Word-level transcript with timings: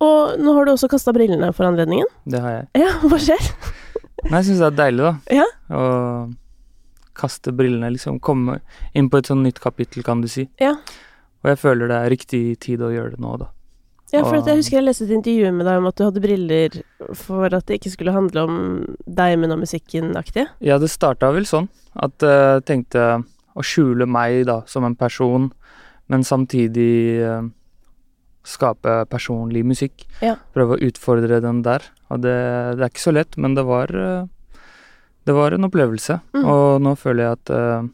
Og 0.00 0.40
nå 0.40 0.54
har 0.56 0.66
du 0.66 0.72
også 0.72 0.88
kasta 0.90 1.12
brillene 1.16 1.50
for 1.56 1.68
anledningen. 1.68 2.08
Det 2.24 2.40
har 2.40 2.54
jeg. 2.56 2.68
Ja, 2.80 2.92
hva 3.04 3.20
skjer? 3.20 3.50
Nei, 4.26 4.40
jeg 4.40 4.48
syns 4.50 4.62
det 4.62 4.68
er 4.70 4.78
deilig, 4.78 5.06
da. 5.06 5.40
Ja. 5.40 5.46
Å 5.76 5.84
kaste 7.20 7.52
brillene, 7.56 7.92
liksom. 7.92 8.18
Komme 8.24 8.60
inn 8.96 9.10
på 9.12 9.20
et 9.20 9.28
sånn 9.28 9.44
nytt 9.44 9.60
kapittel, 9.60 10.04
kan 10.06 10.24
du 10.24 10.28
si. 10.30 10.46
Ja. 10.60 10.74
Og 11.40 11.52
jeg 11.52 11.60
føler 11.60 11.90
det 11.90 11.98
er 11.98 12.12
riktig 12.12 12.42
tid 12.64 12.84
å 12.84 12.92
gjøre 12.92 13.16
det 13.16 13.24
nå, 13.24 13.36
da. 13.40 13.50
Ja, 14.10 14.24
for 14.24 14.40
at 14.40 14.48
jeg 14.50 14.58
husker 14.58 14.80
jeg 14.80 14.88
leste 14.88 15.04
et 15.06 15.12
intervju 15.14 15.52
med 15.54 15.68
deg 15.68 15.78
om 15.78 15.86
at 15.86 15.98
du 15.98 16.02
hadde 16.02 16.22
briller 16.22 16.80
for 17.14 17.46
at 17.54 17.68
det 17.68 17.78
ikke 17.78 17.92
skulle 17.92 18.14
handle 18.14 18.42
om 18.42 18.56
deg, 19.06 19.36
men 19.38 19.54
om 19.54 19.62
musikken-aktig. 19.62 20.48
Ja, 20.66 20.80
det 20.82 20.90
starta 20.90 21.30
vel 21.34 21.46
sånn 21.46 21.68
at 21.94 22.26
eh, 22.26 22.56
jeg 22.56 22.64
tenkte 22.66 23.04
å 23.54 23.64
skjule 23.66 24.08
meg 24.10 24.42
da 24.50 24.60
som 24.70 24.86
en 24.86 24.98
person, 24.98 25.52
men 26.10 26.26
samtidig 26.26 27.22
eh, 27.22 27.46
skape 28.46 29.04
personlig 29.10 29.62
musikk. 29.66 30.06
Ja. 30.24 30.36
Prøve 30.54 30.76
å 30.76 30.82
utfordre 30.90 31.40
den 31.44 31.62
der. 31.66 31.84
Og 32.10 32.22
det, 32.24 32.36
det 32.78 32.84
er 32.84 32.92
ikke 32.92 33.04
så 33.04 33.14
lett, 33.14 33.36
men 33.36 33.54
det 33.58 33.66
var 33.68 33.92
eh, 33.94 34.28
Det 35.28 35.34
var 35.36 35.52
en 35.52 35.68
opplevelse. 35.68 36.16
Mm. 36.34 36.44
Og 36.48 36.80
nå 36.82 36.94
føler 36.96 37.22
jeg 37.22 37.36
at 37.36 37.50
uh, 37.52 37.88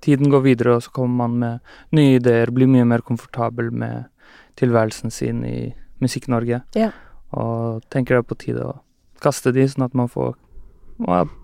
tiden 0.00 0.30
går 0.30 0.44
videre, 0.44 0.76
og 0.76 0.84
så 0.84 0.92
kommer 0.94 1.26
man 1.26 1.34
med 1.40 1.72
nye 1.98 2.20
ideer, 2.20 2.52
blir 2.54 2.70
mye 2.70 2.86
mer 2.86 3.02
komfortabel 3.02 3.72
med 3.74 4.06
tilværelsen 4.56 5.10
sin 5.10 5.42
i 5.44 5.74
Musikk-Norge. 6.00 6.62
Ja. 6.78 6.92
Og 7.34 7.82
tenker 7.90 8.14
det 8.14 8.22
er 8.22 8.28
på 8.30 8.38
tide 8.38 8.68
å 8.68 8.78
kaste 9.22 9.52
de, 9.52 9.66
sånn 9.68 9.88
at 9.88 9.98
man 9.98 10.08
får 10.08 10.36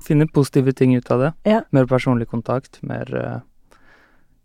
finne 0.07 0.29
positive 0.31 0.73
ting 0.73 0.95
ut 0.97 1.11
av 1.11 1.21
det. 1.21 1.33
Ja. 1.49 1.61
Mer 1.75 1.87
personlig 1.91 2.29
kontakt, 2.31 2.79
mer 2.87 3.11
eh, 3.15 3.39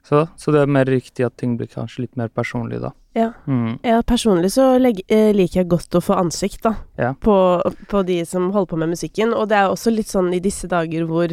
så, 0.03 0.25
så 0.37 0.51
det 0.51 0.61
er 0.61 0.71
mer 0.71 0.85
riktig 0.89 1.23
at 1.25 1.37
ting 1.39 1.55
blir 1.57 1.69
kanskje 1.71 2.03
litt 2.05 2.17
mer 2.19 2.27
personlig, 2.27 2.81
da. 2.83 2.91
Ja. 3.15 3.29
Mm. 3.47 3.77
Ja, 3.85 4.01
personlig 4.01 4.49
så 4.55 4.73
eh, 4.81 5.29
liker 5.35 5.61
jeg 5.61 5.69
godt 5.71 5.95
å 5.95 6.01
få 6.03 6.17
ansikt, 6.19 6.63
da, 6.65 6.75
Ja. 6.99 7.13
på, 7.13 7.35
på 7.87 8.01
de 8.07 8.23
som 8.25 8.49
holder 8.51 8.71
på 8.73 8.79
med 8.81 8.91
musikken. 8.95 9.33
Og 9.37 9.47
det 9.51 9.59
er 9.61 9.69
også 9.69 9.93
litt 9.93 10.09
sånn 10.11 10.33
i 10.33 10.41
disse 10.43 10.67
dager 10.67 11.05
hvor 11.07 11.29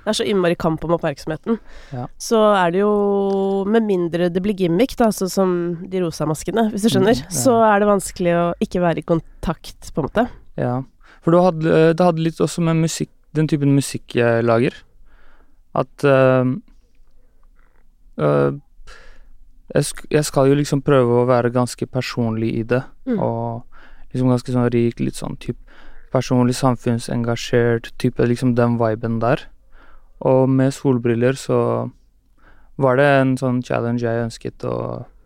det 0.00 0.08
er 0.08 0.16
så 0.16 0.24
innmari 0.26 0.56
kamp 0.58 0.84
om 0.84 0.94
oppmerksomheten. 0.96 1.58
Ja. 1.94 2.06
Så 2.18 2.38
er 2.56 2.72
det 2.72 2.80
jo 2.80 3.64
Med 3.68 3.84
mindre 3.84 4.30
det 4.32 4.40
blir 4.42 4.56
gimmick, 4.56 4.96
da, 4.96 5.10
sånn 5.12 5.30
som 5.30 5.50
de 5.92 6.00
rosa 6.02 6.26
maskene, 6.26 6.70
hvis 6.72 6.86
du 6.86 6.92
skjønner, 6.92 7.20
Mm, 7.20 7.34
så 7.36 7.56
er 7.68 7.80
det 7.80 7.88
vanskelig 7.90 8.32
å 8.36 8.46
ikke 8.64 8.80
være 8.80 8.98
i 8.98 9.06
kontakt, 9.06 9.92
på 9.94 10.00
en 10.02 10.08
måte. 10.08 10.28
Ja. 10.56 10.82
For 11.22 11.32
det 11.32 11.42
hadde, 11.44 11.74
eh, 11.76 11.92
det 11.92 12.04
hadde 12.04 12.24
litt 12.24 12.40
også 12.40 12.64
med 12.64 12.80
musikk, 12.84 13.10
den 13.36 13.46
typen 13.46 13.74
musikk 13.76 14.16
jeg 14.16 14.42
lager. 14.44 14.74
At 15.76 16.04
eh, 16.04 16.44
jeg, 18.20 19.84
sk 19.86 20.06
jeg 20.10 20.26
skal 20.28 20.50
jo 20.50 20.58
liksom 20.58 20.82
prøve 20.86 21.20
å 21.20 21.28
være 21.28 21.52
ganske 21.54 21.86
personlig 21.86 22.52
i 22.60 22.64
det. 22.68 22.82
Mm. 23.08 23.18
Og 23.18 24.14
liksom 24.14 24.32
ganske 24.32 24.54
sånn 24.54 24.70
rik, 24.74 25.00
litt 25.00 25.18
sånn 25.18 25.38
type 25.40 25.62
personlig 26.10 26.56
samfunnsengasjert, 26.58 27.92
type 28.02 28.26
liksom 28.26 28.56
den 28.58 28.76
viben 28.80 29.20
der. 29.22 29.46
Og 30.26 30.48
med 30.50 30.74
solbriller 30.74 31.38
så 31.38 31.60
var 32.80 32.98
det 32.98 33.06
en 33.06 33.36
sånn 33.38 33.62
challenge 33.64 34.02
jeg 34.02 34.26
ønsket 34.26 34.66
å 34.66 34.76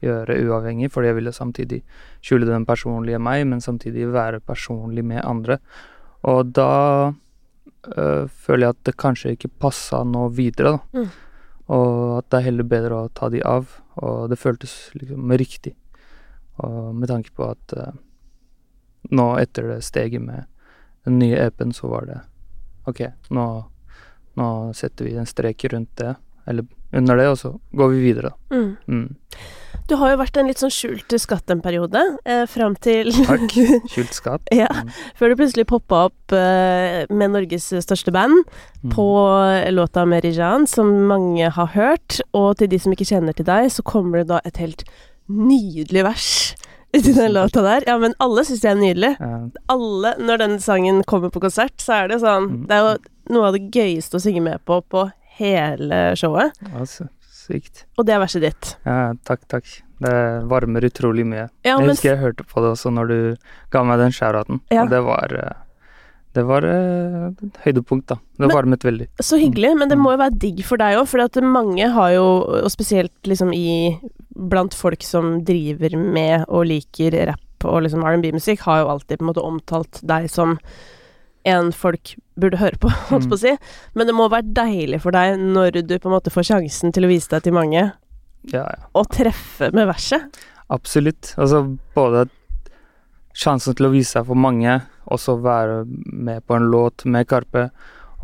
gjøre 0.04 0.36
uavhengig, 0.44 0.90
fordi 0.92 1.10
jeg 1.10 1.18
ville 1.18 1.32
samtidig 1.34 1.80
skjule 2.24 2.48
den 2.48 2.66
personlige 2.68 3.20
meg, 3.22 3.46
men 3.48 3.62
samtidig 3.64 4.10
være 4.12 4.42
personlig 4.44 5.04
med 5.06 5.22
andre. 5.24 5.58
Og 6.28 6.52
da 6.56 7.12
øh, 7.12 8.26
føler 8.28 8.66
jeg 8.66 8.74
at 8.74 8.82
det 8.88 8.96
kanskje 9.00 9.34
ikke 9.36 9.52
passa 9.66 10.02
nå 10.04 10.28
videre, 10.36 10.76
da. 10.76 11.00
Mm. 11.00 11.12
Og 11.72 12.18
at 12.18 12.28
det 12.30 12.40
er 12.40 12.48
heller 12.50 12.68
bedre 12.68 12.98
å 12.98 13.12
ta 13.14 13.30
de 13.32 13.40
av, 13.46 13.70
og 13.96 14.28
det 14.32 14.40
føltes 14.40 14.74
liksom 14.98 15.32
riktig. 15.40 15.74
Og 16.64 16.94
med 16.94 17.08
tanke 17.08 17.32
på 17.34 17.46
at 17.48 17.74
øh, 17.78 17.94
nå 19.16 19.28
etter 19.40 19.70
det 19.72 19.80
steget 19.86 20.22
med 20.22 20.44
den 21.04 21.18
nye 21.18 21.40
EP-en, 21.46 21.72
så 21.72 21.88
var 21.88 22.08
det 22.08 22.20
OK, 22.88 23.00
nå, 23.32 23.46
nå 24.40 24.48
setter 24.76 25.08
vi 25.08 25.16
en 25.16 25.28
strek 25.28 25.64
rundt 25.72 25.96
det, 26.00 26.14
eller 26.46 26.68
under 26.92 27.16
det, 27.16 27.28
og 27.32 27.38
så 27.40 27.54
går 27.72 27.92
vi 27.94 28.02
videre. 28.04 28.34
Mm. 28.52 28.76
Mm. 28.86 29.14
Du 29.88 29.96
har 30.00 30.14
jo 30.14 30.16
vært 30.16 30.38
en 30.40 30.46
litt 30.48 30.60
sånn 30.62 30.72
skjult 30.72 31.12
skatt 31.20 31.50
en 31.52 31.60
periode, 31.60 32.00
eh, 32.24 32.44
fram 32.48 32.72
til 32.80 33.10
Takk. 33.28 33.52
Skjult 33.92 34.14
skatt. 34.16 34.48
Ja, 34.62 34.68
før 35.18 35.28
du 35.34 35.36
plutselig 35.42 35.66
poppa 35.68 36.06
opp 36.08 36.32
eh, 36.32 37.04
med 37.12 37.34
Norges 37.36 37.68
største 37.84 38.12
band 38.14 38.44
Mm. 38.84 38.90
på 38.92 39.04
låta 39.72 40.02
Merijan, 40.04 40.66
som 40.68 40.90
mange 41.08 41.46
har 41.56 41.70
hørt. 41.72 42.18
Og 42.36 42.58
til 42.60 42.68
de 42.68 42.76
som 42.78 42.92
ikke 42.92 43.06
kjenner 43.08 43.32
til 43.32 43.46
deg, 43.48 43.70
så 43.72 43.80
kommer 43.86 44.20
det 44.20 44.26
da 44.28 44.40
et 44.44 44.58
helt 44.60 44.82
nydelig 45.32 46.02
vers 46.04 46.26
uti 46.92 47.14
den 47.16 47.32
låta 47.32 47.62
der. 47.64 47.86
Ja, 47.88 47.96
men 47.98 48.12
alle 48.20 48.44
syns 48.44 48.60
det 48.60 48.68
er 48.74 48.76
nydelig. 48.76 49.12
Ja, 49.18 49.38
Alle, 49.72 50.12
når 50.20 50.42
den 50.44 50.58
sangen 50.60 51.00
kommer 51.08 51.32
på 51.32 51.40
konsert, 51.46 51.78
så 51.80 52.02
er 52.04 52.12
det 52.12 52.20
sånn 52.20 52.50
Mm. 52.50 52.66
Det 52.68 52.76
er 52.76 52.82
jo 52.84 53.34
noe 53.38 53.46
av 53.48 53.56
det 53.56 53.70
gøyeste 53.72 54.20
å 54.20 54.22
synge 54.22 54.42
med 54.44 54.60
på 54.68 54.82
på 54.84 55.06
hele 55.40 56.02
showet. 56.20 56.52
altså, 56.76 57.08
sykt. 57.44 57.84
Og 57.98 58.06
det 58.08 58.14
er 58.16 58.22
verset 58.22 58.42
ditt. 58.46 58.70
Ja, 58.86 59.12
takk, 59.28 59.44
takk. 59.52 59.68
Det 60.04 60.14
varmer 60.50 60.84
utrolig 60.88 61.24
mye. 61.28 61.46
Ja, 61.64 61.76
jeg 61.78 61.88
husker 61.92 62.10
jeg 62.14 62.22
hørte 62.22 62.44
på 62.48 62.60
det 62.64 62.72
også 62.74 62.90
når 62.92 63.12
du 63.12 63.18
ga 63.72 63.84
meg 63.86 64.00
den 64.02 64.12
shout-outen. 64.16 64.60
Ja. 64.74 64.82
Og 64.84 64.90
det 64.92 65.02
var 65.06 65.36
eh, 65.38 65.60
Det 66.34 66.42
var 66.48 66.64
eh, 66.66 67.28
et 67.46 67.58
høydepunkt, 67.62 68.08
da. 68.10 68.16
Det 68.34 68.48
Men- 68.48 68.56
varmet 68.56 68.82
veldig. 68.82 69.06
Så 69.22 69.38
hyggelig, 69.38 69.76
men 69.78 69.88
det 69.88 69.96
Mm. 69.96 70.02
må 70.02 70.10
jo 70.16 70.18
være 70.18 70.38
digg 70.38 70.64
for 70.66 70.76
deg 70.76 70.96
òg, 70.98 71.06
for 71.06 71.40
mange 71.46 71.86
har 71.94 72.10
jo, 72.10 72.24
og 72.64 72.70
spesielt 72.70 73.12
liksom 73.24 73.54
i 73.54 74.00
Blant 74.36 74.74
folk 74.74 75.00
som 75.06 75.44
driver 75.44 75.94
med 75.96 76.44
og 76.48 76.66
liker 76.66 77.12
rapp 77.28 77.64
og 77.64 77.84
liksom 77.84 78.02
R&B-musikk, 78.02 78.58
har 78.66 78.80
jo 78.82 78.88
alltid 78.88 79.18
på 79.20 79.22
en 79.22 79.30
måte 79.32 79.44
omtalt 79.46 80.00
deg 80.04 80.28
som 80.28 80.58
en 81.46 81.70
folk 81.70 82.16
burde 82.40 82.58
høre 82.60 82.78
på, 82.82 82.88
holdt 83.10 83.26
Mm. 83.26 83.30
på 83.30 83.36
å 83.38 83.42
si. 83.44 83.52
Men 83.94 84.06
det 84.10 84.14
må 84.18 84.28
være 84.32 84.48
deilig 84.56 85.00
for 85.04 85.14
deg 85.14 85.38
når 85.40 85.82
du 85.86 85.94
på 85.98 86.08
en 86.10 86.16
måte 86.16 86.32
får 86.34 86.48
sjansen 86.52 86.92
til 86.94 87.06
å 87.06 87.10
vise 87.12 87.30
deg 87.30 87.42
til 87.46 87.54
mange, 87.56 87.92
Ja, 88.52 88.64
ja. 88.64 88.80
og 88.94 89.08
treffe 89.14 89.70
med 89.72 89.86
verset. 89.88 90.26
Absolutt. 90.72 91.34
Altså 91.38 91.62
både 91.94 92.26
sjansen 93.34 93.74
til 93.76 93.88
å 93.88 93.92
vise 93.94 94.14
seg 94.18 94.26
for 94.28 94.38
mange, 94.38 94.80
og 95.10 95.18
så 95.20 95.34
være 95.42 95.82
med 95.86 96.44
på 96.46 96.56
en 96.56 96.68
låt 96.72 97.04
med 97.10 97.26
Karpe. 97.28 97.68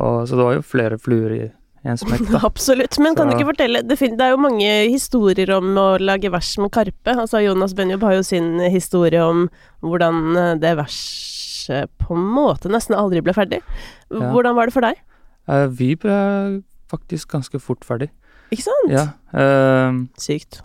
Og, 0.01 0.23
så 0.27 0.37
det 0.37 0.45
var 0.47 0.55
jo 0.57 0.63
flere 0.65 0.97
fluer 1.01 1.33
i 1.35 1.41
en 1.85 1.97
smekk, 1.99 2.27
da. 2.31 2.39
Absolutt. 2.49 2.97
Men 3.01 3.15
kan 3.17 3.29
du 3.29 3.35
ikke 3.35 3.51
fortelle 3.51 3.81
det, 3.85 3.97
fin 3.99 4.15
det 4.17 4.25
er 4.27 4.33
jo 4.35 4.41
mange 4.41 4.69
historier 4.89 5.51
om 5.57 5.71
å 5.77 5.87
lage 6.01 6.31
vers 6.33 6.53
med 6.61 6.71
Karpe. 6.73 7.13
Altså 7.15 7.41
Jonas 7.43 7.75
Benjob 7.77 8.03
har 8.07 8.15
jo 8.19 8.23
sin 8.25 8.55
historie 8.73 9.21
om 9.25 9.47
hvordan 9.85 10.21
eh, 10.37 10.53
det 10.61 10.75
verset 10.79 11.37
på 12.01 12.17
en 12.17 12.27
måte 12.35 12.71
nesten 12.71 12.97
aldri 12.97 13.21
ble 13.25 13.33
ferdig. 13.35 13.61
Hvordan 14.11 14.57
var 14.57 14.69
det 14.69 14.75
for 14.75 14.85
deg? 14.85 14.99
Eh, 15.49 15.67
vi 15.67 15.93
ble 15.99 16.17
faktisk 16.91 17.31
ganske 17.31 17.59
fort 17.61 17.85
ferdig. 17.87 18.09
Ikke 18.51 18.65
sant? 18.67 18.91
Ja. 18.91 19.05
uh, 19.31 20.01
Sykt. 20.19 20.61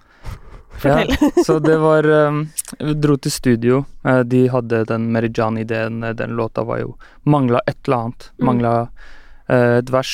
Ja, 0.85 0.99
så 1.47 1.59
det 1.65 1.79
var 1.81 2.05
um, 2.05 2.43
Vi 2.85 2.95
dro 3.01 3.17
til 3.17 3.33
studio. 3.33 3.85
Uh, 4.05 4.21
de 4.27 4.47
hadde 4.53 4.83
den 4.91 5.07
Merijan-ideen. 5.15 6.03
eh, 6.05 6.17
Den 6.19 6.35
låta 6.37 6.67
var 6.67 6.83
jo 6.83 6.97
Mangla 7.25 7.63
et 7.67 7.79
eller 7.87 7.97
annet. 7.97 8.31
Mm. 8.37 8.47
Mangla 8.51 8.75
uh, 8.83 9.79
et 9.79 9.93
vers 9.95 10.13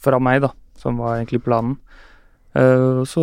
fra 0.00 0.18
meg, 0.18 0.42
da, 0.42 0.50
som 0.80 0.96
var 0.96 1.18
egentlig 1.18 1.42
planen. 1.44 1.74
Så 3.04 3.22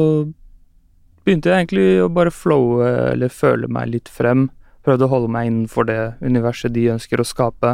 begynte 1.26 1.50
jeg 1.50 1.64
egentlig 1.64 2.04
å 2.04 2.10
bare 2.14 2.30
flowe, 2.30 2.86
eller 3.16 3.34
føle 3.34 3.66
meg 3.66 3.90
litt 3.96 4.12
frem. 4.14 4.46
Prøvde 4.88 5.04
å 5.04 5.12
holde 5.12 5.28
meg 5.28 5.50
innenfor 5.50 5.84
det 5.90 6.00
universet 6.24 6.72
de 6.72 6.86
ønsker 6.94 7.20
å 7.20 7.28
skape. 7.28 7.74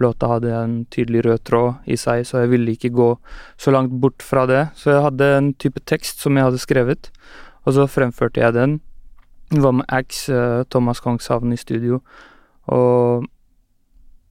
Låta 0.00 0.30
hadde 0.30 0.54
en 0.56 0.78
tydelig 0.88 1.26
rød 1.26 1.42
tråd 1.44 1.84
i 1.84 1.98
seg, 2.00 2.22
så 2.24 2.40
jeg 2.40 2.54
ville 2.54 2.72
ikke 2.72 2.94
gå 2.96 3.10
så 3.60 3.74
langt 3.74 3.92
bort 4.00 4.24
fra 4.24 4.46
det. 4.48 4.62
Så 4.80 4.94
jeg 4.94 5.04
hadde 5.04 5.28
en 5.36 5.52
type 5.60 5.82
tekst 5.84 6.24
som 6.24 6.40
jeg 6.40 6.48
hadde 6.48 6.62
skrevet, 6.62 7.10
og 7.68 7.76
så 7.76 7.84
fremførte 7.90 8.40
jeg 8.40 8.56
den. 8.56 8.78
Det 9.52 9.60
var 9.60 9.76
med 9.76 9.92
Ax, 9.92 10.24
eh, 10.32 10.64
Thomas 10.72 11.04
Kongshavn 11.04 11.52
i 11.52 11.60
studio, 11.60 12.00
og, 12.72 13.28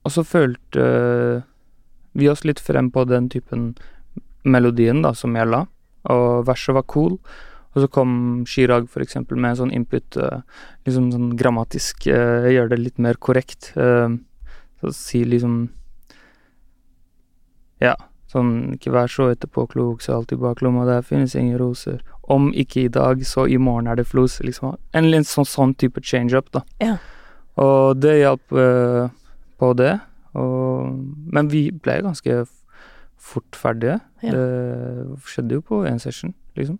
og 0.02 0.10
så 0.10 0.26
følte 0.26 0.82
eh, 0.82 1.46
vi 2.18 2.28
oss 2.30 2.42
litt 2.42 2.58
frem 2.58 2.90
på 2.90 3.06
den 3.06 3.30
typen 3.30 3.76
melodien 4.42 5.06
da, 5.06 5.14
som 5.14 5.38
jeg 5.38 5.54
la, 5.54 5.64
og 6.10 6.48
verset 6.50 6.74
var 6.74 6.90
cool. 6.90 7.14
Og 7.74 7.82
så 7.82 7.90
kom 7.90 8.10
Chirag 8.46 8.86
eksempel 9.02 9.38
med 9.40 9.58
sånn 9.58 9.72
input, 9.74 10.16
eh, 10.16 10.42
liksom 10.86 11.10
sånn 11.12 11.30
grammatisk, 11.38 12.06
uh, 12.06 12.46
gjør 12.46 12.70
det 12.70 12.78
litt 12.78 12.98
mer 12.98 13.14
korrekt. 13.14 13.72
eh, 13.76 14.08
så 14.80 14.92
si 14.92 15.24
liksom 15.24 15.70
Ja, 17.80 17.96
sånn 18.30 18.78
ikke 18.78 18.92
vær 18.92 19.10
så 19.10 19.28
etterpåklok, 19.34 20.00
så 20.00 20.14
alltid 20.14 20.38
bak 20.38 20.62
lomma, 20.62 20.86
der 20.86 21.02
finnes 21.02 21.34
ingen 21.34 21.58
roser. 21.58 22.00
Om 22.22 22.52
ikke 22.52 22.84
i 22.84 22.88
dag, 22.88 23.20
så 23.26 23.48
i 23.50 23.58
morgen 23.58 23.88
er 23.88 23.96
det 23.96 24.06
flos. 24.06 24.40
Liksom. 24.40 24.78
En 24.94 25.10
litt 25.10 25.26
sånn, 25.26 25.44
sånn 25.44 25.74
type 25.74 26.00
change-up, 26.00 26.50
da. 26.52 26.62
Ja. 26.80 26.96
Og 27.60 28.00
det 28.00 28.20
hjalp 28.20 28.52
uh, 28.52 29.10
på 29.58 29.74
det. 29.76 30.00
Og, 30.34 30.94
men 31.34 31.50
vi 31.50 31.70
ble 31.70 32.00
ganske 32.06 32.46
fort 33.18 33.58
ferdige. 33.58 34.00
Ja. 34.22 34.32
Det 34.32 35.20
skjedde 35.26 35.58
jo 35.58 35.60
på 35.60 35.84
én 35.84 36.00
session, 36.00 36.34
liksom. 36.56 36.78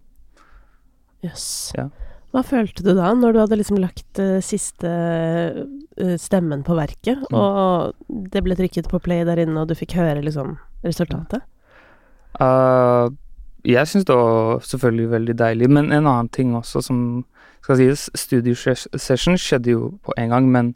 Jøss. 1.25 1.47
Ja. 1.79 1.89
Hva 2.35 2.43
følte 2.43 2.83
du 2.83 2.91
da, 2.99 3.13
når 3.15 3.35
du 3.35 3.41
hadde 3.45 3.59
liksom 3.61 3.79
lagt 3.79 4.19
uh, 4.19 4.41
siste 4.43 4.91
uh, 4.91 6.15
stemmen 6.19 6.65
på 6.67 6.75
verket, 6.75 7.21
mm. 7.31 7.37
og 7.39 8.25
det 8.35 8.43
ble 8.43 8.57
trykket 8.59 8.91
på 8.91 8.99
play 9.03 9.23
der 9.27 9.45
inne, 9.45 9.61
og 9.63 9.71
du 9.71 9.77
fikk 9.79 9.95
høre 10.01 10.25
liksom 10.25 10.57
resultatet? 10.83 11.47
Uh, 12.41 13.15
jeg 13.65 13.87
syns 13.87 14.09
det 14.09 14.17
var 14.19 14.65
selvfølgelig 14.67 15.13
veldig 15.13 15.37
deilig, 15.39 15.71
men 15.71 15.93
en 15.93 16.09
annen 16.11 16.33
ting 16.35 16.57
også 16.59 16.83
som 16.85 16.99
skal 17.65 17.79
sies, 17.81 18.09
studiosession 18.19 19.39
skjedde 19.41 19.73
jo 19.73 19.93
på 20.05 20.13
en 20.21 20.35
gang, 20.35 20.51
men 20.53 20.75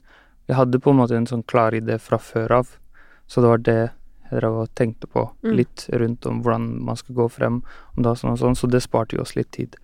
jeg 0.48 0.56
hadde 0.56 0.80
på 0.80 0.94
en 0.94 1.02
måte 1.02 1.18
en 1.18 1.28
sånn 1.28 1.44
klar 1.50 1.74
idé 1.76 1.98
fra 2.00 2.16
før 2.22 2.60
av, 2.62 2.70
så 3.28 3.42
det 3.44 3.50
var 3.50 3.64
det 3.66 3.80
jeg 4.28 4.40
drev 4.40 4.62
og 4.62 4.72
tenkte 4.76 5.08
på 5.10 5.26
mm. 5.42 5.52
litt 5.56 5.88
rundt 6.00 6.26
om 6.28 6.40
hvordan 6.44 6.70
man 6.86 6.96
skal 7.00 7.18
gå 7.18 7.26
frem, 7.32 7.60
om 7.96 8.06
det 8.06 8.14
sånn 8.20 8.36
og 8.36 8.40
sånn, 8.40 8.56
så 8.56 8.70
det 8.70 8.84
sparte 8.84 9.18
jo 9.18 9.24
oss 9.24 9.34
litt 9.36 9.50
tid. 9.56 9.76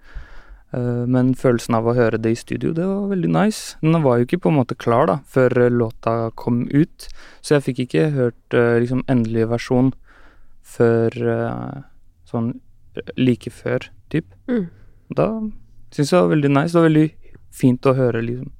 Uh, 0.74 1.04
men 1.06 1.34
følelsen 1.38 1.76
av 1.78 1.86
å 1.86 1.94
høre 1.94 2.18
det 2.18 2.32
i 2.34 2.38
studio, 2.38 2.72
det 2.74 2.86
var 2.88 3.10
veldig 3.12 3.30
nice. 3.30 3.76
Den 3.84 4.02
var 4.02 4.18
jo 4.18 4.26
ikke 4.26 4.40
på 4.42 4.50
en 4.50 4.58
måte 4.58 4.78
klar 4.78 5.06
da, 5.10 5.18
før 5.30 5.68
låta 5.70 6.32
kom 6.40 6.64
ut, 6.72 7.06
så 7.44 7.56
jeg 7.56 7.66
fikk 7.68 7.84
ikke 7.86 8.08
hørt 8.16 8.56
uh, 8.56 8.74
liksom 8.82 9.04
endelig 9.12 9.46
versjon 9.52 9.92
før 10.64 11.12
sånn 12.24 12.54
like 13.20 13.50
før, 13.52 13.84
typ. 14.10 14.30
Mm. 14.48 14.64
Da 15.14 15.26
syns 15.94 16.10
jeg 16.10 16.16
det 16.16 16.22
var 16.22 16.32
veldig 16.32 16.50
nice. 16.56 16.72
Det 16.72 16.78
var 16.78 16.88
veldig 16.88 17.08
fint 17.54 17.86
å 17.86 17.96
høre 17.98 18.22
liksom 18.24 18.52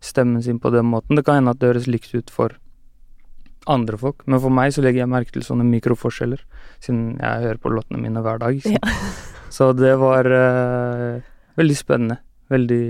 stemmen 0.00 0.42
sin 0.42 0.60
på 0.60 0.70
den 0.72 0.88
måten. 0.88 1.16
Det 1.16 1.24
kan 1.26 1.40
hende 1.40 1.54
at 1.54 1.60
det 1.60 1.72
høres 1.72 1.88
likt 1.90 2.14
ut 2.14 2.30
for 2.32 2.56
andre 3.68 3.98
folk, 4.00 4.22
men 4.26 4.40
for 4.40 4.52
meg 4.54 4.72
så 4.72 4.82
legger 4.84 5.02
jeg 5.02 5.12
merke 5.12 5.34
til 5.34 5.44
sånne 5.44 5.66
mikroforskjeller, 5.68 6.40
siden 6.80 7.18
jeg 7.20 7.44
hører 7.44 7.60
på 7.60 7.72
låtene 7.74 8.00
mine 8.00 8.22
hver 8.24 8.40
dag. 8.40 8.56
Så, 8.64 8.72
ja. 8.72 8.80
så 9.50 9.70
det 9.76 9.94
var 10.00 10.26
uh, 10.30 11.22
veldig 11.60 11.78
spennende. 11.78 12.20
Veldig, 12.50 12.84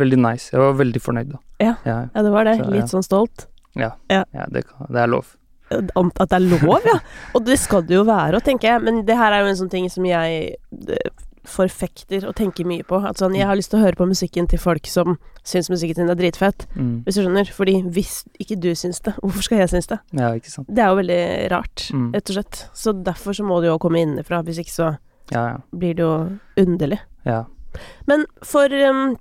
veldig 0.00 0.18
nice. 0.24 0.48
Jeg 0.54 0.60
var 0.62 0.76
veldig 0.78 1.00
fornøyd, 1.04 1.32
da. 1.34 1.40
Ja, 1.60 1.74
ja. 1.84 1.98
ja 2.14 2.24
det 2.24 2.32
var 2.32 2.48
det. 2.48 2.56
Så, 2.62 2.70
Litt 2.72 2.92
sånn 2.92 3.04
stolt. 3.04 3.46
Ja, 3.76 3.94
ja. 4.12 4.24
det, 4.52 4.66
kan, 4.68 4.88
det 4.92 5.04
er 5.04 5.10
lov 5.12 5.34
at 5.72 6.30
det 6.30 6.38
er 6.38 6.44
lov, 6.44 6.86
ja. 6.86 6.98
Og 7.36 7.44
det 7.46 7.58
skal 7.60 7.84
det 7.86 7.96
jo 7.96 8.06
være 8.08 8.38
òg, 8.38 8.46
tenker 8.46 8.72
jeg. 8.72 8.84
Men 8.84 9.02
det 9.08 9.18
her 9.18 9.32
er 9.34 9.44
jo 9.44 9.52
en 9.52 9.60
sånn 9.62 9.72
ting 9.72 9.88
som 9.92 10.06
jeg 10.08 10.56
forfekter 11.48 12.28
og 12.28 12.36
tenker 12.38 12.66
mye 12.68 12.84
på. 12.86 13.00
At 13.02 13.18
sånn, 13.18 13.34
jeg 13.38 13.48
har 13.48 13.58
lyst 13.58 13.72
til 13.72 13.80
å 13.80 13.84
høre 13.86 13.98
på 13.98 14.06
musikken 14.06 14.46
til 14.50 14.60
folk 14.62 14.86
som 14.90 15.16
syns 15.48 15.70
musikken 15.72 15.98
sin 15.98 16.12
er 16.12 16.18
dritfett. 16.18 16.68
Mm. 16.76 17.02
Hvis 17.06 17.18
du 17.18 17.24
skjønner. 17.24 17.50
Fordi 17.56 17.78
hvis 17.94 18.20
ikke 18.42 18.58
du 18.62 18.70
syns 18.78 19.02
det, 19.06 19.16
hvorfor 19.20 19.48
skal 19.48 19.62
jeg 19.62 19.72
synes 19.74 19.90
det? 19.90 19.98
Ja, 20.18 20.32
ikke 20.38 20.52
sant. 20.52 20.70
Det 20.70 20.84
er 20.84 20.92
jo 20.92 21.00
veldig 21.00 21.22
rart, 21.54 21.88
mm. 21.90 22.10
rett 22.16 22.30
og 22.30 22.38
slett. 22.38 22.62
Så 22.84 22.94
derfor 23.10 23.38
så 23.38 23.46
må 23.46 23.62
det 23.62 23.72
jo 23.72 23.80
komme 23.82 24.04
innenfra. 24.04 24.42
Hvis 24.46 24.62
ikke 24.62 24.76
så 24.76 24.92
ja, 25.32 25.42
ja. 25.54 25.58
blir 25.72 25.98
det 25.98 26.04
jo 26.04 26.14
underlig. 26.62 27.00
Ja. 27.28 27.44
Men 28.06 28.26
for 28.44 28.72
um, 28.72 29.16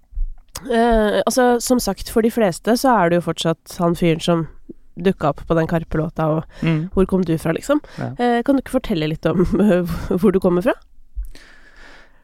uh, 0.68 1.22
Altså, 1.26 1.60
som 1.64 1.80
sagt, 1.80 2.10
for 2.12 2.26
de 2.26 2.32
fleste 2.32 2.76
så 2.78 2.96
er 2.98 3.12
det 3.12 3.22
jo 3.22 3.28
fortsatt 3.30 3.78
han 3.80 3.96
fyren 3.96 4.24
som 4.24 4.48
dukka 5.02 5.32
opp 5.32 5.46
på 5.48 5.56
den 5.56 5.70
Karpe-låta, 5.72 6.28
og 6.28 6.66
mm. 6.68 6.92
hvor 6.94 7.08
kom 7.10 7.24
du 7.26 7.38
fra, 7.40 7.54
liksom? 7.56 7.80
Uh, 7.98 8.42
kan 8.44 8.58
du 8.58 8.62
ikke 8.62 8.78
fortelle 8.78 9.08
litt 9.10 9.26
om 9.26 9.46
hvor 10.20 10.36
du 10.36 10.42
kommer 10.44 10.66
fra? 10.66 10.76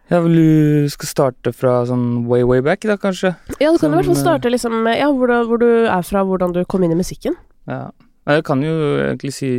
Ja, 0.08 0.22
vel 0.24 0.38
du 0.40 0.90
skal 0.92 1.10
starte 1.10 1.52
fra 1.52 1.82
sånn 1.88 2.28
way, 2.30 2.46
way 2.48 2.62
back, 2.64 2.86
da, 2.88 2.96
kanskje? 3.00 3.34
Ja, 3.60 3.74
du 3.74 3.80
kan 3.82 3.92
i 3.92 3.98
hvert 3.98 4.08
fall 4.08 4.20
starte 4.20 4.52
liksom 4.52 4.88
Ja, 4.88 5.10
hvor 5.12 5.28
du, 5.28 5.36
hvor 5.50 5.60
du, 5.60 5.68
er 5.84 6.06
fra, 6.08 6.24
hvordan 6.28 6.56
du 6.56 6.62
kom 6.70 6.86
inn 6.86 6.96
i 6.96 7.00
musikken. 7.00 7.36
Ja. 7.68 7.90
Jeg 8.28 8.46
kan 8.48 8.64
jo 8.64 8.76
egentlig 9.02 9.34
si 9.36 9.52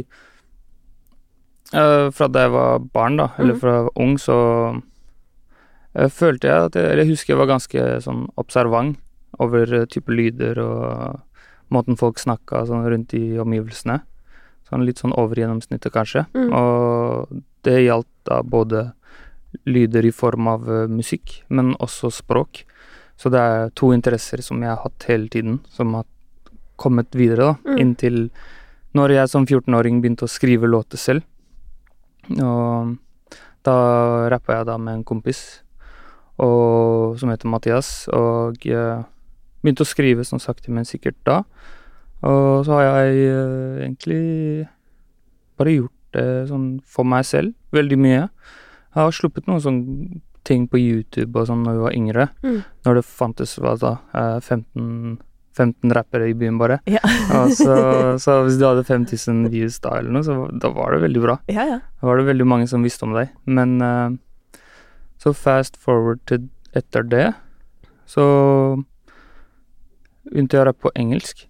uh, 1.75 2.09
Fra 2.15 2.29
da 2.33 2.47
jeg 2.47 2.55
var 2.55 2.85
barn, 2.95 3.19
da, 3.21 3.31
eller 3.39 3.57
mm. 3.57 3.61
fra 3.63 3.75
ung, 3.95 4.17
så 4.21 4.39
uh, 4.75 6.09
følte 6.09 6.51
jeg 6.51 6.71
at 6.71 6.79
jeg 6.79 6.91
Eller 6.93 7.05
jeg 7.05 7.15
husker 7.15 7.35
jeg 7.35 7.41
var 7.43 7.53
ganske 7.53 7.87
sånn 8.05 8.27
observant 8.41 8.99
over 9.39 9.75
uh, 9.83 9.87
type 9.91 10.13
lyder 10.13 10.61
og 10.63 11.25
måten 11.75 11.99
folk 12.01 12.21
snakka 12.21 12.65
sånn 12.69 12.87
rundt 12.89 13.13
i 13.17 13.37
omgivelsene. 13.39 13.99
Sånn 14.69 14.85
litt 14.89 15.01
sånn 15.01 15.13
over 15.17 15.37
gjennomsnittet, 15.37 15.93
kanskje. 15.93 16.25
Mm. 16.33 16.49
Og 16.57 17.43
det 17.67 17.83
gjaldt 17.85 18.09
da 18.29 18.41
både 18.45 18.89
lyder 19.69 20.05
i 20.09 20.13
form 20.13 20.49
av 20.51 20.69
uh, 20.69 20.87
musikk, 20.89 21.43
men 21.49 21.75
også 21.77 22.11
språk. 22.13 22.65
Så 23.19 23.33
det 23.35 23.41
er 23.41 23.73
to 23.77 23.91
interesser 23.95 24.43
som 24.45 24.63
jeg 24.63 24.71
har 24.71 24.85
hatt 24.85 25.09
hele 25.11 25.29
tiden, 25.33 25.59
som 25.73 25.97
har 25.99 26.07
kommet 26.79 27.17
videre, 27.19 27.51
da, 27.51 27.73
mm. 27.73 27.79
inntil 27.83 28.21
når 28.97 29.17
jeg 29.17 29.31
som 29.33 29.47
14-åring 29.47 29.99
begynte 30.03 30.29
å 30.29 30.31
skrive 30.31 30.71
låter 30.71 31.01
selv. 31.01 31.27
Og 32.37 32.97
da 33.67 33.77
rappa 34.33 34.59
jeg 34.59 34.69
da 34.69 34.77
med 34.81 35.01
en 35.01 35.07
kompis 35.07 35.63
og, 36.39 37.19
som 37.19 37.33
heter 37.33 37.51
Mathias, 37.51 37.91
og 38.15 38.63
uh, 38.71 39.03
begynte 39.63 39.83
å 39.83 39.89
skrive 39.89 40.27
sånn 40.27 40.43
sakte, 40.43 40.71
men 40.71 40.87
sikkert 40.87 41.19
da. 41.27 41.41
Og 42.27 42.63
så 42.67 42.79
har 42.79 42.87
jeg 42.87 43.35
uh, 43.35 43.81
egentlig 43.83 44.69
bare 45.59 45.75
gjort 45.81 46.15
det 46.15 46.29
sånn 46.51 46.69
for 46.87 47.09
meg 47.09 47.27
selv, 47.27 47.57
veldig 47.75 47.99
mye. 48.01 48.23
Jeg 48.95 49.01
har 49.01 49.15
sluppet 49.15 49.51
noen 49.51 49.65
sånne 49.65 50.23
ting 50.49 50.65
på 50.71 50.81
YouTube 50.81 51.37
og 51.37 51.49
sånn 51.51 51.65
når 51.67 51.77
vi 51.77 51.85
var 51.85 51.97
yngre. 51.99 52.29
Mm. 52.47 52.61
Når 52.87 53.01
det 53.01 53.05
fantes 53.05 53.57
hva 53.61 53.75
da, 53.81 53.97
15, 54.15 55.19
15 55.59 55.93
rappere 55.97 56.29
i 56.31 56.37
byen, 56.39 56.59
bare. 56.61 56.79
Ja. 56.89 57.03
så, 57.61 57.75
så, 58.23 58.39
hvis 58.47 58.59
du 58.61 58.67
hadde 58.69 58.87
5000 58.87 59.49
views 59.53 59.81
da, 59.85 59.99
eller 59.99 60.15
noe, 60.15 60.27
så 60.27 60.39
da 60.55 60.71
var 60.75 60.95
det 60.95 61.03
veldig 61.09 61.25
bra. 61.25 61.39
Ja, 61.51 61.67
ja. 61.75 61.81
Da 61.83 62.11
var 62.11 62.21
det 62.21 62.29
veldig 62.31 62.47
mange 62.49 62.71
som 62.71 62.87
visste 62.87 63.09
om 63.09 63.17
deg. 63.17 63.35
Men 63.51 63.79
uh, 63.83 64.15
så 65.19 65.35
fast 65.35 65.79
forward 65.83 66.23
til 66.31 66.49
etter 66.79 67.07
det, 67.11 67.27
så 68.09 68.25
begynte 70.29 70.57
jeg 70.57 70.65
å 70.65 70.69
rappe 70.69 70.87
på 70.87 70.95
engelsk. 70.99 71.47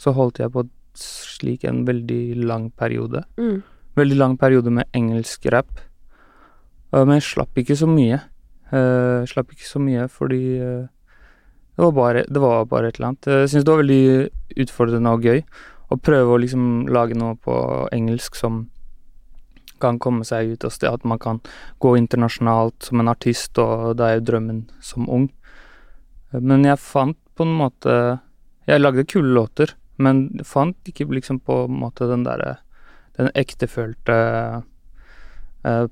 Så 0.00 0.12
holdt 0.16 0.40
jeg 0.42 0.52
på 0.52 0.66
slik 1.00 1.64
en 1.68 1.84
veldig 1.88 2.40
lang 2.44 2.70
periode. 2.76 3.24
Mm. 3.40 3.60
Veldig 3.98 4.18
lang 4.18 4.36
periode 4.40 4.72
med 4.74 4.90
engelsk 4.96 5.46
rap. 5.52 5.70
Men 6.90 7.16
jeg 7.18 7.28
slapp 7.28 7.58
ikke 7.60 7.76
så 7.78 7.86
mye. 7.90 8.18
Jeg 8.70 9.28
slapp 9.30 9.52
ikke 9.54 9.66
så 9.66 9.82
mye 9.82 10.06
fordi 10.10 10.42
det 11.80 11.86
var 11.86 11.92
bare, 11.96 12.24
det 12.28 12.40
var 12.40 12.64
bare 12.68 12.88
et 12.90 12.98
eller 12.98 13.08
annet. 13.08 13.26
Jeg 13.32 13.48
syns 13.48 13.64
det 13.64 13.72
var 13.72 13.80
veldig 13.80 14.02
utfordrende 14.60 15.12
og 15.16 15.24
gøy 15.24 15.38
å 15.88 15.96
prøve 15.96 16.34
å 16.34 16.40
liksom 16.42 16.64
lage 16.92 17.16
noe 17.16 17.38
på 17.40 17.54
engelsk 17.96 18.36
som 18.36 18.66
kan 19.80 19.96
komme 19.96 20.26
seg 20.28 20.52
ut 20.52 20.66
av 20.68 20.74
sted, 20.74 20.92
at 20.92 21.06
man 21.08 21.18
kan 21.18 21.38
gå 21.80 21.94
internasjonalt 21.96 22.90
som 22.90 23.00
en 23.00 23.08
artist, 23.08 23.56
og 23.56 23.94
det 23.96 24.06
er 24.06 24.18
jo 24.18 24.26
drømmen 24.28 24.58
som 24.84 25.08
ung. 25.08 25.30
Men 26.36 26.66
jeg 26.68 26.82
fant 26.84 27.16
på 27.34 27.46
en 27.46 27.56
måte 27.56 27.94
Jeg 28.68 28.82
lagde 28.84 29.06
kule 29.08 29.32
låter, 29.34 29.72
men 29.96 30.28
fant 30.44 30.76
ikke 30.86 31.08
liksom 31.08 31.40
på 31.40 31.64
en 31.64 31.78
måte 31.80 32.06
den 32.06 32.22
derre 32.22 32.58
Den 33.16 33.32
ektefølte 33.34 34.18
uh, 35.64 35.86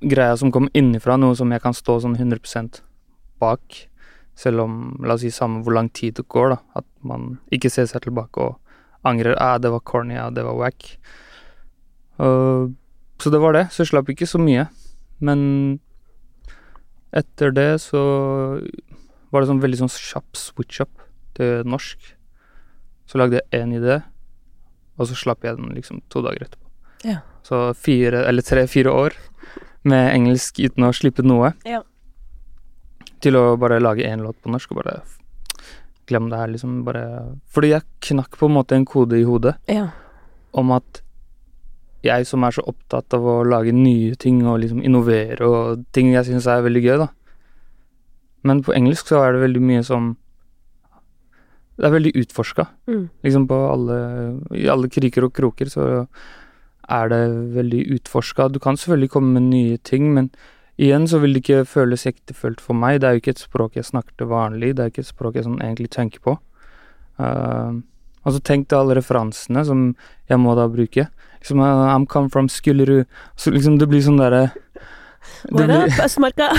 greia 0.00 0.36
som 0.36 0.50
kom 0.50 0.70
innifra, 0.72 1.20
noe 1.20 1.36
som 1.36 1.52
jeg 1.52 1.62
kan 1.62 1.76
stå 1.76 2.00
sånn 2.02 2.16
100% 2.16 2.80
bak. 3.38 3.86
Selv 4.36 4.66
om, 4.66 4.74
la 5.04 5.16
oss 5.16 5.24
si, 5.24 5.32
samme 5.32 5.62
hvor 5.64 5.76
lang 5.76 5.88
tid 5.96 6.18
det 6.18 6.26
går, 6.32 6.54
da. 6.54 6.58
At 6.82 6.86
man 7.06 7.38
ikke 7.54 7.70
ser 7.72 7.88
seg 7.88 8.04
tilbake 8.04 8.42
og 8.42 8.58
angrer. 9.06 9.36
ah, 9.40 9.56
det 9.58 9.70
var 9.72 9.80
corny, 9.80 10.16
ja, 10.18 10.28
det 10.30 10.44
var 10.44 10.58
wack. 10.58 10.98
Uh, 12.20 12.68
så 13.22 13.30
det 13.32 13.40
var 13.40 13.56
det. 13.56 13.68
Så 13.72 13.84
jeg 13.84 13.92
slapp 13.94 14.10
ikke 14.12 14.28
så 14.28 14.40
mye. 14.42 14.66
Men 15.24 15.80
etter 17.16 17.54
det 17.54 17.70
så 17.80 18.02
var 19.30 19.42
det 19.42 19.48
sånn 19.50 19.62
veldig 19.62 19.80
sånn 19.84 19.92
kjapp 19.92 20.36
switch-up 20.38 21.02
til 21.38 21.64
norsk. 21.68 22.12
Så 23.06 23.20
lagde 23.20 23.40
jeg 23.40 23.62
én 23.62 23.74
idé, 23.76 24.00
og 24.98 25.08
så 25.08 25.16
slapp 25.16 25.44
jeg 25.46 25.58
den 25.58 25.74
liksom 25.76 26.02
to 26.12 26.22
dager 26.24 26.46
etterpå. 26.48 26.66
Ja. 27.06 27.20
Så 27.46 27.70
fire, 27.78 28.24
eller 28.26 28.42
tre-fire 28.42 28.90
år 28.90 29.14
med 29.86 30.08
engelsk 30.10 30.58
uten 30.58 30.88
å 30.88 30.94
slippe 30.96 31.22
noe. 31.22 31.52
Ja. 31.68 31.84
Til 33.24 33.38
å 33.38 33.44
bare 33.60 33.80
lage 33.80 34.04
én 34.06 34.24
låt 34.24 34.38
på 34.42 34.52
norsk 34.52 34.74
og 34.74 34.82
bare 34.82 34.98
glem 36.06 36.28
det 36.30 36.40
her, 36.40 36.52
liksom. 36.52 36.84
Bare 36.86 37.04
Fordi 37.52 37.72
jeg 37.72 37.86
knakk 38.10 38.38
på 38.38 38.48
en 38.48 38.56
måte 38.58 38.76
en 38.76 38.86
kode 38.88 39.18
i 39.18 39.26
hodet 39.26 39.56
ja. 39.70 39.90
om 40.52 40.72
at 40.76 41.02
jeg 42.06 42.26
som 42.28 42.44
er 42.46 42.54
så 42.54 42.62
opptatt 42.70 43.14
av 43.16 43.24
å 43.26 43.40
lage 43.46 43.72
nye 43.74 44.14
ting 44.20 44.44
og 44.46 44.60
liksom 44.62 44.82
innovere 44.84 45.48
og 45.48 45.86
ting 45.96 46.12
jeg 46.12 46.28
syns 46.28 46.46
er 46.46 46.62
veldig 46.62 46.82
gøy, 46.84 46.98
da. 47.02 47.08
Men 48.46 48.62
på 48.62 48.74
engelsk 48.76 49.10
så 49.10 49.24
er 49.24 49.34
det 49.34 49.42
veldig 49.42 49.62
mye 49.64 49.82
som 49.86 50.14
Det 51.76 51.84
er 51.84 51.92
veldig 51.92 52.12
utforska. 52.22 52.64
Mm. 52.88 53.08
Liksom 53.26 53.46
på 53.50 53.56
alle 53.68 53.96
I 54.56 54.68
alle 54.72 54.88
kriker 54.88 55.26
og 55.26 55.34
kroker 55.36 55.68
så 55.68 56.06
er 56.88 57.08
det 57.10 57.22
veldig 57.56 57.82
utforska. 57.98 58.48
Du 58.48 58.60
kan 58.62 58.78
selvfølgelig 58.78 59.10
komme 59.10 59.34
med 59.34 59.50
nye 59.50 59.76
ting, 59.76 60.14
men 60.14 60.30
igjen 60.76 61.06
så 61.08 61.20
vil 61.22 61.36
det 61.36 61.42
ikke 61.44 61.66
føles 61.68 62.06
ektefølt 62.08 62.62
for 62.62 62.76
meg. 62.78 63.00
Det 63.00 63.08
er 63.08 63.16
jo 63.16 63.22
ikke 63.22 63.34
et 63.36 63.42
språk 63.42 63.78
jeg 63.78 63.88
snakker 63.88 64.16
til 64.18 64.30
vanlig, 64.30 64.74
det 64.76 64.84
er 64.84 64.92
ikke 64.92 65.04
et 65.04 65.12
språk 65.12 65.38
jeg 65.38 65.46
sånn 65.46 65.60
egentlig 65.62 65.90
tenker 65.94 66.22
på. 66.24 66.36
Uh, 67.16 67.80
altså 68.26 68.42
tenk 68.44 68.68
til 68.68 68.82
alle 68.82 68.98
referansene 68.98 69.64
som 69.68 69.86
jeg 70.28 70.42
må 70.42 70.56
da 70.58 70.68
bruke. 70.72 71.08
Liksom 71.40 71.62
uh, 71.62 71.86
I'm 71.94 72.06
come 72.10 72.32
from 72.32 72.50
Skullerud. 72.52 73.06
Så 73.40 73.54
liksom 73.54 73.80
det 73.80 73.88
blir 73.90 74.04
sånn 74.04 74.20
derre 74.20 74.50
What 75.50 75.70
up, 75.70 75.96
Østmarka? 76.04 76.50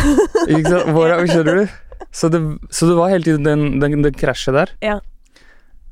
ikke 0.48 0.66
sant. 0.66 0.90
What 0.96 1.14
up, 1.14 1.28
skjønner 1.30 1.62
du? 1.62 1.78
Så 2.12 2.30
det, 2.32 2.42
så 2.74 2.90
det 2.90 2.98
var 2.98 3.12
hele 3.14 3.26
tiden 3.26 3.46
den, 3.46 3.80
den, 3.82 4.02
den 4.04 4.18
krasjet 4.18 4.56
der. 4.58 4.74
Ja. 4.84 4.98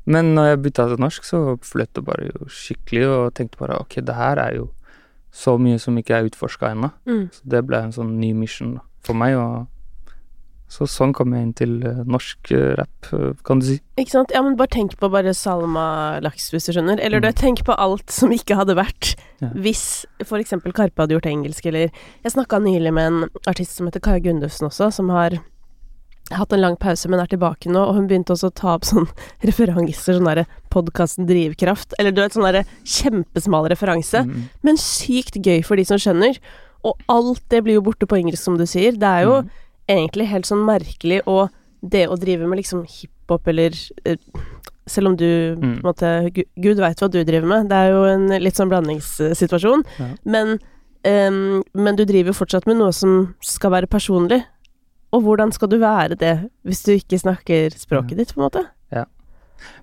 Men 0.06 0.34
når 0.36 0.52
jeg 0.52 0.62
bytta 0.66 0.86
til 0.90 1.00
norsk, 1.02 1.24
så 1.26 1.40
fløt 1.66 1.90
det 1.98 2.04
bare 2.06 2.28
jo 2.28 2.48
skikkelig, 2.52 3.06
og 3.10 3.34
tenkte 3.34 3.58
bare 3.58 3.80
ok, 3.82 3.98
det 4.06 4.14
her 4.14 4.40
er 4.42 4.58
jo 4.60 4.68
så 5.36 5.58
mye 5.60 5.76
som 5.82 5.96
ikke 6.00 6.16
er 6.16 6.28
utforska 6.30 6.70
ennå. 6.72 6.88
Mm. 7.06 7.26
Så 7.34 7.42
det 7.52 7.64
ble 7.68 7.82
en 7.84 7.92
sånn 7.92 8.14
ny 8.22 8.32
mission 8.32 8.78
da, 8.78 8.84
for 9.04 9.18
meg, 9.18 9.36
og 9.36 9.66
så 10.72 10.82
sånn 10.90 11.12
kom 11.14 11.30
jeg 11.36 11.44
inn 11.46 11.52
til 11.54 11.74
eh, 11.86 11.98
norsk 12.10 12.48
eh, 12.56 12.72
rap, 12.80 13.10
eh, 13.14 13.36
kan 13.46 13.60
du 13.62 13.66
si. 13.68 13.76
Ikke 14.02 14.10
sant? 14.16 14.32
Ja, 14.34 14.40
men 14.42 14.56
bare 14.58 14.72
tenk 14.74 14.96
på 14.98 15.10
bare 15.12 15.30
Salma 15.36 16.18
Laks, 16.24 16.48
hvis 16.50 16.66
du 16.66 16.72
skjønner. 16.74 16.98
Eller 16.98 17.20
du, 17.22 17.28
Mm. 17.28 17.36
tenk 17.38 17.62
på 17.68 17.76
alt 17.78 18.10
som 18.10 18.32
ikke 18.34 18.56
hadde 18.58 18.74
vært 18.74 19.12
Ja. 19.40 19.50
hvis 19.54 20.04
for 20.24 20.38
eksempel 20.42 20.72
Karpe 20.74 21.04
hadde 21.04 21.14
gjort 21.14 21.28
engelsk, 21.30 21.66
eller 21.66 21.90
Jeg 22.24 22.32
snakka 22.34 22.58
nylig 22.64 22.92
med 22.92 23.06
en 23.12 23.30
artist 23.46 23.76
som 23.76 23.86
heter 23.86 24.00
Kaja 24.00 24.18
Gundufsen 24.24 24.66
også, 24.66 24.90
som 24.92 25.08
har 25.10 25.38
hatt 26.32 26.52
en 26.52 26.60
lang 26.60 26.76
pause, 26.76 27.08
men 27.08 27.20
er 27.20 27.26
tilbake 27.26 27.70
nå, 27.70 27.78
og 27.88 27.94
hun 27.94 28.08
begynte 28.08 28.32
også 28.34 28.50
å 28.50 28.54
ta 28.54 28.74
opp 28.74 28.82
sånn 28.84 29.06
referanser, 29.46 30.16
sånn 30.18 30.26
derre 30.26 30.46
podkasten 30.70 31.26
Drivkraft, 31.28 31.94
eller 31.98 32.10
du 32.12 32.20
vet, 32.20 32.32
sånn 32.34 32.42
derre 32.48 32.64
kjempesmal 32.84 33.68
referanse, 33.70 34.24
Mm. 34.26 34.48
men 34.62 34.76
sykt 34.76 35.38
gøy 35.42 35.62
for 35.64 35.76
de 35.76 35.84
som 35.84 35.98
skjønner. 35.98 36.38
Og 36.84 36.98
alt 37.08 37.42
det 37.50 37.62
blir 37.64 37.74
jo 37.78 37.82
borte 37.82 38.06
på 38.06 38.18
engelsk, 38.18 38.42
som 38.42 38.56
du 38.58 38.64
sier. 38.66 38.92
Det 38.92 39.02
er 39.02 39.22
jo 39.24 39.42
Mm. 39.42 39.50
egentlig 39.88 40.26
helt 40.28 40.44
sånn 40.46 40.64
merkelig, 40.66 41.22
og 41.26 41.50
det 41.82 42.08
å 42.08 42.16
drive 42.18 42.46
med 42.48 42.58
liksom 42.58 42.84
hiphop 42.86 43.46
eller 43.48 43.70
eh, 44.04 44.16
Selv 44.88 45.08
om 45.08 45.16
du 45.16 45.56
Mm. 45.58 45.82
måte 45.82 46.30
Gud 46.60 46.76
veit 46.78 46.96
hva 47.00 47.10
du 47.10 47.24
driver 47.24 47.44
med. 47.46 47.68
Det 47.68 47.74
er 47.74 47.90
jo 47.90 48.04
en 48.04 48.28
litt 48.40 48.54
sånn 48.54 48.68
blandingssituasjon. 48.70 49.82
Ja. 49.98 50.06
Men, 50.24 50.60
um, 51.04 51.64
men 51.74 51.96
du 51.96 52.04
driver 52.04 52.30
jo 52.32 52.44
fortsatt 52.44 52.66
med 52.68 52.76
noe 52.76 52.92
som 52.92 53.34
skal 53.42 53.70
være 53.72 53.88
personlig. 53.88 54.44
Og 55.16 55.22
hvordan 55.24 55.52
skal 55.54 55.70
du 55.72 55.78
være 55.80 56.16
det 56.20 56.34
hvis 56.66 56.82
du 56.84 56.92
ikke 56.96 57.18
snakker 57.22 57.72
språket 57.72 58.12
Ja. 58.16 58.18
ditt, 58.22 58.34
på 58.36 58.40
en 58.42 58.46
måte? 58.50 58.62
Ja. 58.92 59.04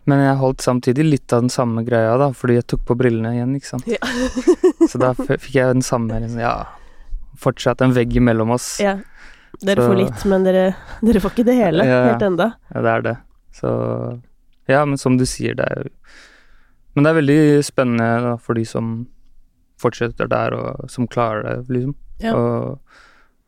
Men 0.06 0.22
jeg 0.22 0.36
holdt 0.38 0.62
samtidig 0.62 1.06
litt 1.08 1.34
av 1.34 1.42
den 1.48 1.50
samme 1.54 1.82
greia, 1.88 2.14
da, 2.22 2.28
fordi 2.38 2.60
jeg 2.60 2.68
tok 2.70 2.84
på 2.86 2.98
brillene 3.00 3.32
igjen, 3.34 3.56
ikke 3.58 3.72
sant. 3.72 3.88
Ja. 3.90 3.98
så 4.92 5.02
da 5.02 5.14
fikk 5.18 5.50
jeg 5.56 5.74
den 5.74 5.82
samme 5.86 6.20
liksom, 6.22 6.40
Ja, 6.44 6.54
fortsatt 7.42 7.82
en 7.82 7.96
vegg 7.96 8.14
imellom 8.20 8.54
oss. 8.54 8.76
Ja. 8.84 9.00
Dere 9.64 9.82
Så- 9.82 9.90
får 9.90 9.98
litt, 10.04 10.26
men 10.30 10.46
dere, 10.46 10.76
dere 11.02 11.20
får 11.24 11.34
ikke 11.34 11.46
det 11.50 11.56
hele 11.58 11.86
ja. 11.88 12.04
helt 12.12 12.22
enda. 12.30 12.52
Ja, 12.74 12.82
det 12.86 12.94
er 12.94 13.02
det. 13.10 13.18
Så 13.58 13.74
Ja, 14.70 14.86
men 14.86 14.98
som 14.98 15.18
du 15.18 15.26
sier, 15.28 15.56
det 15.60 15.66
er 15.70 15.84
jo 15.84 15.90
Men 16.96 17.04
det 17.04 17.10
er 17.12 17.18
veldig 17.22 17.64
spennende 17.66 18.08
da, 18.24 18.36
for 18.38 18.54
de 18.54 18.64
som 18.70 19.08
fortsetter 19.82 20.30
der, 20.30 20.54
og 20.54 20.90
som 20.94 21.08
klarer 21.10 21.42
det, 21.44 21.56
liksom. 21.74 21.96
Ja. 22.22 22.36
Og 22.38 22.80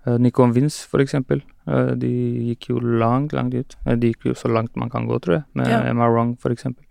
uh, 0.08 0.18
Nico 0.18 0.46
Vince, 0.52 0.86
for 0.88 1.00
eksempel, 1.04 1.42
eh, 1.68 1.94
de 1.96 2.10
gikk 2.52 2.70
jo 2.70 2.80
langt, 2.80 3.34
langt 3.34 3.54
ut. 3.54 3.76
Eh, 3.86 3.96
de 3.96 4.12
gikk 4.14 4.26
jo 4.30 4.34
så 4.38 4.52
langt 4.52 4.76
man 4.76 4.90
kan 4.90 5.08
gå, 5.08 5.20
tror 5.22 5.40
jeg, 5.40 5.44
med 5.54 5.68
Ja. 5.68 5.82
Am 5.90 6.00
I 6.02 6.08
Wrong, 6.10 6.36
for 6.40 6.50
eksempel. 6.52 6.84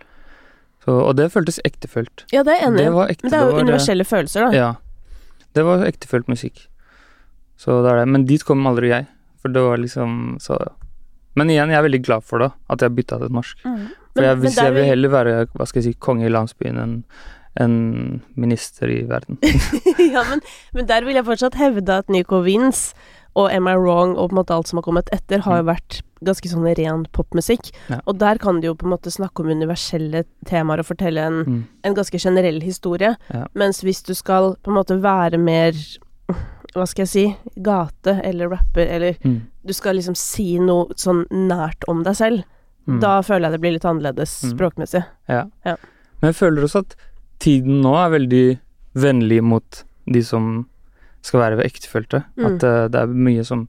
Så, 0.85 0.92
og 1.00 1.16
det 1.16 1.30
føltes 1.33 1.61
ektefølt. 1.64 2.26
Ja, 2.33 2.42
det 2.42 2.59
er 2.59 2.66
enig. 2.68 2.85
Det 2.85 3.11
ekte. 3.11 3.25
Men 3.25 3.30
det 3.33 3.38
er 3.38 3.44
jo 3.44 3.52
det 3.56 3.62
universelle 3.62 3.64
universelle 3.64 4.04
følelser, 4.04 4.40
da. 4.50 4.52
Ja. 4.52 4.75
Det 5.54 5.64
var 5.64 5.85
ektefølt 5.87 6.28
musikk. 6.28 6.66
Så 7.56 7.83
det 7.85 7.92
er 7.92 8.02
det. 8.02 8.09
Men 8.12 8.26
dit 8.28 8.44
kom 8.44 8.66
aldri 8.66 8.90
jeg. 8.90 9.06
For 9.40 9.52
det 9.52 9.62
var 9.62 9.76
liksom 9.78 10.37
så 10.40 10.59
Men 11.37 11.49
igjen, 11.50 11.68
jeg 11.68 11.78
er 11.78 11.83
veldig 11.83 12.02
glad 12.06 12.23
for 12.23 12.38
det, 12.38 12.52
at 12.71 12.80
jeg 12.80 12.94
bytta 12.94 13.18
til 13.18 13.33
norsk. 13.35 13.59
Mm. 13.64 13.88
For 14.14 14.21
Men- 14.21 14.25
jeg, 14.25 14.37
hvis 14.38 14.56
jeg 14.56 14.75
vil- 14.75 14.85
heller 14.85 15.09
være 15.09 15.47
hva 15.47 15.66
skal 15.66 15.83
jeg 15.83 15.92
si, 15.94 15.99
konge 15.99 16.26
i 16.26 16.28
landsbyen 16.30 16.78
enn 16.78 17.04
en 17.61 18.23
minister 18.37 18.88
i 18.90 19.02
verden. 19.06 19.38
ja, 20.14 20.25
men, 20.30 20.40
men 20.75 20.87
der 20.87 21.04
vil 21.06 21.14
jeg 21.14 21.25
fortsatt 21.28 21.54
hevde 21.61 22.00
at 22.02 22.08
Nico 22.11 22.40
Vince 22.42 22.94
og 23.37 23.50
Am 23.52 23.66
I 23.66 23.75
Wrong 23.75 24.16
og 24.16 24.30
på 24.30 24.34
en 24.34 24.40
måte 24.42 24.54
alt 24.54 24.68
som 24.70 24.78
har 24.78 24.84
kommet 24.87 25.08
etter, 25.14 25.40
har 25.42 25.58
jo 25.61 25.66
vært 25.66 26.00
ganske 26.25 26.49
sånn 26.49 26.66
ren 26.78 27.02
popmusikk. 27.12 27.73
Ja. 27.90 27.99
Og 28.06 28.18
der 28.18 28.38
kan 28.38 28.61
de 28.62 28.68
jo 28.68 28.75
på 28.78 28.87
en 28.87 28.92
måte 28.94 29.11
snakke 29.11 29.42
om 29.42 29.50
universelle 29.50 30.25
temaer 30.46 30.78
og 30.82 30.87
fortelle 30.87 31.20
en, 31.26 31.40
Mm. 31.44 31.64
en 31.84 31.94
ganske 31.94 32.18
generell 32.23 32.61
historie. 32.62 33.16
Ja. 33.34 33.46
Mens 33.54 33.82
hvis 33.82 34.02
du 34.06 34.14
skal 34.14 34.54
på 34.62 34.70
en 34.70 34.78
måte 34.78 35.00
være 35.02 35.38
mer 35.38 35.73
hva 36.75 36.87
skal 36.90 37.04
jeg 37.04 37.08
si 37.12 37.25
gate 37.62 38.16
eller 38.25 38.49
rapper 38.50 38.87
eller 38.90 39.14
Mm. 39.25 39.40
du 39.66 39.73
skal 39.73 39.94
liksom 39.96 40.16
si 40.16 40.58
noe 40.58 40.87
sånn 40.96 41.26
nært 41.30 41.84
om 41.88 42.02
deg 42.02 42.14
selv, 42.16 42.44
Mm. 42.88 43.00
da 43.00 43.20
føler 43.23 43.42
jeg 43.50 43.52
det 43.52 43.61
blir 43.61 43.73
litt 43.73 43.84
annerledes 43.84 44.42
Mm. 44.44 44.50
språkmessig. 44.58 45.04
Ja. 45.28 45.44
Ja. 45.64 45.76
Men 46.20 46.32
jeg 46.32 46.34
føler 46.37 46.62
også 46.64 46.78
at 46.80 46.96
tiden 47.44 47.82
nå 47.84 47.94
er 48.00 48.14
veldig 48.14 48.44
vennlig 48.98 49.40
mot 49.44 49.84
de 50.08 50.22
som 50.24 50.64
skal 51.24 51.40
være 51.42 51.64
ektefølte. 51.64 52.22
Mm. 52.36 52.46
At 52.48 52.64
uh, 52.66 52.84
det 52.92 53.00
er 53.00 53.12
mye 53.28 53.44
som 53.46 53.66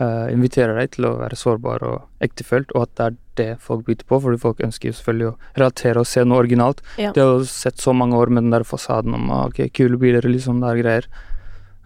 uh, 0.00 0.26
inviterer 0.32 0.78
deg 0.78 0.94
til 0.96 1.08
å 1.10 1.16
være 1.20 1.38
sårbar 1.38 1.84
og 1.86 2.24
ektefølt, 2.24 2.72
og 2.74 2.86
at 2.86 2.94
det 2.96 3.06
er 3.06 3.18
det 3.40 3.48
folk 3.64 3.86
bytter 3.86 4.08
på, 4.08 4.18
fordi 4.24 4.40
folk 4.40 4.60
ønsker 4.64 4.90
jo 4.90 4.96
selvfølgelig 4.98 5.28
å 5.30 5.36
relatere 5.60 6.02
og 6.02 6.08
se 6.08 6.24
noe 6.26 6.42
originalt. 6.42 6.82
Ja. 7.00 7.12
De 7.16 7.22
har 7.24 7.34
jo 7.38 7.48
sett 7.48 7.80
så 7.80 7.94
mange 7.96 8.18
år 8.20 8.32
med 8.32 8.44
den 8.46 8.54
der 8.54 8.66
fasaden 8.68 9.16
om 9.16 9.30
ah, 9.32 9.46
ok, 9.48 9.62
kule 9.76 10.00
biler, 10.00 10.26
liksom, 10.28 10.60
det 10.60 10.72
er 10.72 10.80
greier. 10.82 11.10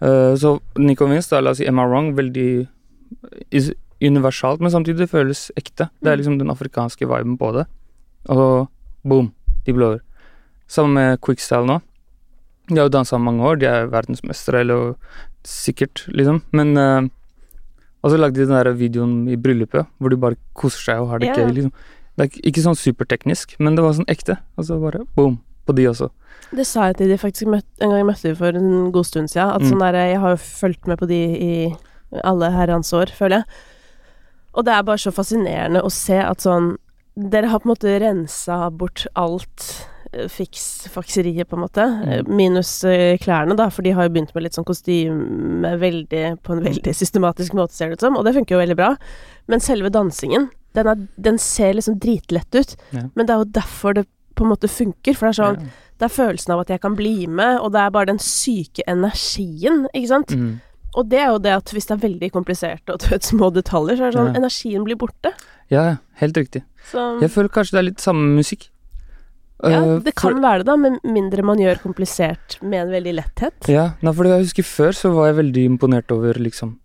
Uh, 0.03 0.35
så 0.39 0.57
Nico 0.79 1.07
Vince, 1.11 1.31
da, 1.31 1.43
la 1.43 1.55
oss 1.55 1.63
si 1.63 1.69
I 1.69 1.75
Wrong, 1.75 2.15
veldig 2.19 2.49
universalt, 4.05 4.61
men 4.61 4.73
samtidig 4.75 5.05
det 5.05 5.13
føles 5.13 5.47
ekte. 5.57 5.89
Det 6.03 6.11
er 6.11 6.17
Mm. 6.17 6.21
liksom 6.21 6.39
den 6.39 6.51
afrikanske 6.51 7.07
viben 7.07 7.39
på 7.39 7.53
det. 7.55 7.67
Og 8.29 8.69
boom, 9.05 9.33
de 9.65 9.73
blåer. 9.73 10.01
Sammen 10.75 10.97
med 10.99 11.21
Quickstyle 11.25 11.67
nå. 11.69 11.81
De 12.71 12.79
har 12.81 12.89
jo 12.89 12.95
dansa 12.97 13.19
mange 13.21 13.45
år, 13.45 13.59
de 13.61 13.67
er 13.69 13.91
verdensmestere, 13.93 14.63
eller 14.65 14.95
sikkert, 15.47 16.07
liksom. 16.09 16.41
Men 16.57 16.73
uh, 16.81 17.09
Og 18.05 18.11
så 18.13 18.19
lagde 18.21 18.37
de 18.41 18.45
den 18.49 18.57
der 18.57 18.73
videoen 18.77 19.13
i 19.33 19.37
bryllupet, 19.41 19.87
hvor 19.99 20.13
de 20.13 20.17
bare 20.21 20.37
koser 20.57 20.83
seg 20.91 21.01
og 21.05 21.09
har 21.13 21.23
det 21.23 21.31
gøy, 21.37 21.47
liksom. 21.57 21.73
Det 22.17 22.25
er 22.27 22.41
ikke- 22.51 22.63
sånn 22.65 22.77
superteknisk, 22.77 23.55
men 23.59 23.75
det 23.75 23.83
var 23.85 23.93
sånn 23.97 24.09
ekte. 24.13 24.37
Og 24.59 24.65
så 24.69 24.77
bare 24.81 25.05
boom, 25.17 25.39
på 25.67 25.75
de 25.75 25.87
også. 25.89 26.11
Det 26.55 26.67
sa 26.67 26.87
jeg 26.91 26.97
til 26.99 27.09
de 27.09 27.17
faktisk 27.19 27.47
møtt, 27.49 27.65
en 27.81 27.89
gang 27.91 27.99
jeg 28.03 28.07
møtte 28.07 28.23
dem 28.29 28.37
for 28.37 28.49
en 28.61 28.93
god 28.93 29.05
stund 29.07 29.29
siden. 29.33 29.51
At 29.55 29.63
Mm. 29.63 29.71
sånn 29.71 29.79
der, 29.81 29.93
Jeg 30.13 30.21
har 30.21 30.31
jo 30.31 30.37
fulgt 30.37 30.87
med 30.87 30.99
på 30.99 31.09
de 31.09 31.21
i 31.41 31.77
alle 32.23 32.51
herrens 32.53 32.93
år, 32.93 33.07
føler 33.11 33.37
jeg. 33.41 33.45
Og 34.55 34.65
det 34.65 34.73
er 34.75 34.83
bare 34.83 34.99
så 34.99 35.11
fascinerende 35.13 35.83
å 35.83 35.91
se 35.91 36.19
at 36.19 36.39
sånn 36.41 36.77
Dere 37.17 37.47
har 37.49 37.59
på 37.61 37.67
en 37.67 37.75
måte 37.75 38.01
rensa 38.01 38.71
bort 38.77 39.07
alt 39.17 39.87
eh, 40.15 40.29
fiks, 40.33 40.87
fakseriet, 40.95 41.49
på 41.51 41.57
en 41.59 41.63
måte. 41.67 41.85
Mm. 41.85 42.09
Eh, 42.13 42.23
Minus 42.41 42.73
eh, 42.89 43.19
klærne, 43.23 43.57
da, 43.59 43.69
for 43.75 43.83
de 43.87 43.93
har 43.97 44.07
jo 44.09 44.15
begynt 44.15 44.35
med 44.35 44.47
litt 44.47 44.57
sånn 44.57 44.65
kostyme 44.69 45.75
veldig, 45.81 46.25
på 46.43 46.57
en 46.57 46.65
veldig 46.65 46.95
systematisk 47.03 47.55
måte, 47.59 47.75
ser 47.77 47.89
det 47.93 47.99
ut 48.01 48.07
som. 48.09 48.17
Og 48.17 48.25
det 48.25 48.35
funker 48.39 48.57
jo 48.57 48.63
veldig 48.63 48.77
bra. 48.79 48.95
Men 49.51 49.61
selve 49.61 49.91
dansingen, 49.93 50.49
den, 50.75 50.87
er, 50.91 51.07
den 51.29 51.39
ser 51.39 51.75
liksom 51.77 51.99
dritlett 52.03 52.55
ut. 52.59 52.77
Ja. 52.97 53.09
Men 53.15 53.27
det 53.27 53.35
er 53.35 53.43
jo 53.45 53.51
derfor 53.61 53.95
det 54.01 54.07
på 54.35 54.43
en 54.47 54.51
måte 54.51 54.67
funker. 54.71 55.15
For 55.15 55.29
det 55.29 55.35
er 55.37 55.43
sånn 55.43 55.59
Ja. 55.63 55.73
det 56.01 56.07
er 56.09 56.15
følelsen 56.17 56.55
av 56.57 56.61
at 56.65 56.71
jeg 56.75 56.81
kan 56.83 56.97
bli 56.99 57.27
med, 57.31 57.61
og 57.63 57.71
det 57.75 57.81
er 57.85 57.91
bare 57.95 58.07
den 58.11 58.19
syke 58.19 58.83
energien, 58.91 59.85
ikke 59.95 60.09
sant. 60.11 60.35
Mm. 60.35 60.57
Og 60.95 61.09
det 61.11 61.19
er 61.23 61.31
jo 61.33 61.39
det 61.43 61.53
at 61.55 61.71
hvis 61.75 61.87
det 61.91 61.95
er 61.97 62.03
veldig 62.09 62.29
komplisert 62.35 62.91
og 62.91 63.01
du 63.03 63.09
vet 63.11 63.27
små 63.27 63.49
detaljer, 63.55 63.97
så 63.99 64.05
er 64.07 64.11
det 64.13 64.19
sånn 64.19 64.33
Ja. 64.35 64.39
energien 64.39 64.85
blir 64.87 64.97
borte. 64.99 65.33
ja, 65.71 65.83
ja, 65.91 65.97
helt 66.21 66.37
riktig. 66.37 66.63
Så 66.91 67.21
Jeg 67.21 67.31
føler 67.31 67.49
kanskje 67.49 67.73
det 67.73 67.79
er 67.81 67.89
litt 67.91 68.01
samme 68.03 68.35
musikk. 68.37 68.69
Ja, 69.71 69.81
det 69.81 70.05
det 70.05 70.15
for- 70.21 70.31
kan 70.33 70.41
være 70.43 70.59
det, 70.59 70.67
da, 70.67 70.77
med 70.77 70.99
mindre 71.05 71.43
man 71.43 71.59
gjør 71.59 71.79
komplisert 71.83 72.61
med 72.63 72.83
en 72.87 72.91
veldig 72.93 73.15
letthet. 73.15 73.69
Ja, 73.69 73.93
nei, 74.03 74.13
for 74.13 74.25
jeg 74.25 74.43
husker 74.45 74.63
før 74.65 74.93
så 74.93 75.13
var 75.15 75.27
jeg 75.33 75.37
veldig 75.45 75.65
imponert 75.79 76.11
over 76.13 76.35
liksom 76.35 76.79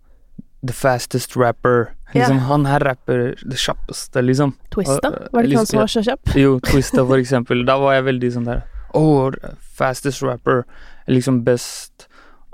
The 0.62 0.74
fastest 0.74 1.36
rapper. 1.36 1.94
Liksom, 2.14 2.36
Ja. 2.36 2.42
Han 2.50 2.64
her 2.66 2.80
rapper 2.80 3.34
det 3.48 3.56
kjappeste, 3.56 4.20
liksom. 4.22 4.54
Twista, 4.70 5.06
eh, 5.08 5.28
var 5.32 5.42
det 5.42 5.50
ikke 5.50 5.56
han 5.56 5.66
som 5.66 5.78
var 5.78 5.86
så 5.86 6.02
kjapp? 6.04 6.34
Jo, 6.36 6.58
Twista 6.60 7.06
for 7.06 7.16
eksempel. 7.16 7.64
Da 7.64 7.78
var 7.78 7.94
jeg 7.94 8.04
veldig 8.04 8.32
sånn 8.34 8.44
der 8.44 8.62
Oh, 8.92 9.30
fastest 9.60 10.20
rapper. 10.22 10.64
Liksom 11.08 11.44
best 11.44 12.08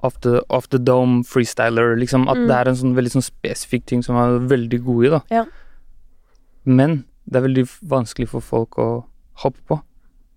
of 0.04 0.20
the, 0.20 0.40
of 0.50 0.68
the 0.68 0.78
dome 0.78 1.24
freestyler. 1.24 1.96
Liksom 1.98 2.28
at 2.28 2.36
Mm. 2.36 2.46
det 2.46 2.54
er 2.54 2.68
en 2.68 2.76
sånn 2.76 2.94
veldig 2.94 3.10
sånn 3.16 3.24
spesifikk 3.24 3.86
ting 3.86 4.02
som 4.02 4.14
er 4.14 4.38
veldig 4.46 4.84
god 4.84 5.04
i, 5.06 5.08
da. 5.08 5.20
Ja. 5.30 5.44
Men 6.64 7.04
det 7.28 7.36
er 7.42 7.48
veldig 7.48 7.66
vanskelig 7.88 8.28
for 8.28 8.40
folk 8.40 8.78
å 8.78 9.04
hoppe 9.42 9.58
på. 9.68 9.80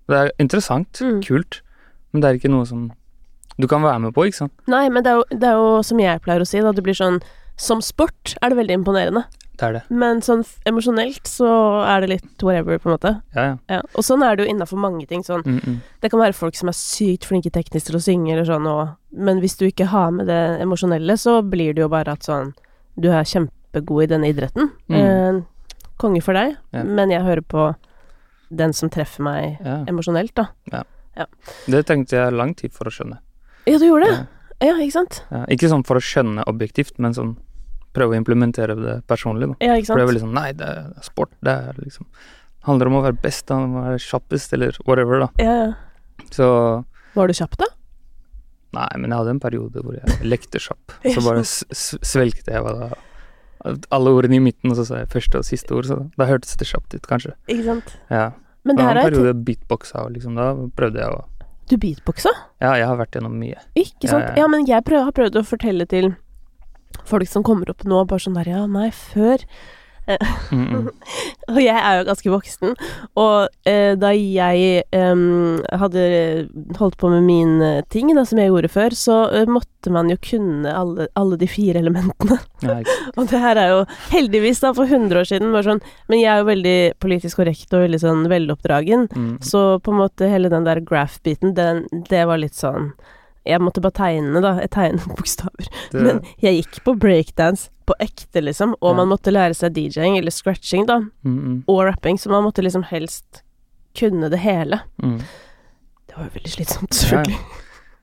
Det 0.09 0.17
er 0.17 0.31
interessant, 0.41 0.99
Mm. 1.05 1.21
kult, 1.23 1.61
men 2.11 2.21
det 2.23 2.29
er 2.31 2.39
ikke 2.39 2.49
noe 2.51 2.65
som 2.65 2.87
du 3.59 3.67
kan 3.67 3.81
være 3.83 3.99
med 4.01 4.13
på, 4.15 4.25
ikke 4.25 4.39
sant? 4.47 4.53
Nei, 4.71 4.87
men 4.89 5.03
det 5.03 5.11
er, 5.11 5.17
jo, 5.19 5.23
det 5.37 5.43
er 5.49 5.57
jo 5.59 5.81
som 5.83 5.99
jeg 5.99 6.21
pleier 6.23 6.41
å 6.41 6.47
si, 6.47 6.59
da, 6.63 6.71
det 6.73 6.83
blir 6.83 6.95
sånn 6.97 7.21
Som 7.59 7.81
sport 7.83 8.37
er 8.41 8.49
det 8.53 8.55
veldig 8.57 8.71
imponerende, 8.79 9.25
Det 9.59 9.63
er 9.67 9.73
det. 9.73 9.81
men 9.91 10.21
sånn 10.23 10.45
emosjonelt 10.65 11.27
så 11.27 11.49
er 11.85 11.99
det 12.05 12.09
litt 12.09 12.41
whatever, 12.41 12.77
på 12.79 12.87
en 12.87 12.95
måte. 12.95 13.11
Ja, 13.35 13.43
ja. 13.49 13.57
Ja. 13.67 13.81
Og 13.95 14.05
sånn 14.07 14.23
er 14.23 14.37
det 14.37 14.45
jo 14.47 14.53
innafor 14.55 14.79
mange 14.79 15.05
ting. 15.05 15.21
Sånn 15.21 15.43
Mm, 15.43 15.59
mm. 15.59 15.81
Det 16.01 16.09
kan 16.09 16.21
være 16.21 16.33
folk 16.33 16.55
som 16.55 16.69
er 16.69 16.77
sykt 16.79 17.25
flinke 17.27 17.51
teknisk 17.51 17.87
til 17.87 17.95
å 17.97 18.01
synge 18.01 18.31
eller 18.31 18.45
sånn, 18.47 18.65
og, 18.65 18.95
men 19.11 19.41
hvis 19.41 19.57
du 19.59 19.65
ikke 19.67 19.87
har 19.91 20.09
med 20.11 20.27
det 20.27 20.61
emosjonelle, 20.61 21.17
så 21.19 21.41
blir 21.43 21.73
det 21.75 21.81
jo 21.83 21.89
bare 21.89 22.13
at 22.15 22.23
sånn 22.23 22.53
Du 22.97 23.09
er 23.11 23.23
kjempegod 23.23 24.03
i 24.03 24.07
denne 24.07 24.31
idretten. 24.31 24.71
Mm. 24.89 24.95
Eh, 24.95 25.41
konge 25.99 26.23
for 26.23 26.33
deg, 26.33 26.55
Ja. 26.71 26.83
men 26.83 27.09
jeg 27.11 27.21
hører 27.23 27.41
på 27.43 27.75
den 28.49 28.73
som 28.73 28.89
treffer 28.93 29.25
meg 29.25 29.59
ja. 29.63 29.81
emosjonelt, 29.89 30.33
da. 30.37 30.49
Ja. 30.73 31.27
Det 31.69 31.83
tenkte 31.89 32.17
jeg 32.17 32.35
lang 32.35 32.55
tid 32.57 32.73
for 32.75 32.89
å 32.89 32.93
skjønne. 32.93 33.19
Ja, 33.67 33.77
du 33.77 33.85
gjorde 33.85 34.07
det? 34.07 34.17
Ja. 34.17 34.27
Ja, 34.59 34.73
ikke 34.83 34.97
sant? 34.97 35.21
Ja, 35.31 35.45
ikke 35.53 35.69
sånn 35.71 35.85
for 35.87 35.99
å 35.99 36.03
skjønne 36.03 36.43
objektivt, 36.51 36.97
men 36.99 37.15
sånn 37.15 37.37
prøve 37.95 38.15
å 38.15 38.19
implementere 38.19 38.75
det 38.75 38.97
personlig, 39.09 39.47
da. 39.53 39.69
Ja, 39.69 39.77
ikke 39.79 39.87
sant? 39.87 39.95
For 39.95 40.01
det 40.01 40.05
er 40.05 40.11
veldig 40.11 40.23
sånn 40.25 40.35
Nei, 40.35 40.49
det 40.57 40.67
er 40.67 41.05
sport, 41.05 41.31
det 41.45 41.55
er 41.55 41.79
liksom 41.79 42.09
handler 42.67 42.89
om 42.89 42.97
å 42.99 43.03
være 43.05 43.19
best, 43.23 43.45
det 43.47 43.55
handler 43.55 43.69
om 43.69 43.79
å 43.79 43.85
være 43.87 44.01
kjappest, 44.03 44.55
eller 44.57 44.79
whatever, 44.85 45.25
da. 45.25 45.29
Ja, 45.41 45.57
ja. 45.63 46.25
Så 46.35 46.47
Var 47.15 47.31
du 47.31 47.37
kjapp, 47.37 47.55
da? 47.61 47.69
Nei, 48.75 48.89
men 48.99 49.09
jeg 49.09 49.17
hadde 49.17 49.31
en 49.33 49.41
periode 49.41 49.81
hvor 49.81 49.95
jeg 49.97 50.27
lekte 50.27 50.61
kjapp. 50.61 50.97
Så 51.15 51.23
bare 51.25 51.45
svelgte 51.47 52.53
jeg 52.53 52.65
hva 52.65 52.75
da 52.75 52.89
alle 53.65 54.11
ordene 54.15 54.37
i 54.37 54.43
midten, 54.43 54.71
og 54.71 54.77
så 54.79 54.85
sa 54.87 55.01
jeg 55.01 55.09
første 55.11 55.41
og 55.41 55.47
siste 55.47 55.73
ord, 55.75 55.87
så 55.89 55.97
da 56.17 56.27
hørtes 56.29 56.55
det 56.59 56.67
kjapt 56.69 56.93
ut, 56.95 57.07
kanskje. 57.09 57.33
Ikke 57.51 57.65
sant? 57.65 57.95
Ja. 58.09 58.29
Men 58.67 58.75
det 58.79 58.85
her 58.85 58.97
er 58.99 59.09
periode 59.09 59.33
beatboxa, 59.47 60.05
liksom 60.13 60.35
da 60.39 60.51
prøvde 60.75 60.99
jeg 60.99 61.09
å 61.15 61.25
Du 61.69 61.77
beatboxa? 61.77 62.31
Ja, 62.61 62.73
jeg 62.79 62.87
har 62.89 62.97
vært 62.97 63.13
gjennom 63.15 63.35
mye. 63.39 63.59
Ikke 63.77 64.07
Ja, 64.07 64.09
sant? 64.15 64.23
ja. 64.31 64.43
Ja, 64.43 64.47
men 64.47 64.65
jeg 64.65 64.83
prøv, 64.87 65.03
har 65.05 65.11
prøvd 65.15 65.35
å 65.39 65.43
fortelle 65.45 65.85
til 65.87 66.15
folk 67.05 67.27
som 67.29 67.43
kommer 67.45 67.69
opp 67.69 67.83
nå, 67.85 68.03
bare 68.09 68.19
sånn 68.19 68.33
der 68.39 68.49
Ja, 68.49 68.65
nei, 68.67 68.89
før 68.91 69.43
Mm 70.51 70.65
-mm. 70.67 70.89
Og 71.53 71.61
jeg 71.61 71.75
er 71.75 71.97
jo 71.97 72.05
ganske 72.05 72.29
voksen, 72.29 72.75
og 73.15 73.47
eh, 73.65 73.95
da 73.95 74.11
jeg 74.13 74.83
eh, 74.91 75.15
hadde 75.81 76.47
holdt 76.77 76.97
på 76.97 77.09
med 77.09 77.23
mine 77.23 77.83
ting, 77.89 78.15
da, 78.15 78.25
som 78.25 78.37
jeg 78.39 78.49
gjorde 78.49 78.69
før, 78.69 78.89
så 78.89 79.17
eh, 79.33 79.45
måtte 79.45 79.89
man 79.89 80.09
jo 80.09 80.17
kunne 80.21 80.69
alle, 80.69 81.07
alle 81.15 81.37
de 81.37 81.47
fire 81.47 81.79
elementene. 81.79 82.37
Ja, 82.61 82.81
Og 83.17 83.29
det 83.29 83.39
her 83.39 83.55
er 83.55 83.69
jo 83.69 83.85
heldigvis, 84.11 84.59
da, 84.59 84.73
for 84.73 84.85
100 84.85 85.19
år 85.19 85.23
siden, 85.23 85.63
sånn 85.63 85.81
Men 86.07 86.19
jeg 86.19 86.33
er 86.33 86.37
jo 86.39 86.45
veldig 86.45 86.93
politisk 86.99 87.37
korrekt 87.37 87.73
og 87.73 87.81
veldig 87.81 87.99
sånn 87.99 88.29
veloppdragen, 88.29 89.07
mm. 89.15 89.37
så 89.41 89.79
på 89.79 89.91
en 89.91 89.97
måte 89.97 90.29
hele 90.29 90.49
den 90.49 90.65
der 90.65 90.81
graph-biten, 90.81 91.55
det 92.09 92.25
var 92.25 92.37
litt 92.37 92.55
sånn 92.55 92.93
Jeg 93.47 93.61
måtte 93.63 93.81
bare 93.81 93.95
tegne, 93.95 94.41
da. 94.43 94.55
Jeg 94.61 94.69
tegnet 94.75 95.05
bokstaver. 95.11 95.69
det, 95.91 96.01
Men 96.03 96.21
jeg 96.43 96.59
gikk 96.63 96.81
på 96.85 96.95
breakdance 96.99 97.69
på 97.89 97.95
ekte, 98.03 98.41
liksom, 98.45 98.75
og 98.81 98.91
Ja. 98.91 98.97
man 99.01 99.07
måtte 99.09 99.31
lære 99.33 99.55
seg 99.57 99.73
DJ-ing, 99.73 100.17
eller 100.19 100.31
scratching, 100.31 100.85
da, 100.85 100.99
mm, 101.25 101.37
mm, 101.39 101.63
og 101.67 101.83
rapping, 101.87 102.17
så 102.21 102.29
man 102.29 102.43
måtte 102.45 102.61
liksom 102.61 102.83
helst 102.91 103.41
kunne 103.97 104.29
det 104.29 104.39
hele. 104.43 104.81
mm. 105.01 105.19
Det 106.09 106.17
var 106.17 106.25
jo 106.25 106.31
veldig 106.39 106.51
slitsomt, 106.51 106.99
Ja. 107.11 107.23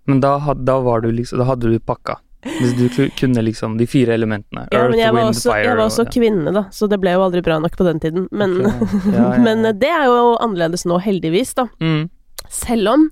Men 0.07 0.21
da, 0.21 0.39
da 0.55 0.77
var 0.81 1.01
du 1.03 1.09
liksom 1.11 1.39
Da 1.41 1.45
hadde 1.45 1.67
du 1.71 1.79
pakka. 1.83 2.17
Hvis 2.47 2.77
du 2.79 3.09
kunne 3.19 3.43
liksom 3.43 3.77
de 3.79 3.87
fire 3.91 4.15
elementene. 4.15 4.69
Ja, 4.71 4.79
Earth, 4.85 4.91
men 4.93 4.99
jeg 5.01 5.13
var 5.15 5.21
wind, 5.25 5.29
også, 5.35 5.51
fire 5.51 5.65
jeg 5.65 5.77
var 5.77 5.85
også 5.89 6.03
og, 6.05 6.07
ja. 6.07 6.13
kvinne, 6.15 6.53
da, 6.55 6.63
så 6.71 6.87
det 6.89 6.99
ble 7.03 7.15
jo 7.17 7.25
aldri 7.25 7.43
bra 7.43 7.57
nok 7.59 7.75
på 7.77 7.87
den 7.89 7.99
tiden. 8.01 8.29
Men, 8.31 8.55
okay. 8.67 9.13
ja, 9.17 9.25
men 9.47 9.67
det 9.81 9.91
er 9.91 10.05
jo 10.07 10.37
annerledes 10.39 10.87
nå, 10.87 11.01
heldigvis, 11.03 11.55
da. 11.59 11.67
mm. 11.83 12.05
Selv 12.53 12.89
om 12.93 13.09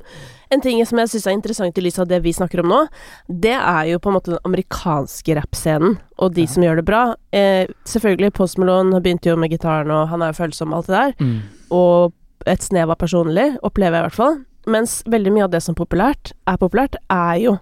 en 0.51 0.61
ting 0.61 0.85
som 0.87 0.99
jeg 0.99 1.09
syns 1.09 1.27
er 1.27 1.33
interessant 1.37 1.79
i 1.79 1.81
lys 1.85 1.99
av 1.99 2.09
det 2.09 2.23
vi 2.23 2.33
snakker 2.33 2.61
om 2.61 2.69
nå, 2.69 2.81
det 3.29 3.55
er 3.57 3.85
jo 3.93 3.99
på 3.99 4.09
en 4.11 4.17
måte 4.19 4.31
den 4.35 4.39
amerikanske 4.45 5.37
rappscenen, 5.39 5.99
og 6.19 6.35
de 6.35 6.43
Ja. 6.43 6.47
som 6.49 6.63
gjør 6.63 6.77
det 6.77 6.85
bra. 6.85 7.15
Eh, 7.33 7.67
selvfølgelig, 7.85 8.33
Post 8.35 8.59
Malone 8.59 9.01
begynte 9.01 9.31
jo 9.31 9.37
med 9.37 9.51
gitaren, 9.51 9.91
og 9.91 10.09
han 10.09 10.23
er 10.23 10.33
jo 10.33 10.45
følsom 10.45 10.73
og 10.73 10.77
alt 10.79 10.87
det 10.87 10.97
der. 11.19 11.25
Mm. 11.25 11.41
Og 11.71 12.13
et 12.47 12.61
snev 12.63 12.91
av 12.91 12.97
personlig, 12.99 13.59
opplever 13.63 13.93
jeg 13.97 14.05
i 14.05 14.09
hvert 14.09 14.13
fall. 14.21 14.45
Mens 14.67 15.03
veldig 15.05 15.33
mye 15.33 15.45
av 15.45 15.51
det 15.51 15.63
som 15.63 15.75
populært, 15.75 16.33
er 16.47 16.57
populært, 16.57 16.97
er 17.11 17.37
jo 17.41 17.59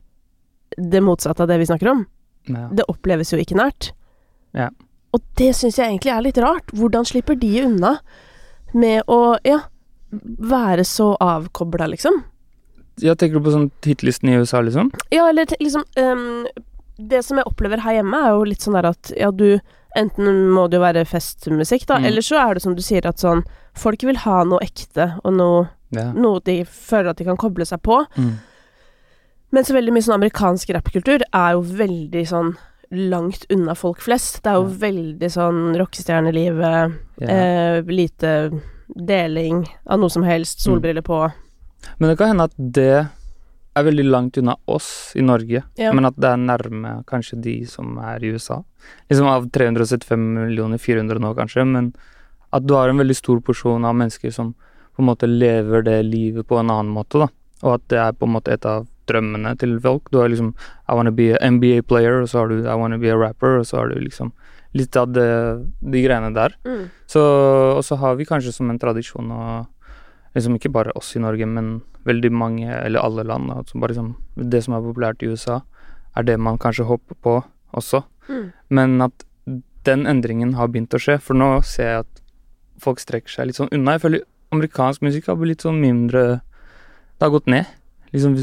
det 0.78 1.02
motsatte 1.02 1.40
av 1.40 1.48
det 1.48 1.58
vi 1.58 1.66
snakker 1.66 1.90
om. 1.90 2.06
Ja. 2.48 2.68
Det 2.72 2.84
oppleves 2.88 3.30
jo 3.32 3.38
ikke 3.38 3.54
nært. 3.58 3.92
Ja. 4.54 4.70
Og 5.12 5.20
det 5.36 5.54
syns 5.54 5.76
jeg 5.76 5.86
egentlig 5.98 6.12
er 6.12 6.22
litt 6.22 6.38
rart. 6.38 6.66
Hvordan 6.72 7.04
slipper 7.04 7.38
de 7.38 7.62
unna 7.64 7.98
med 8.74 9.02
å, 9.06 9.36
ja, 9.44 9.58
være 10.10 10.84
så 10.84 11.16
avkobla, 11.20 11.86
liksom? 11.92 12.22
Ja, 13.02 13.14
tenker 13.18 13.38
du 13.40 13.44
på 13.44 13.52
sånn 13.52 13.70
hitlisten 13.82 14.28
i 14.30 14.36
USA, 14.38 14.60
liksom? 14.62 14.90
Ja, 15.10 15.28
eller 15.28 15.46
liksom 15.60 15.82
um, 15.98 16.46
Det 16.98 17.24
som 17.24 17.36
jeg 17.40 17.46
opplever 17.46 17.80
her 17.82 17.96
hjemme, 17.98 18.14
er 18.22 18.30
jo 18.36 18.44
litt 18.44 18.60
sånn 18.62 18.74
der 18.78 18.90
at 18.92 19.12
ja, 19.16 19.30
du 19.30 19.58
Enten 19.94 20.48
må 20.48 20.70
det 20.70 20.78
jo 20.78 20.84
være 20.86 21.02
festmusikk, 21.04 21.84
da, 21.86 21.98
Mm. 21.98 22.06
eller 22.08 22.22
så 22.24 22.38
er 22.40 22.54
det 22.54 22.62
som 22.62 22.74
du 22.74 22.80
sier, 22.80 23.04
at 23.06 23.18
sånn 23.20 23.42
Folk 23.76 24.00
vil 24.02 24.16
ha 24.16 24.42
noe 24.44 24.60
ekte, 24.64 25.18
og 25.24 25.34
noe, 25.34 25.68
Ja. 25.90 26.12
noe 26.12 26.40
de 26.40 26.64
føler 26.64 27.10
at 27.10 27.16
de 27.18 27.24
kan 27.24 27.36
koble 27.36 27.64
seg 27.66 27.82
på. 27.82 28.06
Mm. 28.16 28.38
så 29.64 29.74
veldig 29.74 29.92
mye 29.92 30.02
sånn 30.02 30.16
amerikansk 30.20 30.68
rappkultur 30.72 31.20
er 31.32 31.52
jo 31.52 31.60
veldig 31.62 32.24
sånn 32.26 32.56
langt 32.90 33.44
unna 33.50 33.74
folk 33.74 34.00
flest. 34.00 34.42
Det 34.42 34.46
er 34.50 34.54
jo 34.54 34.68
Ja. 34.68 34.76
veldig 34.88 35.30
sånn 35.30 35.76
rockestjernelivet, 35.76 36.98
Ja. 37.20 37.26
eh, 37.28 37.82
lite 37.82 38.60
deling 38.96 39.66
av 39.86 40.00
noe 40.00 40.10
som 40.10 40.22
helst, 40.22 40.58
Mm. 40.66 40.80
solbriller 40.80 41.02
på. 41.02 41.32
Men 41.98 42.10
det 42.12 42.18
kan 42.18 42.32
hende 42.32 42.44
at 42.50 42.56
det 42.58 43.08
er 43.74 43.86
veldig 43.86 44.04
langt 44.04 44.36
unna 44.36 44.54
oss 44.68 45.12
i 45.16 45.22
Norge, 45.24 45.62
Ja. 45.80 45.92
men 45.92 46.04
at 46.04 46.16
det 46.20 46.28
er 46.28 46.36
nærme 46.36 47.04
kanskje 47.08 47.40
de 47.40 47.64
som 47.66 47.96
er 47.98 48.18
i 48.22 48.32
USA. 48.34 48.62
Liksom 49.10 49.26
av 49.26 49.46
375 49.50 50.18
millioner, 50.18 50.78
400 50.78 51.18
nå 51.20 51.34
kanskje, 51.34 51.64
men 51.66 51.94
at 52.52 52.66
du 52.66 52.74
har 52.74 52.88
en 52.90 52.98
veldig 53.00 53.16
stor 53.16 53.40
porsjon 53.40 53.84
av 53.84 53.94
mennesker 53.96 54.30
som 54.32 54.54
på 54.94 55.00
en 55.00 55.06
måte 55.08 55.24
lever 55.26 55.82
det 55.86 56.04
livet 56.04 56.46
på 56.46 56.58
en 56.60 56.68
annen 56.68 56.92
måte, 56.92 57.18
da. 57.18 57.28
Og 57.62 57.74
at 57.78 57.88
det 57.88 57.98
er 57.98 58.12
på 58.12 58.26
en 58.28 58.34
måte 58.34 58.52
et 58.52 58.66
av 58.66 58.86
drømmene 59.08 59.56
til 59.58 59.78
folk. 59.80 60.10
Du 60.10 60.18
har 60.18 60.28
liksom 60.28 60.52
I 60.88 60.94
wanna 60.94 61.10
be 61.10 61.32
a 61.32 61.38
NBA 61.50 61.82
player, 61.88 62.20
og 62.20 62.28
så 62.28 62.42
har 62.42 62.48
du 62.48 62.66
I 62.68 62.76
wanna 62.76 62.98
be 62.98 63.08
a 63.08 63.16
rapper, 63.16 63.58
og 63.60 63.64
så 63.66 63.78
har 63.78 63.88
du 63.88 63.94
liksom 64.00 64.32
litt 64.74 64.96
av 64.96 65.12
det, 65.12 65.26
de 65.80 66.02
greiene 66.04 66.32
der. 66.34 66.54
Mm. 66.64 66.90
Så, 67.06 67.20
og 67.76 67.82
så 67.84 67.96
har 68.00 68.16
vi 68.16 68.24
kanskje 68.28 68.52
som 68.52 68.70
en 68.70 68.78
tradisjon 68.78 69.32
å 69.32 69.66
Liksom 70.36 70.56
ikke 70.56 70.72
bare 70.72 70.94
oss 70.96 71.12
i 71.16 71.20
Norge, 71.22 71.46
men 71.46 71.82
veldig 72.08 72.32
mange, 72.32 72.68
eller 72.72 73.04
alle 73.04 73.24
land, 73.28 73.50
Altså 73.52 73.78
bare 73.78 73.92
liksom 73.92 74.16
Det 74.50 74.62
som 74.64 74.74
er 74.74 74.80
populært 74.80 75.22
i 75.22 75.28
USA, 75.28 75.60
er 76.16 76.22
det 76.22 76.38
man 76.40 76.58
kanskje 76.58 76.88
håper 76.88 77.14
på 77.22 77.44
også. 77.72 78.02
Mm. 78.28 78.52
Men 78.70 79.02
at 79.02 79.24
den 79.84 80.06
endringen 80.06 80.54
har 80.54 80.68
begynt 80.68 80.94
å 80.94 81.00
skje, 81.00 81.18
for 81.20 81.34
nå 81.34 81.62
ser 81.66 81.88
jeg 81.88 82.04
at 82.04 82.22
folk 82.82 83.00
strekker 83.02 83.30
seg 83.30 83.48
litt 83.48 83.58
sånn 83.58 83.72
unna. 83.72 83.96
Jeg 83.96 84.04
føler 84.04 84.24
amerikansk 84.52 85.02
musikk 85.02 85.30
har 85.30 85.38
blitt 85.40 85.64
sånn 85.64 85.80
mindre 85.80 86.42
Det 86.42 87.26
har 87.26 87.32
gått 87.32 87.46
ned, 87.46 87.68
liksom, 88.12 88.34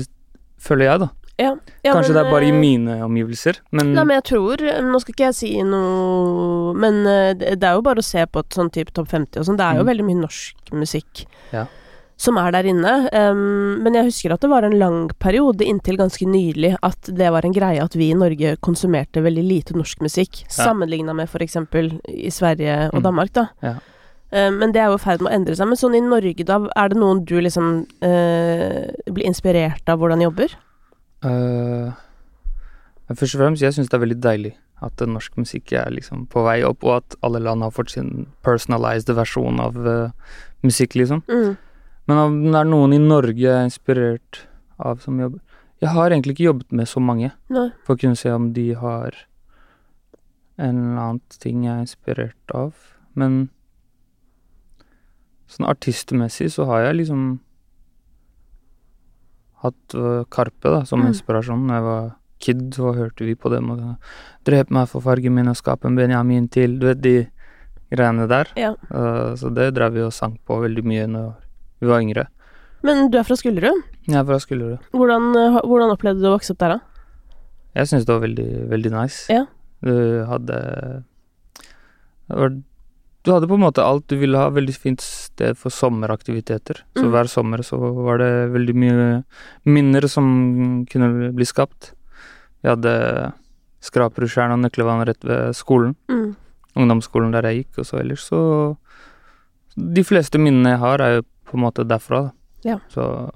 føler 0.63 0.85
jeg, 0.85 0.99
da. 1.03 1.09
Ja. 1.39 1.53
Ja, 1.85 1.93
Kanskje 1.95 2.11
men, 2.11 2.17
det 2.17 2.21
er 2.25 2.31
bare 2.33 2.47
i 2.49 2.51
eh, 2.51 2.59
mine 2.59 2.95
omgivelser, 3.05 3.59
men 3.71 3.93
Nei, 3.95 4.03
men 4.03 4.17
jeg 4.19 4.25
tror 4.33 4.63
Nå 4.83 4.99
skal 4.99 5.13
ikke 5.15 5.27
jeg 5.29 5.35
si 5.37 5.51
noe 5.63 6.73
Men 6.75 6.97
eh, 7.07 7.33
det 7.55 7.63
er 7.63 7.77
jo 7.77 7.83
bare 7.85 8.03
å 8.03 8.05
se 8.05 8.25
på 8.27 8.43
et 8.43 8.57
sånn 8.57 8.71
type 8.75 8.91
topp 8.91 9.07
50 9.13 9.39
og 9.39 9.45
sånn. 9.47 9.57
Det 9.59 9.65
er 9.69 9.79
jo 9.79 9.85
Mm. 9.85 9.91
veldig 9.93 10.05
mye 10.09 10.21
norsk 10.25 10.73
musikk 10.75 11.23
Ja. 11.53 11.65
som 12.19 12.37
er 12.37 12.51
der 12.51 12.63
inne. 12.67 13.07
Um, 13.15 13.79
men 13.81 13.93
jeg 13.95 14.09
husker 14.09 14.33
at 14.33 14.41
det 14.41 14.49
var 14.51 14.63
en 14.67 14.77
lang 14.77 15.07
periode 15.23 15.63
inntil 15.63 15.95
ganske 15.97 16.27
nylig 16.27 16.75
at 16.83 16.99
det 17.15 17.29
var 17.31 17.45
en 17.47 17.53
greie 17.55 17.79
at 17.81 17.95
vi 17.95 18.09
i 18.11 18.17
Norge 18.19 18.57
konsumerte 18.59 19.23
veldig 19.23 19.45
lite 19.47 19.71
norsk 19.73 20.01
musikk, 20.03 20.43
Ja. 20.43 20.65
sammenligna 20.65 21.15
med 21.15 21.29
f.eks. 21.29 21.55
i 22.09 22.29
Sverige 22.29 22.89
og 22.91 22.99
Mm. 22.99 23.03
Danmark, 23.03 23.31
da. 23.33 23.47
Ja. 23.63 23.75
Men 24.51 24.71
det 24.73 24.81
er 24.81 24.87
jo 24.91 24.95
i 24.95 24.97
ferd 25.01 25.21
med 25.21 25.31
å 25.31 25.35
endre 25.35 25.55
seg. 25.55 25.65
Men 25.67 25.77
sånn 25.77 25.95
i 25.95 26.01
Norge, 26.01 26.43
da, 26.45 26.59
er 26.75 26.89
det 26.89 26.97
noen 26.99 27.23
du 27.25 27.39
liksom 27.39 27.87
eh, 28.03 28.91
blir 29.09 29.25
inspirert 29.25 29.87
av 29.89 29.97
hvordan 29.99 30.19
de 30.19 30.25
jobber? 30.27 30.49
Øh, 31.25 31.91
først 33.11 33.35
og 33.35 33.41
fremst, 33.41 33.63
jeg 33.63 33.75
syns 33.75 33.89
det 33.89 33.97
er 33.97 34.05
veldig 34.05 34.19
deilig 34.23 34.53
at 34.85 35.01
norsk 35.03 35.35
musikk 35.39 35.73
er 35.75 35.89
liksom 35.91 36.25
på 36.31 36.43
vei 36.45 36.61
opp, 36.63 36.85
og 36.87 37.01
at 37.01 37.17
alle 37.25 37.41
land 37.43 37.65
har 37.65 37.73
fått 37.75 37.91
sin 37.95 38.27
personalized 38.45 39.11
versjon 39.15 39.59
av 39.59 39.75
uh, 39.83 40.35
musikk, 40.63 40.95
liksom. 40.95 41.23
Mm. 41.27 41.57
Men 42.09 42.21
om 42.21 42.37
det 42.45 42.61
er 42.61 42.69
noen 42.69 42.95
i 42.95 43.01
Norge 43.01 43.43
jeg 43.43 43.51
er 43.53 43.67
inspirert 43.67 44.43
av 44.79 45.03
som 45.03 45.19
jobber 45.19 45.43
Jeg 45.83 45.91
har 45.95 46.11
egentlig 46.11 46.33
ikke 46.35 46.47
jobbet 46.47 46.71
med 46.75 46.87
så 46.91 46.99
mange, 47.03 47.31
Nei. 47.47 47.69
for 47.83 47.95
å 47.95 47.99
kunne 47.99 48.19
se 48.19 48.31
om 48.35 48.49
de 48.55 48.73
har 48.75 49.15
en 50.59 50.79
eller 50.79 51.03
annen 51.03 51.21
ting 51.39 51.63
jeg 51.63 51.71
er 51.71 51.85
inspirert 51.85 52.53
av. 52.55 52.73
Men 53.15 53.37
sånn 55.47 55.69
artistmessig 55.69 56.49
så 56.51 56.67
har 56.67 56.83
jeg 56.83 56.97
liksom 56.99 57.23
hatt 59.63 59.95
øh, 59.95 60.23
Karpe 60.31 60.69
da, 60.73 60.83
som 60.85 61.01
Mm. 61.03 61.07
inspirasjon. 61.13 61.67
Da 61.67 61.73
jeg 61.79 61.83
var 61.83 62.15
kid, 62.39 62.61
så 62.73 62.93
hørte 62.95 63.25
vi 63.27 63.35
på 63.35 63.49
dem 63.51 63.69
og 63.71 63.77
da, 63.81 63.95
Drep 64.47 64.69
meg 64.71 64.87
for 64.87 65.01
fargen 65.03 65.33
min 65.35 65.47
og 65.51 65.55
skap 65.59 65.83
en 65.85 65.95
Benjamin 65.97 66.47
til. 66.49 66.77
Du 66.79 66.85
vet 66.87 67.01
de 67.01 67.27
greiene 67.91 68.27
der. 68.29 68.47
Ja. 68.55 68.71
Uh, 68.93 69.35
så 69.35 69.49
det 69.53 69.73
drev 69.75 69.93
vi 69.93 70.01
og 70.05 70.13
sang 70.13 70.37
på 70.47 70.59
veldig 70.61 70.83
mye 70.85 71.07
når 71.09 71.33
vi 71.81 71.87
var 71.87 71.99
yngre. 72.01 72.27
Men 72.83 73.09
du 73.11 73.17
er 73.19 73.23
fra 73.27 73.35
Skullerud. 73.35 73.81
Jeg 74.07 74.15
er 74.15 74.23
fra 74.23 74.37
Skullerud. 74.39 74.79
Hvordan, 74.95 75.25
eh, 75.35 75.59
hvordan 75.67 75.91
opplevde 75.91 76.21
du 76.23 76.27
å 76.29 76.37
vokse 76.37 76.53
opp 76.55 76.59
der, 76.63 76.77
da? 76.77 76.79
Jeg 77.75 77.87
syns 77.91 78.05
det 78.07 78.13
var 78.15 78.21
veldig, 78.23 78.69
veldig 78.71 78.91
nice. 78.95 79.25
Ja. 79.29 79.45
Du 79.83 79.91
hadde 80.25 81.03
det 82.29 82.37
var, 82.37 82.55
Du 83.23 83.31
hadde 83.33 83.47
på 83.49 83.55
en 83.57 83.63
måte 83.65 83.83
alt. 83.83 84.07
Du 84.07 84.15
ville 84.17 84.37
ha 84.39 84.49
veldig 84.49 84.73
fint 84.79 85.01
sted 85.03 85.57
for 85.59 85.69
sommeraktiviteter. 85.69 86.83
Så 86.95 87.03
Mm. 87.03 87.11
hver 87.11 87.27
sommer 87.27 87.57
så 87.63 87.77
var 87.77 88.17
det 88.17 88.51
veldig 88.53 88.75
mye 88.75 89.23
minner 89.65 90.07
som 90.07 90.85
kunne 90.85 91.31
bli 91.35 91.45
skapt. 91.45 91.91
Vi 92.63 92.69
hadde 92.69 93.33
Skraperudtjern 93.81 94.51
og 94.51 94.59
Nøklevann 94.59 95.05
rett 95.07 95.23
ved 95.23 95.53
skolen. 95.55 95.95
Mm. 96.09 96.35
Ungdomsskolen 96.75 97.31
der 97.31 97.41
jeg 97.43 97.65
gikk, 97.65 97.79
og 97.79 97.85
så 97.85 97.99
ellers 97.99 98.27
så 98.29 98.77
De 99.77 100.01
fleste 100.03 100.37
minnene 100.39 100.71
jeg 100.71 100.79
har, 100.79 100.99
er 101.01 101.15
jo 101.17 101.21
på 101.47 101.53
en 101.55 101.61
måte 101.63 101.85
derfra, 101.87 102.21
da. 102.23 102.31
Ja. 102.63 102.79
Så 102.89 103.31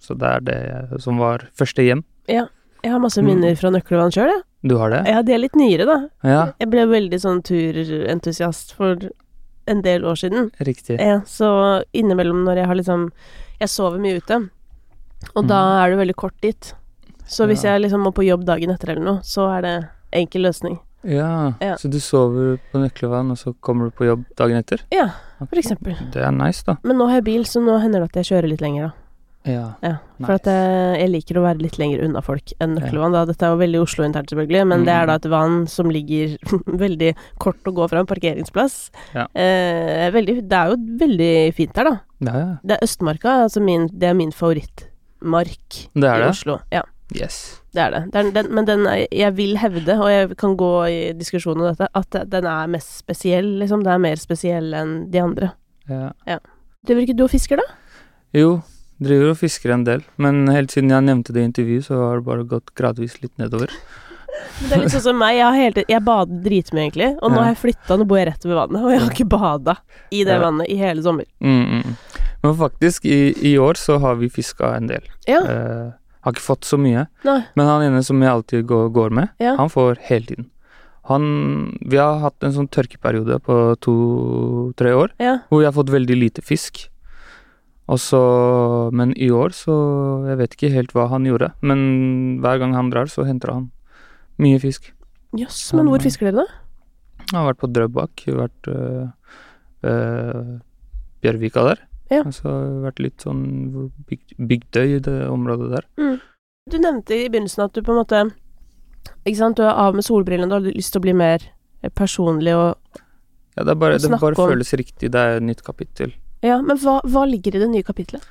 Så 0.00 0.14
det 0.16 0.28
er 0.28 0.40
det 0.40 1.02
som 1.02 1.16
var 1.18 1.38
første 1.56 1.82
hjem. 1.82 2.04
Jeg 2.28 2.46
har 2.84 2.98
masse 3.00 3.18
Mm. 3.22 3.26
minner 3.26 3.56
fra 3.56 3.70
Nøklevann 3.70 4.12
sjøl, 4.12 4.28
jeg. 4.28 4.42
Du 4.66 4.76
har 4.80 4.90
det? 4.90 5.02
Ja, 5.06 5.22
de 5.22 5.32
er 5.32 5.38
litt 5.38 5.54
nyere, 5.58 5.86
da. 5.86 5.96
Ja, 6.26 6.52
Jeg 6.60 6.70
ble 6.72 6.86
veldig 6.90 7.20
sånn 7.22 7.42
turentusiast 7.46 8.72
for 8.74 8.96
en 9.66 9.82
del 9.82 10.02
år 10.04 10.16
siden. 10.18 10.50
riktig. 10.60 10.98
Ja, 11.00 11.20
så 11.26 11.82
innimellom 11.94 12.44
når 12.46 12.56
jeg 12.62 12.66
har 12.66 12.74
liksom 12.74 13.10
Jeg 13.60 13.68
sover 13.72 13.98
mye 13.98 14.18
ute, 14.20 14.50
og 15.34 15.46
da 15.48 15.54
Mm. 15.56 15.84
er 15.84 15.90
det 15.90 15.98
veldig 16.08 16.14
kort 16.16 16.40
dit. 16.42 16.74
Så 17.26 17.46
hvis 17.46 17.64
Ja. 17.64 17.72
jeg 17.78 17.82
liksom 17.90 18.02
må 18.04 18.12
på 18.12 18.22
jobb 18.26 18.44
dagen 18.44 18.68
etter 18.70 18.90
eller 18.90 19.02
noe, 19.04 19.20
så 19.22 19.48
er 19.56 19.62
det 19.62 19.88
enkel 20.12 20.42
løsning. 20.42 20.78
Ja, 21.02 21.54
Ja. 21.60 21.74
så 21.76 21.88
du 21.90 21.98
sover 21.98 22.58
på 22.72 22.78
Nøklevann, 22.78 23.30
og 23.30 23.36
så 23.38 23.54
kommer 23.62 23.84
du 23.86 23.90
på 23.92 24.04
jobb 24.04 24.24
dagen 24.36 24.56
etter? 24.62 24.80
Ja, 24.92 25.08
for 25.40 25.56
eksempel. 25.56 25.96
Det 26.12 26.16
er 26.22 26.30
nice, 26.32 26.62
da. 26.64 26.76
Men 26.84 26.96
nå 26.98 27.06
har 27.08 27.14
jeg 27.16 27.24
bil, 27.24 27.44
så 27.44 27.62
nå 27.64 27.80
hender 27.80 28.00
det 28.00 28.14
at 28.16 28.26
jeg 28.26 28.42
kjører 28.42 28.48
litt 28.50 28.60
lenger, 28.60 28.82
da. 28.88 28.92
Ja. 29.46 29.66
Ja, 29.84 29.92
for 30.24 30.34
at 30.36 30.48
jeg, 30.50 30.96
jeg 31.00 31.10
liker 31.12 31.38
å 31.38 31.44
være 31.44 31.62
litt 31.62 31.76
lenger 31.78 32.02
unna 32.06 32.22
folk 32.24 32.50
enn 32.62 32.74
Nøkkelvann. 32.76 33.14
Da. 33.14 33.24
Dette 33.28 33.46
er 33.46 33.54
jo 33.54 33.60
veldig 33.60 33.80
Oslo-internt, 33.84 34.32
selvfølgelig, 34.32 34.64
men 34.72 34.84
det 34.88 34.94
er 34.96 35.06
da 35.10 35.16
et 35.20 35.28
vann 35.30 35.60
som 35.70 35.90
ligger 35.92 36.34
veldig 36.84 37.12
kort 37.42 37.70
å 37.70 37.74
gå 37.76 37.86
fra 37.92 38.02
en 38.02 38.08
parkeringsplass. 38.10 38.76
Ja. 39.14 39.28
Eh, 39.38 40.08
veldig, 40.14 40.36
det 40.50 40.58
er 40.58 40.72
jo 40.74 40.80
veldig 41.04 41.30
fint 41.58 41.74
der, 41.78 41.92
da. 41.92 41.94
Ja, 42.26 42.34
ja. 42.42 42.50
Det 42.66 42.76
er 42.78 42.84
Østmarka, 42.88 43.36
altså 43.46 43.62
min, 43.62 43.86
det 43.92 44.10
er 44.10 44.18
min 44.18 44.32
favorittmark 44.34 45.80
Det 45.94 46.04
er 46.10 46.20
i 46.20 46.26
det? 46.26 46.28
Oslo. 46.34 46.58
Ja, 46.74 46.82
Yes. 47.14 47.60
det 47.70 47.78
er 47.84 47.92
det. 47.94 48.00
Den, 48.16 48.32
den, 48.34 48.48
men 48.50 48.66
den 48.66 48.80
er, 48.90 49.04
jeg 49.14 49.36
vil 49.36 49.52
hevde, 49.62 49.94
og 50.02 50.08
jeg 50.10 50.32
kan 50.40 50.56
gå 50.58 50.70
i 50.90 50.96
diskusjon 51.14 51.60
om 51.62 51.68
dette, 51.68 51.86
at 51.94 52.16
den 52.32 52.48
er 52.50 52.66
mest 52.72 52.96
spesiell, 52.98 53.46
liksom. 53.60 53.84
Det 53.86 53.92
er 53.94 54.02
mer 54.02 54.18
spesiell 54.18 54.74
enn 54.74 54.96
de 55.12 55.20
andre. 55.22 55.52
Ja. 55.86 56.40
Driver 56.86 57.04
ikke 57.06 57.14
du 57.20 57.28
fisker, 57.30 57.62
da? 57.62 57.68
Jo, 58.34 58.56
driver 59.02 59.30
og 59.34 59.38
fisker 59.40 59.72
en 59.74 59.84
del, 59.84 60.02
men 60.16 60.46
helt 60.48 60.72
siden 60.72 60.90
jeg 60.90 61.04
nevnte 61.04 61.32
det 61.34 61.42
i 61.42 61.48
intervjuet, 61.50 61.84
så 61.88 61.98
har 62.00 62.20
det 62.20 62.26
bare 62.28 62.46
gått 62.48 62.72
gradvis 62.78 63.20
litt 63.22 63.34
nedover. 63.38 63.70
Men 64.60 64.68
Det 64.68 64.76
er 64.76 64.80
litt 64.82 64.92
sånn 64.92 65.02
som 65.06 65.16
meg. 65.18 65.36
Jeg, 65.38 65.44
har 65.46 65.54
hele, 65.56 65.82
jeg 65.88 66.02
bader 66.04 66.40
dritmye, 66.44 66.82
egentlig. 66.86 67.06
Og 67.22 67.30
nå 67.32 67.36
Ja. 67.38 67.42
har 67.42 67.54
jeg 67.54 67.60
flytta, 67.62 67.96
nå 67.96 68.04
bor 68.08 68.18
jeg 68.20 68.26
rett 68.28 68.44
ved 68.44 68.54
vannet, 68.56 68.82
og 68.84 68.90
jeg 68.92 69.00
har 69.00 69.10
ikke 69.14 69.28
bada 69.32 69.74
i 70.12 70.24
det 70.24 70.34
Ja. 70.36 70.40
vannet 70.44 70.68
i 70.68 70.76
hele 70.76 71.02
sommer. 71.02 71.24
Mm, 71.40 71.62
mm. 71.64 71.82
mm. 71.86 71.96
Men 72.42 72.54
faktisk, 72.56 73.04
i, 73.08 73.32
i 73.52 73.54
år 73.58 73.74
så 73.80 73.98
har 73.98 74.14
vi 74.20 74.28
fiska 74.28 74.74
en 74.76 74.86
del. 74.92 75.02
Ja, 75.26 75.40
Eh, 75.40 75.92
har 76.26 76.32
ikke 76.34 76.42
fått 76.42 76.64
så 76.66 76.76
mye, 76.78 77.06
nei, 77.24 77.44
men 77.54 77.66
han 77.66 77.82
ene 77.86 78.02
som 78.04 78.20
jeg 78.20 78.28
alltid 78.30 78.66
går, 78.66 78.88
går 78.90 79.10
med, 79.14 79.28
ja. 79.38 79.54
han 79.56 79.70
får 79.70 79.96
hele 80.08 80.26
tiden. 80.26 80.50
Han 81.06 81.78
Vi 81.80 81.96
har 81.96 82.18
hatt 82.18 82.42
en 82.42 82.52
sånn 82.52 82.68
tørkeperiode 82.68 83.38
på 83.46 83.76
to-tre 83.78 84.90
år 84.92 85.12
ja. 85.22 85.36
hvor 85.48 85.60
vi 85.62 85.64
har 85.68 85.72
fått 85.76 85.92
veldig 85.94 86.16
lite 86.18 86.42
fisk. 86.42 86.88
Og 87.86 88.00
så 88.02 88.20
Men 88.92 89.14
i 89.14 89.30
år 89.30 89.54
så 89.54 89.74
Jeg 90.26 90.40
vet 90.40 90.54
ikke 90.56 90.72
helt 90.74 90.94
hva 90.96 91.06
han 91.12 91.26
gjorde, 91.28 91.52
men 91.62 92.40
hver 92.42 92.58
gang 92.62 92.74
han 92.74 92.90
drar, 92.90 93.10
så 93.10 93.26
henter 93.26 93.52
han 93.52 93.70
mye 94.42 94.58
fisk. 94.60 94.90
Jøss, 95.36 95.72
men 95.72 95.88
hvor 95.88 96.02
fisker 96.04 96.28
dere, 96.28 96.44
da? 96.44 97.22
Jeg 97.30 97.38
har 97.38 97.46
vært 97.48 97.60
på 97.62 97.70
Drøbak, 97.72 98.24
vært 98.36 98.68
øh, 98.68 99.06
øh, 99.88 100.50
Bjørvika 101.24 101.64
der. 101.70 101.80
Ja. 102.12 102.20
Så 102.30 102.52
vært 102.84 103.00
litt 103.02 103.24
sånn 103.24 103.88
byg, 104.06 104.36
Bygdøy, 104.36 104.98
det 105.06 105.16
området 105.32 105.70
der. 105.72 105.88
Mm. 105.98 106.18
Du 106.70 106.76
nevnte 106.82 107.16
i 107.16 107.30
begynnelsen 107.30 107.64
at 107.64 107.74
du 107.74 107.82
på 107.86 107.94
en 107.94 108.00
måte 108.00 108.20
Ikke 109.24 109.38
sant, 109.38 109.58
du 109.58 109.64
er 109.64 109.74
av 109.74 109.94
med 109.94 110.06
solbrillene, 110.06 110.50
du 110.50 110.56
har 110.58 110.66
lyst 110.66 110.94
til 110.94 111.02
å 111.02 111.06
bli 111.06 111.14
mer 111.16 111.42
eh, 111.82 111.90
personlig 111.90 112.54
og 112.58 113.00
Ja, 113.56 113.64
det, 113.64 113.78
bare, 113.80 113.98
det 114.02 114.20
bare 114.20 114.36
føles 114.36 114.74
riktig. 114.76 115.10
Det 115.14 115.20
er 115.20 115.38
et 115.38 115.46
nytt 115.46 115.62
kapittel. 115.64 116.12
Ja, 116.46 116.60
men 116.62 116.78
hva, 116.82 117.00
hva 117.04 117.24
ligger 117.28 117.56
i 117.58 117.62
det 117.64 117.68
nye 117.72 117.86
kapitlet? 117.86 118.24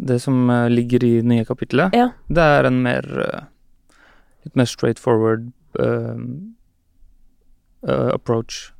Det 0.00 0.16
som 0.22 0.48
øh, 0.48 0.68
ligger 0.72 1.02
i 1.04 1.14
det 1.20 1.28
nye 1.28 1.44
kapitlet, 1.48 1.92
Ja. 1.96 2.10
det 2.28 2.44
er 2.56 2.68
en 2.70 2.82
mer 2.82 3.08
Litt 4.44 4.54
mer 4.56 4.64
straightforward 4.64 5.50
uh, 5.76 6.16
uh, 7.84 8.08
approach. 8.14 8.70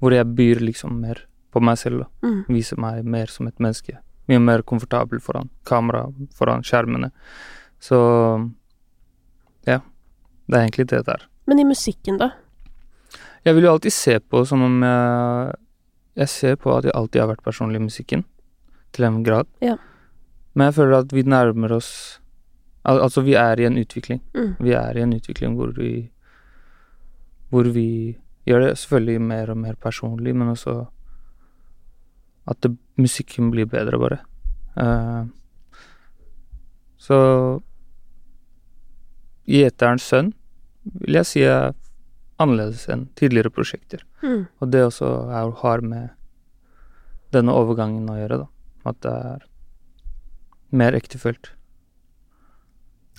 Hvor 0.00 0.14
jeg 0.16 0.24
byr 0.36 0.62
liksom 0.64 0.94
mer 1.02 1.20
på 1.52 1.60
meg 1.60 1.76
selv, 1.78 2.06
da. 2.06 2.06
Mm. 2.24 2.38
Viser 2.48 2.80
meg 2.80 3.04
mer 3.04 3.28
som 3.28 3.50
et 3.50 3.60
menneske. 3.60 3.98
Mye 4.30 4.40
mer 4.40 4.64
komfortabel 4.64 5.20
foran 5.20 5.50
kamera, 5.68 6.06
foran 6.32 6.64
skjermene. 6.64 7.10
Så 7.76 7.98
ja. 9.68 9.82
Det 10.48 10.56
er 10.56 10.64
egentlig 10.64 10.88
det 10.94 11.02
det 11.06 11.12
er. 11.18 11.28
Men 11.44 11.60
i 11.60 11.68
musikken, 11.68 12.16
da? 12.20 12.30
Jeg 13.44 13.54
vil 13.58 13.68
jo 13.68 13.74
alltid 13.76 13.92
se 13.92 14.16
på 14.20 14.46
som 14.48 14.64
om 14.64 14.80
jeg 14.80 15.52
Jeg 16.14 16.30
ser 16.30 16.56
på 16.60 16.70
at 16.76 16.86
jeg 16.86 16.94
alltid 16.94 17.20
har 17.24 17.32
vært 17.32 17.46
personlig 17.46 17.80
i 17.80 17.86
musikken. 17.88 18.24
Til 18.94 19.08
en 19.08 19.22
grad. 19.26 19.48
Ja. 19.64 19.76
Men 20.54 20.70
jeg 20.70 20.76
føler 20.78 21.00
at 21.02 21.12
vi 21.14 21.24
nærmer 21.26 21.74
oss 21.74 22.20
al 22.84 23.00
Altså, 23.00 23.24
vi 23.24 23.34
er 23.34 23.60
i 23.60 23.66
en 23.66 23.78
utvikling. 23.80 24.20
Mm. 24.34 24.56
Vi 24.60 24.74
er 24.76 24.96
i 24.96 25.02
en 25.02 25.14
utvikling 25.16 25.56
hvor 25.58 25.72
vi 25.74 26.10
Hvor 27.50 27.64
vi 27.72 28.16
gjør 28.46 28.60
det 28.60 28.78
selvfølgelig 28.78 29.20
mer 29.20 29.50
og 29.50 29.56
mer 29.56 29.74
personlig, 29.74 30.34
men 30.36 30.48
også 30.48 30.86
at 32.46 32.60
det, 32.60 32.76
musikken 32.96 33.50
blir 33.50 33.64
bedre, 33.64 33.98
bare. 33.98 34.18
Uh, 34.76 35.30
så 36.98 37.16
Gjeterens 39.48 40.02
sønn 40.02 40.32
vil 40.84 41.18
jeg 41.18 41.28
si 41.28 41.42
er 41.48 41.72
annerledes 42.44 42.84
enn 42.92 43.06
tidligere 43.18 43.50
prosjekter. 43.54 44.04
Mm. 44.22 44.44
Og 44.60 44.70
det 44.72 44.84
også 44.86 45.10
er, 45.32 45.50
har 45.62 45.82
med 45.84 46.10
denne 47.34 47.52
overgangen 47.56 48.06
å 48.12 48.16
gjøre, 48.20 48.44
da. 48.44 48.48
At 48.92 49.00
det 49.02 49.12
er 49.32 49.44
mer 50.74 50.94
ektefølt. 50.96 51.50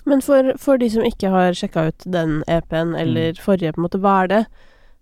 Men 0.06 0.22
for, 0.22 0.52
for 0.62 0.78
de 0.78 0.86
som 0.92 1.02
ikke 1.06 1.30
har 1.34 1.56
sjekka 1.58 1.88
ut 1.90 2.04
den 2.14 2.38
EP-en, 2.46 2.94
eller 2.94 3.32
Mm. 3.34 3.42
forrige, 3.42 3.72
på 3.74 3.80
en 3.82 3.86
måte, 3.88 3.98
hva 4.00 4.12
er 4.22 4.28
det 4.30 4.42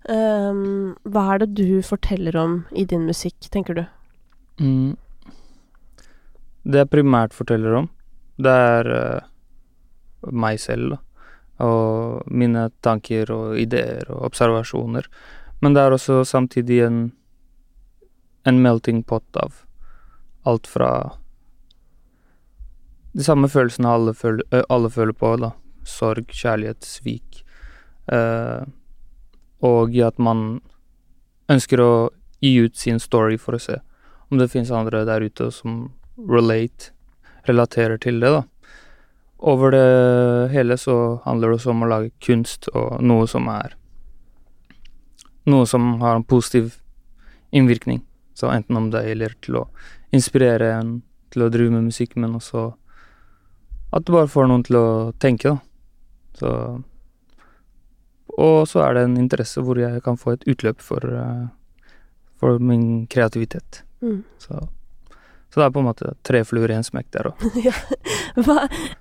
um, 0.09 0.95
Hva 1.05 1.25
er 1.35 1.39
det 1.45 1.51
du 1.59 1.83
forteller 1.85 2.37
om 2.41 2.55
i 2.73 2.85
din 2.89 3.05
musikk, 3.07 3.37
tenker 3.53 3.75
du? 3.77 3.85
Mm. 4.61 4.97
Det 6.65 6.81
jeg 6.81 6.91
primært 6.95 7.37
forteller 7.37 7.77
om, 7.83 7.91
det 8.41 8.51
er 8.51 8.89
uh, 8.89 9.21
meg 10.33 10.57
selv, 10.63 10.95
da. 10.97 10.99
Og 11.63 12.25
mine 12.27 12.69
tanker 12.83 13.31
og 13.31 13.59
ideer 13.61 14.09
og 14.11 14.25
observasjoner. 14.31 15.07
Men 15.63 15.77
det 15.77 15.83
er 15.85 15.95
også 15.95 16.25
samtidig 16.27 16.81
en, 16.87 16.99
en 18.45 18.59
melting 18.63 19.05
pot 19.07 19.39
av 19.39 19.63
alt 20.45 20.67
fra 20.69 20.91
De 23.15 23.23
samme 23.23 23.47
følelsene 23.49 23.89
alle 23.89 24.13
føler, 24.19 24.65
alle 24.69 24.91
føler 24.91 25.15
på, 25.15 25.37
da. 25.39 25.53
Sorg, 25.87 26.27
kjærlighet, 26.35 26.83
svik. 26.83 27.45
Eh, 28.11 28.65
og 29.63 29.95
at 30.03 30.19
man 30.19 30.59
ønsker 31.49 31.81
å 31.81 31.93
gi 32.43 32.57
ut 32.67 32.75
sin 32.77 32.99
story 32.99 33.39
for 33.39 33.55
å 33.55 33.63
se 33.63 33.79
om 34.35 34.41
det 34.41 34.51
finnes 34.51 34.73
andre 34.75 35.05
der 35.07 35.23
ute 35.23 35.51
som 35.55 35.93
relate, 36.19 36.91
relaterer 37.47 38.01
til 38.03 38.19
det, 38.19 38.33
da. 38.35 38.43
Over 39.45 39.75
det 39.75 40.53
hele 40.55 40.77
så 40.81 41.21
handler 41.25 41.53
det 41.53 41.59
også 41.59 41.73
om 41.75 41.85
å 41.85 41.89
lage 41.91 42.13
kunst 42.25 42.71
og 42.73 43.03
noe 43.05 43.27
som 43.29 43.49
er 43.53 43.77
Noe 45.45 45.67
som 45.69 45.99
har 46.01 46.15
en 46.17 46.25
positiv 46.25 46.79
innvirkning. 47.53 47.99
Så 48.33 48.49
enten 48.49 48.79
om 48.81 48.87
det 48.89 49.03
gjelder 49.05 49.35
til 49.45 49.59
å 49.61 49.65
inspirere 50.17 50.71
en 50.79 50.95
til 51.35 51.45
å 51.45 51.51
drive 51.53 51.75
med 51.75 51.91
musikk, 51.91 52.15
men 52.17 52.39
også 52.39 52.71
at 53.95 54.07
du 54.07 54.15
bare 54.15 54.31
får 54.31 54.49
noen 54.49 54.65
til 54.67 54.79
å 54.79 54.89
tenke, 55.23 55.53
da. 55.53 55.59
Så 56.39 56.51
Og 58.35 58.65
så 58.67 58.81
er 58.83 58.95
det 58.95 59.03
en 59.05 59.19
interesse 59.21 59.63
hvor 59.63 59.79
jeg 59.79 60.01
kan 60.03 60.17
få 60.19 60.33
et 60.33 60.47
utløp 60.51 60.81
for, 60.83 60.99
eh, 60.99 61.45
for 62.41 62.59
min 62.59 63.07
kreativitet. 63.07 63.85
Mm. 64.03 64.25
Så, 64.39 64.69
så 65.55 65.61
det 65.61 65.67
er 65.69 65.75
på 65.77 65.83
en 65.85 65.87
måte 65.87 66.13
tre 66.27 66.41
fluer 66.43 66.73
i 66.73 66.75
en 66.75 66.83
smekk 66.83 67.13
der 67.15 67.29
òg. 67.31 67.43
ja. 67.69 67.75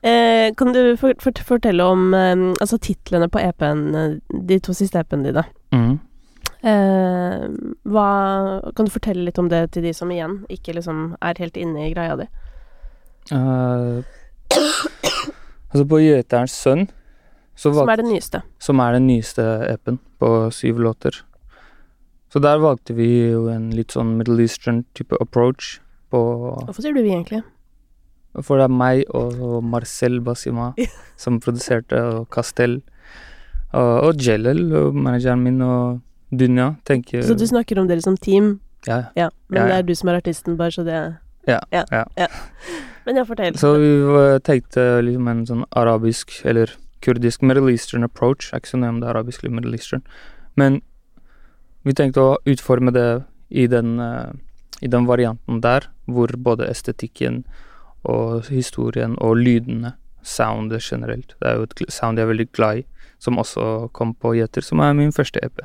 eh, 0.06 0.52
kan 0.54 0.70
du 0.76 0.82
for, 1.02 1.18
for, 1.18 1.40
fortelle 1.48 1.88
om 1.90 2.12
eh, 2.14 2.44
altså 2.62 2.78
titlene 2.78 3.26
på 3.34 3.42
EP-en, 3.42 3.82
eh, 3.98 4.12
de 4.38 4.60
to 4.62 4.76
siste 4.78 5.02
EP-ene 5.02 5.32
dine? 5.32 5.44
Mm. 5.74 5.96
Eh, 6.62 7.48
hva 7.90 8.08
Kan 8.78 8.86
du 8.86 8.94
fortelle 8.94 9.26
litt 9.26 9.42
om 9.42 9.50
det 9.50 9.66
til 9.74 9.88
de 9.88 9.96
som 9.98 10.14
igjen 10.14 10.44
ikke 10.54 10.78
liksom 10.78 11.16
er 11.26 11.42
helt 11.42 11.58
inne 11.58 11.88
i 11.88 11.92
greia 11.96 12.20
di? 12.22 12.30
Uh, 13.34 14.06
altså, 14.54 15.88
på 15.90 16.04
Gjeterens 16.04 16.54
sønn, 16.54 16.86
så 17.58 17.74
Som 17.74 17.90
er 17.90 18.04
den 18.04 18.12
nyeste. 18.14 18.44
som 18.62 18.84
er 18.84 19.00
den 19.00 19.08
nyeste 19.10 19.44
EP-en 19.74 19.98
på 20.22 20.30
syv 20.54 20.86
låter. 20.86 21.24
Så 22.30 22.42
der 22.46 22.62
valgte 22.62 22.94
vi 22.94 23.10
jo 23.32 23.48
en 23.50 23.72
litt 23.74 23.98
sånn 23.98 24.20
Middle 24.20 24.46
Eastern-type 24.46 25.18
approach 25.18 25.80
på 26.14 26.22
Hvorfor 26.62 26.86
sier 26.86 26.96
du 26.96 27.02
vi, 27.02 27.12
egentlig? 27.16 27.42
For 28.42 28.58
det 28.58 28.66
er 28.70 28.74
meg 28.74 29.04
og 29.14 29.60
Marcel 29.66 30.20
Basima 30.26 30.72
som 31.22 31.40
produserte, 31.42 32.00
og 32.02 32.30
Castell. 32.34 32.80
Og, 33.74 33.94
og 34.08 34.22
Jellel, 34.22 34.64
manageren 34.94 35.44
min, 35.46 35.62
og 35.66 36.02
Dunja. 36.34 36.76
Tenker 36.86 37.26
Så 37.26 37.38
du 37.38 37.46
snakker 37.50 37.82
om 37.82 37.90
dere 37.90 38.02
som 38.06 38.18
team, 38.18 38.60
ja, 38.88 39.04
ja. 39.16 39.30
Men 39.48 39.58
Ja, 39.58 39.64
ja. 39.64 39.68
det 39.68 39.76
er 39.78 39.86
du 39.88 39.96
som 39.96 40.10
er 40.10 40.20
artisten, 40.20 40.58
bare 40.58 40.72
så 40.72 40.84
det 40.84 40.98
Ja, 41.48 41.60
ja. 41.72 41.84
ja. 41.92 42.28
Men 43.06 43.20
ja, 43.20 43.24
fortell. 43.28 43.58
Så 43.60 43.74
vi 43.80 43.92
tenkte 44.48 45.02
liksom 45.04 45.28
en 45.28 45.46
sånn 45.46 45.64
arabisk, 45.76 46.32
eller 46.48 46.72
kurdisk 47.04 47.44
Middle 47.44 47.72
Eastern 47.72 48.04
approach. 48.04 48.52
Er 48.54 48.62
ikke 48.62 48.74
så 48.74 48.80
nøye 48.80 48.94
om 48.96 49.02
det 49.02 49.10
er 49.10 49.18
arabisk 49.18 49.44
eller 49.44 49.56
Middle 49.58 49.76
Eastern. 49.76 50.04
Men 50.56 50.82
vi 51.84 51.96
tenkte 51.98 52.24
å 52.24 52.38
utforme 52.48 52.94
det 52.96 53.08
i 53.52 53.68
den, 53.68 54.00
eh, 54.00 54.32
i 54.84 54.92
den 54.92 55.08
varianten 55.08 55.62
der, 55.64 55.88
hvor 56.06 56.32
både 56.38 56.68
estetikken 56.68 57.44
og 58.04 58.50
historien 58.52 59.16
og 59.24 59.38
lydene, 59.40 59.96
soundet 60.24 60.80
generelt 60.84 61.36
Det 61.40 61.50
er 61.50 61.58
jo 61.58 61.64
et 61.68 61.92
sound 61.92 62.18
jeg 62.18 62.24
er 62.24 62.30
veldig 62.30 62.46
glad 62.56 62.78
i, 62.78 62.86
som 63.20 63.40
også 63.40 63.90
kom 63.92 64.14
på 64.16 64.34
Gjeter, 64.38 64.64
som 64.64 64.80
er 64.80 64.94
min 64.96 65.12
første 65.12 65.40
EP. 65.44 65.60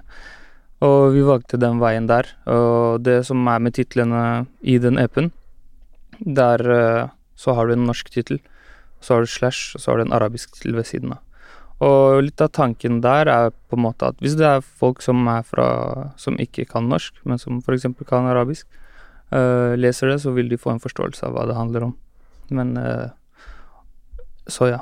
Og 0.82 1.14
vi 1.14 1.22
valgte 1.26 1.58
den 1.58 1.78
veien 1.78 2.08
der. 2.10 2.26
Og 2.46 3.02
det 3.02 3.24
som 3.26 3.46
er 3.46 3.62
med 3.62 3.74
titlene 3.74 4.46
i 4.62 4.78
den 4.78 4.98
EP-en, 4.98 5.30
der 6.18 6.64
eh, 6.74 7.08
så 7.38 7.54
har 7.54 7.66
du 7.66 7.74
en 7.74 7.86
norsk 7.86 8.10
tittel, 8.10 8.40
så 9.00 9.14
har 9.14 9.22
du 9.22 9.30
slash, 9.30 9.76
og 9.76 9.80
så 9.80 9.90
har 9.90 9.98
du 9.98 10.08
en 10.08 10.14
arabisk 10.18 10.54
tittel 10.54 10.74
ved 10.74 10.86
siden 10.90 11.14
av. 11.14 11.22
Og 11.78 12.24
litt 12.26 12.42
av 12.42 12.50
tanken 12.50 12.98
der 13.04 13.30
er 13.30 13.52
på 13.70 13.78
en 13.78 13.84
måte 13.84 14.08
at 14.10 14.18
hvis 14.18 14.34
det 14.38 14.46
er 14.48 14.64
folk 14.66 14.98
som 14.98 15.20
er 15.30 15.44
fra 15.46 16.10
Som 16.18 16.34
ikke 16.42 16.64
kan 16.66 16.88
norsk, 16.90 17.14
men 17.22 17.38
som 17.38 17.60
f.eks. 17.62 17.86
kan 18.06 18.26
arabisk, 18.26 18.66
leser 19.76 20.08
det, 20.08 20.18
så 20.22 20.32
vil 20.32 20.48
de 20.48 20.56
få 20.60 20.72
en 20.72 20.80
forståelse 20.80 21.26
av 21.26 21.34
hva 21.36 21.46
det 21.48 21.56
handler 21.58 21.90
om. 21.90 21.96
Men 22.48 22.76
eh, 22.76 23.08
Så 24.46 24.70
ja. 24.70 24.80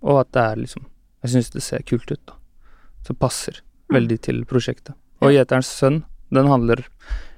Og 0.00 0.20
at 0.20 0.30
det 0.32 0.42
er 0.42 0.60
liksom 0.62 0.84
Jeg 1.24 1.32
syns 1.32 1.50
det 1.50 1.64
ser 1.66 1.82
kult 1.82 2.10
ut, 2.12 2.20
da. 2.26 2.36
Så 3.02 3.14
passer 3.18 3.62
veldig 3.90 4.20
til 4.22 4.44
prosjektet. 4.46 4.94
Og. 5.18 5.32
'Gjeterens 5.32 5.66
sønn', 5.66 6.04
den 6.30 6.46
handler 6.46 6.84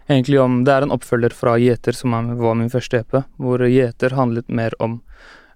egentlig 0.08 0.40
om 0.40 0.64
Det 0.64 0.72
er 0.74 0.82
en 0.82 0.92
oppfølger 0.92 1.32
fra 1.32 1.56
'Gjeter', 1.56 1.94
som 1.94 2.12
var 2.12 2.54
min 2.54 2.68
første 2.68 2.98
EP, 2.98 3.24
hvor 3.38 3.58
'Gjeter' 3.58 4.16
handlet 4.18 4.48
mer 4.48 4.74
om 4.80 5.00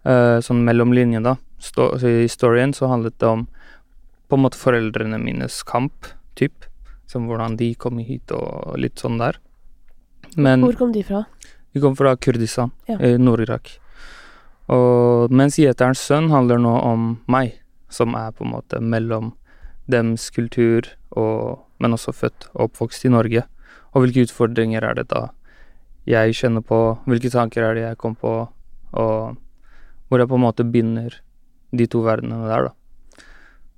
eh, 0.04 0.40
sånn 0.40 0.64
mellom 0.64 0.92
linjene, 0.92 1.34
da. 1.34 1.36
Sto, 1.58 1.98
så 1.98 2.24
I 2.24 2.28
storyen 2.28 2.72
så 2.72 2.88
handlet 2.88 3.18
det 3.18 3.28
om 3.28 3.46
på 4.28 4.36
en 4.36 4.44
måte 4.44 4.56
foreldrene 4.56 5.18
mines 5.20 5.62
kamp, 5.62 6.06
typ. 6.34 6.64
Som 7.06 7.26
hvordan 7.28 7.56
de 7.56 7.74
kom 7.74 7.98
hit 7.98 8.32
og 8.32 8.78
litt 8.78 8.98
sånn 8.98 9.18
der. 9.18 9.36
Men 10.36 10.62
Hvor 10.62 10.76
kom 10.78 10.92
de 10.92 11.02
fra? 11.02 11.24
de 11.74 11.80
kom 11.80 11.96
fra 11.96 12.16
Kurdistan 12.16 12.70
Ja. 12.88 12.96
i 12.98 13.16
Nord-Irak. 13.18 13.78
Og 14.68 15.30
mens 15.30 15.56
'Gjeterens 15.58 16.00
sønn' 16.00 16.30
handler 16.30 16.58
nå 16.58 16.82
om 16.82 17.20
meg, 17.28 17.60
som 17.88 18.14
er 18.14 18.30
på 18.32 18.44
en 18.44 18.52
måte 18.52 18.80
mellom 18.80 19.34
dems 19.88 20.30
kultur 20.30 20.82
og 21.12 21.60
Men 21.80 21.92
også 21.92 22.12
født 22.14 22.46
og 22.54 22.70
oppvokst 22.70 23.04
i 23.04 23.08
Norge. 23.08 23.42
Og 23.92 24.02
hvilke 24.02 24.22
utfordringer 24.24 24.82
er 24.82 24.94
det 24.94 25.08
da 25.08 25.28
jeg 26.06 26.32
kjenner 26.32 26.62
på, 26.62 26.98
hvilke 27.04 27.30
tanker 27.30 27.62
er 27.62 27.74
det 27.74 27.82
jeg 27.82 27.98
kom 27.98 28.14
på, 28.14 28.48
og 28.94 29.36
hvor 30.08 30.18
jeg 30.18 30.28
på 30.28 30.34
en 30.38 30.44
måte 30.44 30.64
binder 30.70 31.10
de 31.74 31.86
to 31.86 31.98
verdenene 32.04 32.46
der, 32.48 32.68
da. 32.68 32.70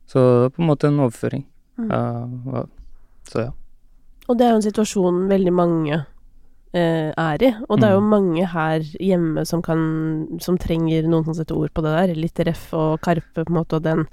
Så 0.06 0.18
det 0.20 0.44
er 0.44 0.54
på 0.56 0.62
en 0.62 0.68
måte 0.68 0.88
en 0.88 1.00
overføring. 1.00 1.46
Mm. 1.78 1.90
Uh, 1.90 2.64
så 3.26 3.46
ja. 3.46 3.50
Og 4.28 4.38
det 4.38 4.46
er 4.46 4.50
jo 4.50 4.60
en 4.60 4.62
situasjon 4.62 5.28
veldig 5.30 5.52
mange 5.52 5.94
eh, 5.94 6.04
er 6.78 7.42
i. 7.42 7.50
Og 7.68 7.80
det 7.80 7.88
er 7.88 7.94
jo 7.94 8.00
Mm. 8.00 8.08
mange 8.10 8.46
her 8.46 8.80
hjemme 9.00 9.46
som 9.46 9.62
kan 9.62 10.38
Som 10.40 10.58
trenger 10.58 11.02
noen 11.08 11.24
som 11.24 11.34
setter 11.34 11.56
ord 11.56 11.72
på 11.74 11.82
det 11.82 11.92
der. 11.96 12.14
Litt 12.14 12.38
Ref 12.46 12.72
og 12.74 13.00
Karpe, 13.00 13.44
på 13.44 13.48
en 13.48 13.54
måte, 13.56 13.76
og 13.76 13.82
den 13.82 14.06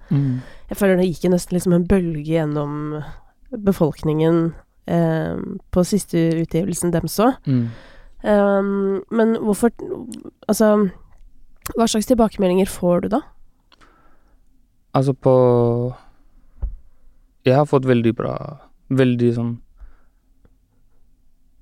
Jeg 0.70 0.78
føler 0.78 0.98
det 0.98 1.08
gikk 1.10 1.30
nesten 1.32 1.54
liksom 1.58 1.74
en 1.74 1.86
bølge 1.88 2.24
gjennom 2.26 3.04
befolkningen 3.52 4.54
eh, 4.88 5.36
på 5.72 5.84
siste 5.86 6.18
utgivelsen 6.42 6.92
deres 6.92 7.20
òg. 7.20 7.36
Mm. 7.46 7.68
Um, 8.24 9.04
men 9.12 9.36
hvorfor 9.36 9.72
Altså, 10.48 10.90
hva 11.76 11.88
slags 11.88 12.06
tilbakemeldinger 12.08 12.68
får 12.68 13.02
du 13.02 13.08
da? 13.10 13.22
Altså 14.96 15.14
på 15.14 15.94
Jeg 17.46 17.56
har 17.56 17.66
fått 17.66 17.86
veldig 17.86 18.16
bra 18.16 18.60
Veldig 18.94 19.34
sånn 19.36 19.58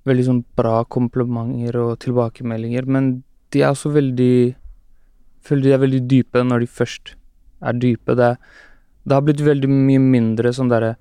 Veldig 0.07 0.25
sånn 0.25 0.41
bra 0.57 0.81
komplimenter 0.89 1.77
og 1.77 1.99
tilbakemeldinger, 2.01 2.87
men 2.89 3.11
de 3.53 3.61
er 3.61 3.73
også 3.73 3.93
veldig 3.93 4.33
Føler 5.41 5.63
de 5.65 5.71
er 5.73 5.79
veldig 5.81 5.99
dype 6.05 6.41
når 6.45 6.61
de 6.61 6.67
først 6.69 7.15
er 7.65 7.77
dype. 7.81 8.13
Det, 8.13 8.27
det 9.09 9.15
har 9.15 9.23
blitt 9.25 9.41
veldig 9.41 9.69
mye 9.71 10.01
mindre 10.01 10.51
sånn 10.53 10.69
derre 10.69 10.95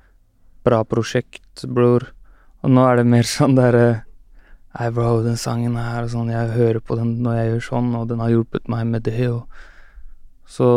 Bra 0.64 0.82
prosjekt, 0.84 1.62
bror. 1.68 2.06
Og 2.64 2.72
nå 2.72 2.84
er 2.88 3.00
det 3.00 3.04
mer 3.08 3.28
sånn 3.28 3.56
derre 3.56 4.02
Nei, 4.70 4.86
bro, 4.94 5.18
den 5.24 5.38
sangen 5.40 5.74
her 5.74 6.04
og 6.06 6.12
sånn, 6.12 6.28
jeg 6.30 6.52
hører 6.54 6.78
på 6.84 6.94
den 6.94 7.16
når 7.24 7.36
jeg 7.36 7.48
gjør 7.48 7.64
sånn, 7.66 7.88
og 7.98 8.04
den 8.06 8.20
har 8.22 8.30
hjulpet 8.30 8.68
meg 8.70 8.84
med 8.86 9.02
det, 9.02 9.26
og 9.26 9.48
Så 10.46 10.68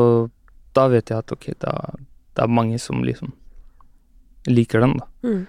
da 0.74 0.88
vet 0.90 1.12
jeg 1.12 1.22
at 1.22 1.32
ok, 1.32 1.46
da, 1.62 1.74
det 2.34 2.42
er 2.42 2.50
mange 2.50 2.80
som 2.82 3.04
liksom 3.06 3.36
liker 4.50 4.82
den, 4.82 4.98
da. 4.98 5.06
Mm. 5.22 5.44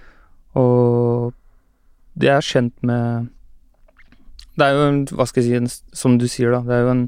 Og 0.60 1.32
det 2.16 2.28
er 2.30 2.40
kjent 2.44 2.74
med 2.82 3.30
Det 4.56 4.62
er 4.66 4.76
jo 4.76 4.82
en, 4.86 5.00
hva 5.10 5.26
skal 5.26 5.42
jeg 5.42 5.50
si, 5.50 5.56
en, 5.58 5.96
som 5.98 6.18
du 6.18 6.28
sier, 6.30 6.52
da, 6.54 6.60
det 6.62 6.74
er 6.76 6.84
jo 6.84 6.90
en, 6.92 7.04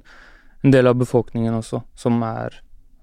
en 0.65 0.73
del 0.75 0.89
av 0.91 0.97
befolkningen 0.99 1.55
også 1.55 1.83
som 1.95 2.19
er 2.27 2.57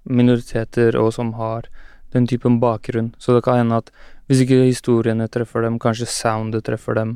minoriteter, 0.04 0.98
og 1.00 1.14
som 1.16 1.30
har 1.40 1.70
den 2.12 2.28
typen 2.28 2.60
bakgrunn. 2.60 3.14
Så 3.18 3.34
det 3.38 3.44
kan 3.46 3.62
hende 3.62 3.78
at 3.80 3.92
hvis 4.28 4.42
ikke 4.44 4.66
historiene 4.68 5.30
treffer 5.32 5.64
dem, 5.64 5.80
kanskje 5.80 6.10
soundet 6.12 6.66
treffer 6.68 6.98
dem, 7.00 7.14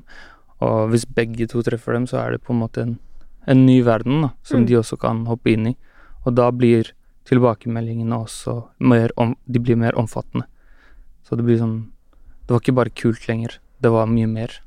og 0.63 0.88
hvis 0.93 1.04
begge 1.06 1.50
to 1.52 1.62
treffer 1.67 1.93
dem, 1.93 2.08
så 2.08 2.21
er 2.21 2.32
det 2.32 2.43
på 2.47 2.54
en 2.56 2.62
måte 2.63 2.82
en, 2.86 2.93
en 3.45 3.65
ny 3.65 3.82
verden 3.84 4.21
da, 4.23 4.30
som 4.43 4.62
Mm. 4.63 4.65
de 4.67 4.78
også 4.80 4.97
kan 5.00 5.26
hoppe 5.28 5.52
inn 5.52 5.67
i. 5.67 5.76
Og 6.26 6.34
da 6.36 6.50
blir 6.52 6.93
tilbakemeldingene 7.28 8.15
også 8.15 8.69
mer 8.80 9.12
om, 9.17 9.36
de 9.45 9.60
blir 9.60 9.76
mer 9.76 10.00
omfattende. 10.00 10.47
Så 11.28 11.36
det 11.36 11.43
blir 11.45 11.60
sånn 11.60 11.91
Det 12.47 12.54
var 12.56 12.62
ikke 12.62 12.76
bare 12.76 12.89
kult 12.95 13.28
lenger, 13.28 13.60
det 13.84 13.91
var 13.91 14.08
mye 14.08 14.28
mer. 14.28 14.62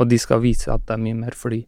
Og 0.00 0.08
de 0.08 0.18
skal 0.18 0.40
vise 0.44 0.72
at 0.72 0.86
det 0.88 0.96
er 0.96 1.02
mye 1.02 1.18
mer, 1.18 1.36
for 1.36 1.54
de 1.54 1.64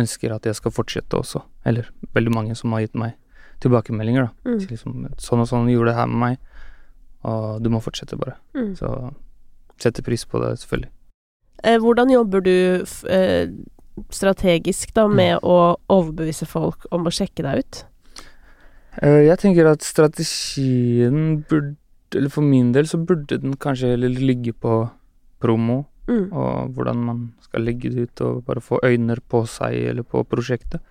ønsker 0.00 0.32
at 0.34 0.46
jeg 0.48 0.58
skal 0.58 0.74
fortsette 0.74 1.18
også. 1.18 1.42
Eller 1.68 1.90
veldig 2.16 2.32
mange 2.34 2.56
som 2.58 2.72
har 2.74 2.86
gitt 2.86 2.96
meg 2.98 3.14
tilbakemeldinger, 3.62 4.28
da. 4.28 4.50
Mm. 4.50 4.58
Så 4.60 4.72
liksom, 4.72 5.06
sånn 5.22 5.44
og 5.44 5.50
sånn 5.50 5.70
gjorde 5.72 5.92
det 5.92 5.98
her 6.00 6.10
med 6.10 6.20
meg, 6.24 6.64
og 7.24 7.62
du 7.64 7.70
må 7.72 7.80
fortsette, 7.84 8.18
bare. 8.20 8.36
Mm. 8.56 8.74
Så 8.80 8.90
setter 9.80 10.04
pris 10.06 10.24
på 10.28 10.40
det, 10.42 10.54
selvfølgelig. 10.62 10.90
Eh, 11.64 11.78
hvordan 11.80 12.10
jobber 12.12 12.44
du 12.44 12.56
eh, 13.08 13.46
strategisk 14.12 14.92
da 14.96 15.06
med 15.08 15.38
å 15.46 15.76
overbevise 15.92 16.48
folk 16.50 16.88
om 16.94 17.06
å 17.06 17.14
sjekke 17.14 17.46
deg 17.46 17.62
ut? 17.62 17.80
Eh, 19.00 19.22
Jeg 19.28 19.38
tenker 19.42 19.70
at 19.70 19.82
strategien 19.82 21.42
burde 21.48 21.76
Eller 22.14 22.30
for 22.30 22.46
min 22.46 22.68
del 22.70 22.86
så 22.86 22.94
burde 23.02 23.40
den 23.42 23.56
kanskje 23.58 23.88
heller 23.90 24.12
ligge 24.14 24.52
på 24.54 24.84
promo, 25.42 25.80
Mm. 26.06 26.32
og 26.36 26.74
hvordan 26.76 26.96
man 27.00 27.20
skal 27.40 27.62
legge 27.64 27.88
det 27.88 28.02
ut 28.10 28.20
og 28.20 28.42
bare 28.44 28.60
få 28.60 28.76
øyne 28.84 29.16
på 29.28 29.46
seg 29.48 29.72
eller 29.88 30.02
på 30.04 30.20
prosjektet. 30.28 30.82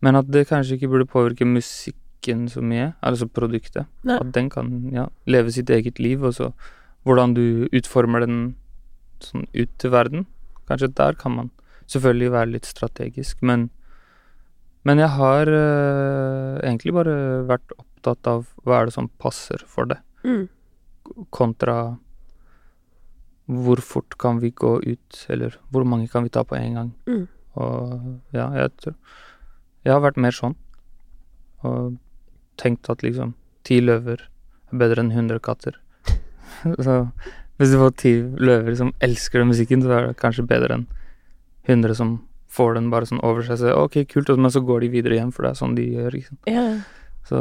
Men 0.00 0.14
at 0.16 0.28
det 0.30 0.46
kanskje 0.48 0.76
ikke 0.78 0.88
burde 0.92 1.08
påvirke 1.10 1.44
musikken 1.44 2.46
så 2.48 2.62
mye, 2.62 2.92
altså 3.02 3.26
produktet. 3.26 3.86
Nei. 4.06 4.20
At 4.20 4.30
den 4.32 4.48
kan 4.50 4.90
ja, 4.94 5.08
leve 5.26 5.50
sitt 5.50 5.68
eget 5.70 5.98
liv, 5.98 6.22
og 6.22 6.34
så 6.34 6.52
hvordan 7.04 7.34
du 7.34 7.68
utformer 7.72 8.20
den 8.22 8.54
sånn 9.20 9.48
ut 9.54 9.72
til 9.82 9.90
verden. 9.90 10.26
Kanskje 10.68 10.92
der 10.94 11.18
kan 11.18 11.34
man 11.34 11.50
selvfølgelig 11.90 12.30
være 12.32 12.52
litt 12.54 12.66
strategisk, 12.70 13.42
men 13.42 13.70
men 14.84 14.96
jeg 14.96 15.10
har 15.12 15.50
eh, 15.52 16.60
egentlig 16.64 16.94
bare 16.96 17.14
vært 17.44 17.74
opptatt 17.76 18.28
av 18.30 18.46
hva 18.64 18.78
er 18.80 18.86
det 18.88 18.94
som 18.94 19.10
passer 19.20 19.60
for 19.66 19.84
det, 19.90 19.98
Mm. 20.24 20.48
kontra 21.30 21.98
hvor 23.50 23.82
fort 23.82 24.16
kan 24.18 24.38
vi 24.42 24.52
gå 24.54 24.76
ut, 24.84 25.26
eller 25.28 25.56
hvor 25.70 25.84
mange 25.84 26.08
kan 26.08 26.22
vi 26.22 26.32
ta 26.32 26.44
på 26.46 26.56
en 26.58 26.78
gang. 26.78 26.90
Mm. 27.10 27.26
Og 27.58 28.36
ja, 28.36 28.46
jeg 28.54 28.70
tror 28.78 28.94
Jeg 29.82 29.92
har 29.94 30.02
vært 30.04 30.20
mer 30.20 30.34
sånn, 30.36 30.54
og 31.64 31.96
tenkt 32.60 32.90
at 32.92 33.02
liksom 33.02 33.32
ti 33.64 33.80
løver 33.80 34.20
er 34.20 34.80
bedre 34.82 35.00
enn 35.00 35.10
100 35.10 35.40
katter. 35.40 35.78
så 36.84 37.06
hvis 37.56 37.72
du 37.72 37.78
får 37.80 37.94
ti 38.00 38.12
løver 38.20 38.76
som 38.76 38.92
elsker 39.00 39.40
den 39.40 39.50
musikken, 39.50 39.82
så 39.82 39.94
er 39.96 40.06
det 40.10 40.20
kanskje 40.20 40.44
bedre 40.48 40.76
enn 40.76 40.86
100 41.64 41.96
som 41.96 42.18
får 42.50 42.76
den 42.76 42.90
bare 42.92 43.08
sånn 43.08 43.22
over 43.24 43.46
seg. 43.46 43.60
Så 43.62 43.72
ok, 43.72 44.02
kult, 44.10 44.30
men 44.36 44.52
så 44.52 44.62
går 44.64 44.84
de 44.84 44.92
videre 44.92 45.16
hjem, 45.16 45.32
for 45.32 45.46
det 45.46 45.54
er 45.54 45.60
sånn 45.62 45.76
de 45.78 45.86
gjør. 45.94 46.10
liksom. 46.16 46.40
Yeah. 46.50 46.80
Så 47.28 47.40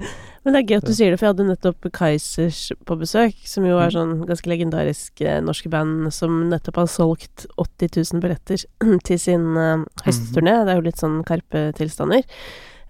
Men 0.44 0.54
det 0.56 0.60
er 0.62 0.66
gøy 0.72 0.78
at 0.80 0.86
du 0.88 0.94
sier 0.96 1.12
det, 1.12 1.18
for 1.20 1.28
jeg 1.28 1.34
hadde 1.36 1.44
nettopp 1.52 1.86
Kaizers 1.94 2.72
på 2.88 2.96
besøk, 2.98 3.36
som 3.46 3.64
jo 3.68 3.76
er 3.78 3.92
Mm. 3.92 3.94
sånn 3.94 4.26
ganske 4.26 4.50
legendarisk 4.50 5.20
eh, 5.22 5.40
norske 5.40 5.70
band 5.70 6.08
som 6.12 6.48
nettopp 6.50 6.76
har 6.80 6.86
solgt 6.90 7.46
80 7.56 7.92
000 8.12 8.20
billetter 8.24 8.64
til 9.06 9.18
sin 9.22 9.56
eh, 9.56 9.84
høstturné. 10.06 10.56
Det 10.66 10.72
er 10.74 10.80
jo 10.80 10.86
litt 10.88 10.98
sånn 10.98 11.22
Karpe-tilstander. 11.28 12.24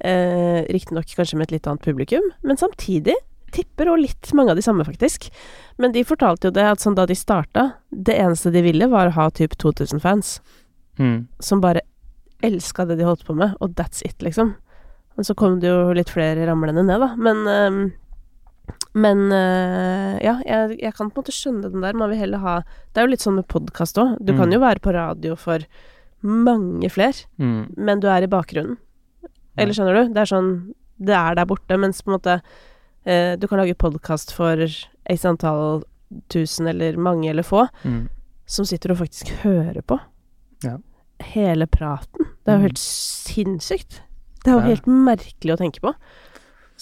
Eh, 0.00 0.62
Riktignok 0.72 1.12
kanskje 1.14 1.36
med 1.36 1.48
et 1.50 1.58
litt 1.58 1.66
annet 1.68 1.84
publikum, 1.84 2.24
men 2.42 2.56
samtidig 2.56 3.14
tipper 3.52 3.90
og 3.92 4.00
litt 4.00 4.32
mange 4.32 4.50
av 4.50 4.56
de 4.56 4.62
samme, 4.64 4.82
faktisk. 4.88 5.28
Men 5.76 5.92
de 5.92 6.06
fortalte 6.08 6.48
jo 6.48 6.54
det 6.56 6.64
at 6.64 6.80
sånn 6.80 6.96
da 6.96 7.04
de 7.04 7.14
starta, 7.14 7.74
det 7.92 8.16
eneste 8.16 8.50
de 8.50 8.62
ville 8.64 8.88
var 8.88 9.10
å 9.10 9.16
ha 9.18 9.26
typ 9.30 9.58
2000 9.60 10.00
fans 10.00 10.38
mm, 10.98 11.26
som 11.38 11.60
bare 11.60 11.82
elska 12.42 12.86
det 12.88 12.96
de 12.96 13.04
holdt 13.04 13.26
på 13.28 13.36
med, 13.36 13.52
og 13.60 13.76
that's 13.76 14.00
it, 14.08 14.16
liksom. 14.24 14.54
Men 15.16 15.24
så 15.24 15.34
kom 15.36 15.58
det 15.60 15.68
jo 15.68 15.92
litt 15.92 16.08
flere 16.10 16.46
ramlende 16.48 16.84
ned, 16.86 17.00
da. 17.00 17.14
Men 17.16 17.42
ehm, 17.46 17.92
Men 18.94 19.32
eh, 19.32 20.18
ja, 20.22 20.34
jeg, 20.46 20.76
jeg 20.80 20.92
kan 20.94 21.08
på 21.10 21.20
en 21.20 21.24
måte 21.24 21.32
skjønne 21.34 21.70
den 21.72 21.80
der. 21.80 21.94
Man 21.96 22.10
vil 22.12 22.18
heller 22.20 22.38
ha 22.38 22.54
Det 22.92 23.00
er 23.00 23.06
jo 23.06 23.10
litt 23.14 23.24
sånn 23.24 23.38
med 23.40 23.48
podkast 23.48 23.96
òg. 23.98 24.18
Du 24.20 24.32
kan 24.36 24.48
Mm. 24.48 24.52
jo 24.52 24.60
være 24.60 24.80
på 24.84 24.92
radio 24.94 25.34
for 25.36 25.64
mange 26.22 26.88
flere, 26.92 27.24
Mm. 27.40 27.74
men 27.76 28.00
du 28.00 28.06
er 28.08 28.22
i 28.22 28.26
bakgrunnen. 28.30 28.76
Eller 29.58 29.72
skjønner 29.74 29.94
du? 30.06 30.12
Det 30.14 30.20
er 30.22 30.30
sånn 30.30 30.74
Det 31.02 31.14
er 31.16 31.34
der 31.34 31.46
borte, 31.46 31.76
mens 31.80 32.00
på 32.02 32.12
en 32.12 32.18
måte 32.18 32.42
eh, 33.06 33.36
Du 33.36 33.46
kan 33.48 33.58
lage 33.58 33.74
podkast 33.76 34.32
for 34.32 34.56
x 34.60 35.24
antall 35.24 35.82
tusen 36.28 36.68
eller 36.68 36.96
mange 36.96 37.28
eller 37.30 37.42
få, 37.42 37.68
Mm. 37.84 38.08
som 38.46 38.64
sitter 38.64 38.90
og 38.92 38.98
faktisk 38.98 39.28
hører 39.42 39.80
på. 39.82 39.98
Ja. 40.62 40.76
Hele 41.20 41.66
praten. 41.66 42.26
Det 42.44 42.48
er 42.48 42.52
jo 42.52 42.58
Mm. 42.58 42.68
helt 42.68 42.78
sinnssykt. 42.78 44.00
Det 44.42 44.50
er 44.50 44.58
jo 44.58 44.66
helt 44.66 44.88
merkelig 44.90 45.54
å 45.54 45.60
tenke 45.60 45.82
på. 45.84 45.92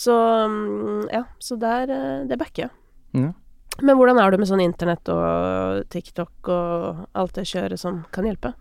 Så 0.00 0.14
mm, 0.48 1.10
ja, 1.12 1.24
så 1.42 1.58
der 1.60 1.90
eh, 1.92 2.26
Det 2.30 2.38
backer 2.40 2.66
jeg. 2.66 2.72
Ja. 3.20 3.32
Men 3.80 3.96
hvordan 3.96 4.18
er 4.20 4.32
du 4.32 4.40
med 4.40 4.48
sånn 4.48 4.62
internett 4.64 5.08
og 5.12 5.86
TikTok 5.92 6.50
og 6.52 7.04
alt 7.16 7.36
det 7.36 7.46
kjøret 7.48 7.80
som 7.80 8.02
kan 8.12 8.26
hjelpe? 8.28 8.52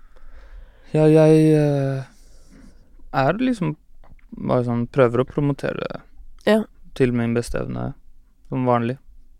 Ja, 0.93 1.05
jeg 1.05 1.53
eh, 1.53 2.07
er 3.13 3.39
liksom 3.41 3.75
bare 4.29 4.65
sånn 4.67 4.85
Prøver 4.93 5.23
å 5.23 5.27
promotere 5.27 6.03
Ja. 6.47 6.63
til 6.95 7.11
min 7.13 7.33
beste 7.35 7.59
evne, 7.59 7.93
som 8.49 8.65
vanlig. 8.65 8.97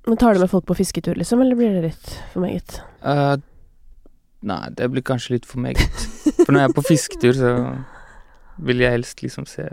Men 0.08 0.17
Tar 0.17 0.34
du 0.34 0.39
med 0.39 0.50
folk 0.50 0.65
på 0.65 0.78
fisketur, 0.80 1.15
liksom, 1.15 1.41
eller 1.41 1.56
blir 1.56 1.74
det 1.76 1.82
litt 1.89 2.12
for 2.34 2.43
meget? 2.43 2.80
Uh, 3.04 3.38
nei, 4.41 4.69
det 4.76 4.89
blir 4.91 5.06
kanskje 5.06 5.38
litt 5.38 5.48
for 5.48 5.62
meget. 5.63 6.06
For 6.43 6.52
når 6.52 6.62
jeg 6.62 6.69
er 6.69 6.76
på 6.78 6.86
fisketur, 6.88 7.34
så 7.38 7.52
vil 8.65 8.82
jeg 8.84 8.91
helst 8.91 9.22
liksom 9.24 9.45
se 9.48 9.65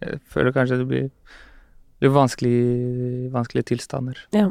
Jeg 0.00 0.20
føler 0.30 0.52
kanskje 0.54 0.78
det 0.78 0.86
blir 0.88 1.06
litt 2.00 2.12
vanskelig, 2.14 3.30
vanskelige 3.34 3.66
tilstander. 3.72 4.18
Ja. 4.32 4.50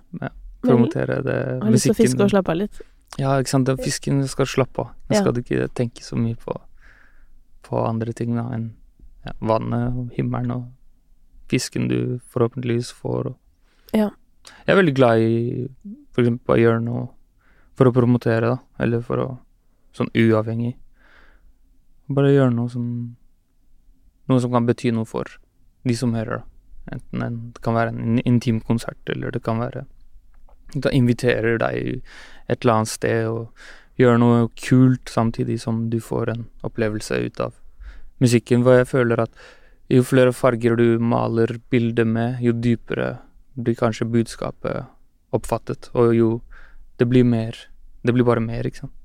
Promotere 0.61 1.21
det 1.23 1.37
Har 1.61 1.71
lyst 1.71 1.87
til 1.87 1.93
å 1.93 1.97
fiske 2.01 2.23
og 2.25 2.31
slappe 2.33 2.51
av 2.51 2.57
litt. 2.59 2.81
Ja, 3.17 3.37
ikke 3.39 3.53
sant. 3.53 3.69
Fisken 3.79 4.19
skal 4.27 4.45
slappe 4.45 4.83
av. 4.83 4.89
Den 5.07 5.15
Ja. 5.15 5.21
skal 5.21 5.33
du 5.33 5.41
ikke 5.41 5.69
tenke 5.73 6.03
så 6.03 6.17
mye 6.19 6.35
på, 6.35 6.59
på 7.63 7.87
andre 7.87 8.11
ting 8.13 8.35
da 8.35 8.49
enn 8.53 8.73
ja, 9.25 9.31
vannet 9.39 9.95
og 9.95 10.11
himmelen 10.17 10.51
og 10.51 10.65
fisken 11.47 11.87
du 11.87 12.19
forhåpentligvis 12.27 12.91
får. 12.91 13.27
Og. 13.31 13.37
Ja. 13.93 14.09
Jeg 14.67 14.75
er 14.75 14.81
veldig 14.83 14.95
glad 14.95 15.19
i 15.19 15.67
for 16.11 16.21
eksempel 16.23 16.55
å 16.55 16.59
gjøre 16.59 16.83
noe 16.83 17.07
for 17.77 17.87
å 17.87 17.93
promotere, 17.93 18.41
da. 18.49 18.57
Eller 18.79 19.01
for 19.01 19.17
å 19.17 19.39
Sånn 19.97 20.11
uavhengig. 20.13 20.75
Bare 22.07 22.29
gjøre 22.29 22.53
noe 22.53 22.69
som 22.69 23.16
Noe 24.27 24.43
som 24.43 24.53
kan 24.53 24.67
bety 24.67 24.91
noe 24.91 25.07
for 25.07 25.29
de 25.87 25.95
som 25.95 26.15
hører, 26.15 26.41
da. 26.41 26.57
Enten 26.87 27.23
en, 27.23 27.39
det 27.51 27.61
kan 27.63 27.75
være 27.75 27.91
en 27.91 28.19
intim 28.23 28.61
konsert, 28.63 28.99
eller 29.11 29.31
det 29.31 29.43
kan 29.43 29.59
være 29.59 29.85
Da 30.83 30.91
inviterer 30.91 31.57
deg 31.59 32.01
et 32.47 32.63
eller 32.63 32.73
annet 32.73 32.91
sted 32.91 33.27
og 33.27 33.51
gjør 33.99 34.17
noe 34.19 34.47
kult 34.59 35.09
samtidig 35.09 35.59
som 35.61 35.89
du 35.89 35.99
får 36.03 36.31
en 36.33 36.43
opplevelse 36.67 37.17
ut 37.23 37.39
av 37.39 37.55
musikken. 38.23 38.63
For 38.63 38.81
jeg 38.81 38.89
føler 38.91 39.23
at 39.23 39.39
jo 39.91 40.03
flere 40.03 40.33
farger 40.35 40.75
du 40.75 40.99
maler 40.99 41.57
bildet 41.71 42.07
med, 42.07 42.41
jo 42.43 42.51
dypere 42.51 43.17
blir 43.55 43.77
kanskje 43.79 44.09
budskapet 44.11 44.85
oppfattet, 45.35 45.89
og 45.95 46.13
jo 46.15 46.29
det 46.99 47.07
blir 47.09 47.23
mer 47.23 47.55
Det 48.07 48.13
blir 48.13 48.23
bare 48.23 48.39
mer, 48.39 48.63
ikke 48.63 48.85
sant. 48.85 48.96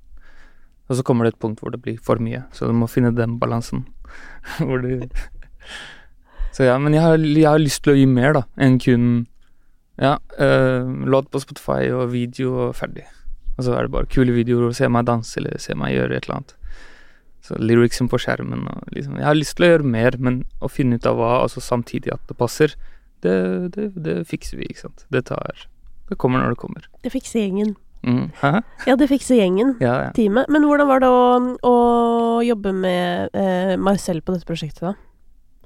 Og 0.90 0.98
så 0.98 1.04
kommer 1.06 1.24
det 1.24 1.34
et 1.34 1.42
punkt 1.42 1.62
hvor 1.62 1.72
det 1.72 1.82
blir 1.82 2.00
for 2.02 2.20
mye, 2.22 2.42
så 2.52 2.68
du 2.68 2.74
må 2.76 2.90
finne 2.90 3.14
den 3.16 3.38
balansen. 3.40 3.86
hvor 4.66 4.82
du 4.82 5.08
Så 6.52 6.66
ja, 6.66 6.76
men 6.78 6.94
jeg 6.94 7.02
har, 7.02 7.18
jeg 7.18 7.48
har 7.48 7.62
lyst 7.62 7.84
til 7.84 7.94
å 7.94 7.96
gi 7.96 8.06
mer, 8.06 8.34
da, 8.36 8.42
enn 8.60 8.80
kun 8.82 9.06
ja, 10.00 10.16
øh, 10.40 10.88
låt 11.08 11.30
på 11.30 11.40
Spotify 11.40 11.92
og 11.92 12.12
video 12.12 12.68
og 12.68 12.76
ferdig. 12.76 13.06
Og 13.56 13.64
så 13.64 13.76
er 13.76 13.86
det 13.86 13.92
bare 13.92 14.08
kule 14.10 14.34
videoer 14.34 14.70
og 14.70 14.76
se 14.76 14.88
meg 14.88 15.06
danse 15.08 15.38
eller 15.40 15.60
se 15.60 15.76
meg 15.78 15.94
gjøre 15.94 16.16
et 16.16 16.26
eller 16.26 16.40
annet. 16.40 16.54
Så 17.42 17.58
lyricsen 17.58 18.08
på 18.08 18.20
skjermen 18.22 18.68
og 18.70 18.92
liksom 18.94 19.16
Jeg 19.18 19.26
har 19.26 19.34
lyst 19.34 19.56
til 19.58 19.66
å 19.66 19.70
gjøre 19.72 19.92
mer, 19.94 20.16
men 20.18 20.42
å 20.62 20.70
finne 20.70 20.96
ut 20.96 21.06
av 21.10 21.18
hva, 21.18 21.32
altså 21.42 21.60
samtidig 21.60 22.12
at 22.14 22.22
det 22.28 22.36
passer, 22.38 22.74
det, 23.22 23.34
det, 23.74 23.88
det 23.98 24.16
fikser 24.30 24.60
vi, 24.60 24.70
ikke 24.70 24.86
sant. 24.86 25.06
Det 25.10 25.26
tar 25.30 25.66
Det 26.08 26.18
kommer 26.18 26.42
når 26.42 26.54
det 26.54 26.60
kommer. 26.62 26.88
Det 27.02 27.12
fikser 27.12 27.40
gjengen. 27.40 27.76
Mm. 28.02 28.30
Ja, 28.86 28.96
det 28.98 29.08
fikser 29.10 29.38
gjengen. 29.38 29.76
Ja, 29.82 29.94
ja. 30.08 30.10
Teamet. 30.16 30.50
Men 30.50 30.66
hvordan 30.66 30.88
var 30.90 31.02
det 31.02 31.10
å, 31.10 31.24
å 31.68 31.74
jobbe 32.42 32.72
med 32.74 33.36
eh, 33.38 33.74
Marcel 33.78 34.22
på 34.22 34.34
dette 34.34 34.48
prosjektet, 34.48 34.82
da? 34.90 34.94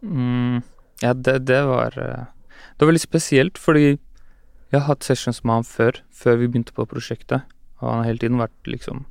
Mm, 0.05 0.61
ja, 1.01 1.15
det, 1.17 1.39
det 1.49 1.63
var 1.65 1.97
eh, 1.97 2.27
Det 2.77 2.85
var 2.85 2.93
veldig 2.93 3.05
spesielt, 3.05 3.59
fordi 3.59 3.97
jeg 4.73 4.81
har 4.81 4.89
hatt 4.91 5.07
sessions 5.07 5.43
med 5.45 5.61
han 5.61 5.69
før, 5.69 6.03
før 6.13 6.41
vi 6.41 6.49
begynte 6.51 6.75
på 6.77 6.85
prosjektet, 6.91 7.47
og 7.79 7.89
han 7.89 8.03
har 8.03 8.11
hele 8.11 8.21
tiden 8.21 8.41
vært 8.41 8.69
liksom 8.69 9.05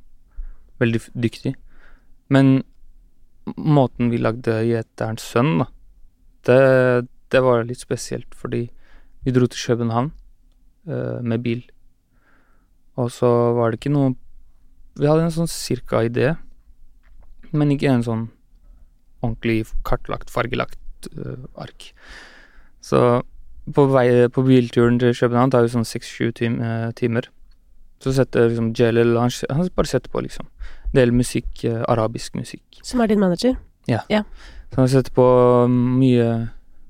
veldig 0.78 1.00
dyktig. 1.16 1.54
Men 2.28 2.60
måten 3.56 4.10
vi 4.12 4.20
lagde 4.20 4.60
'Gjeterens 4.62 5.24
sønn', 5.24 5.62
da, 5.62 5.66
det, 6.46 7.08
det 7.32 7.42
var 7.42 7.64
litt 7.64 7.80
spesielt, 7.80 8.34
fordi 8.34 8.68
vi 9.24 9.34
dro 9.34 9.48
til 9.50 9.72
København 9.72 10.12
uh, 10.86 11.18
med 11.22 11.42
bil, 11.42 11.64
og 12.96 13.12
så 13.12 13.28
var 13.56 13.70
det 13.70 13.80
ikke 13.80 13.92
noe 13.94 14.14
Vi 14.96 15.04
hadde 15.04 15.26
en 15.26 15.34
sånn 15.34 15.50
cirka 15.50 16.00
idé, 16.06 16.30
men 17.52 17.74
ikke 17.74 17.90
en 17.92 18.04
sånn 18.04 18.22
ordentlig 19.20 19.66
kartlagt, 19.84 20.30
fargelagt 20.32 21.08
uh, 21.12 21.44
ark. 21.60 21.90
Så 22.80 23.00
på, 23.74 23.84
vei, 23.92 24.06
på 24.32 24.44
bilturen 24.46 24.96
til 25.02 25.12
København 25.12 25.52
tar 25.52 25.66
vi 25.66 25.72
sånn 25.74 25.84
seks-sju 25.84 26.30
tim, 26.38 26.56
øh, 26.62 26.92
timer. 26.96 27.28
Så 28.00 28.14
setter 28.16 28.48
liksom 28.48 28.70
Jalil 28.78 29.16
han, 29.18 29.32
han 29.50 29.70
bare 29.76 29.90
setter 29.90 30.12
på, 30.12 30.22
liksom. 30.24 30.48
Del 30.94 31.12
musikk, 31.12 31.50
øh, 31.66 31.82
arabisk 31.90 32.36
musikk. 32.38 32.80
Som 32.86 33.02
er 33.02 33.10
din 33.10 33.20
manager? 33.20 33.56
Ja. 33.90 34.04
Så 34.70 34.80
han 34.80 34.88
setter 34.92 35.14
på 35.16 35.26
mye 35.70 36.28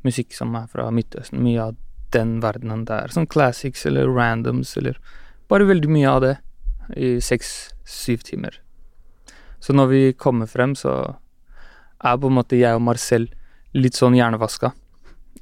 musikk 0.06 0.36
som 0.36 0.54
er 0.58 0.68
fra 0.70 0.90
Midtøsten. 0.94 1.42
Mye 1.42 1.70
av 1.70 1.78
den 2.14 2.38
verdenen 2.44 2.84
der. 2.88 3.12
Sånn 3.12 3.28
classics 3.30 3.86
eller 3.88 4.10
randoms 4.12 4.76
eller 4.78 5.00
Bare 5.48 5.68
veldig 5.68 5.90
mye 5.92 6.10
av 6.10 6.22
det 6.24 6.34
i 6.98 7.16
seks-syv 7.22 8.24
timer. 8.26 8.58
Så 9.62 9.74
når 9.74 9.90
vi 9.90 10.02
kommer 10.18 10.50
frem, 10.50 10.74
så 10.78 11.16
er 12.02 12.18
på 12.20 12.30
en 12.30 12.36
måte 12.38 12.58
jeg 12.58 12.76
og 12.76 12.84
Marcel 12.86 13.28
litt 13.76 13.96
sånn 13.98 14.16
hjernevaska 14.16 14.72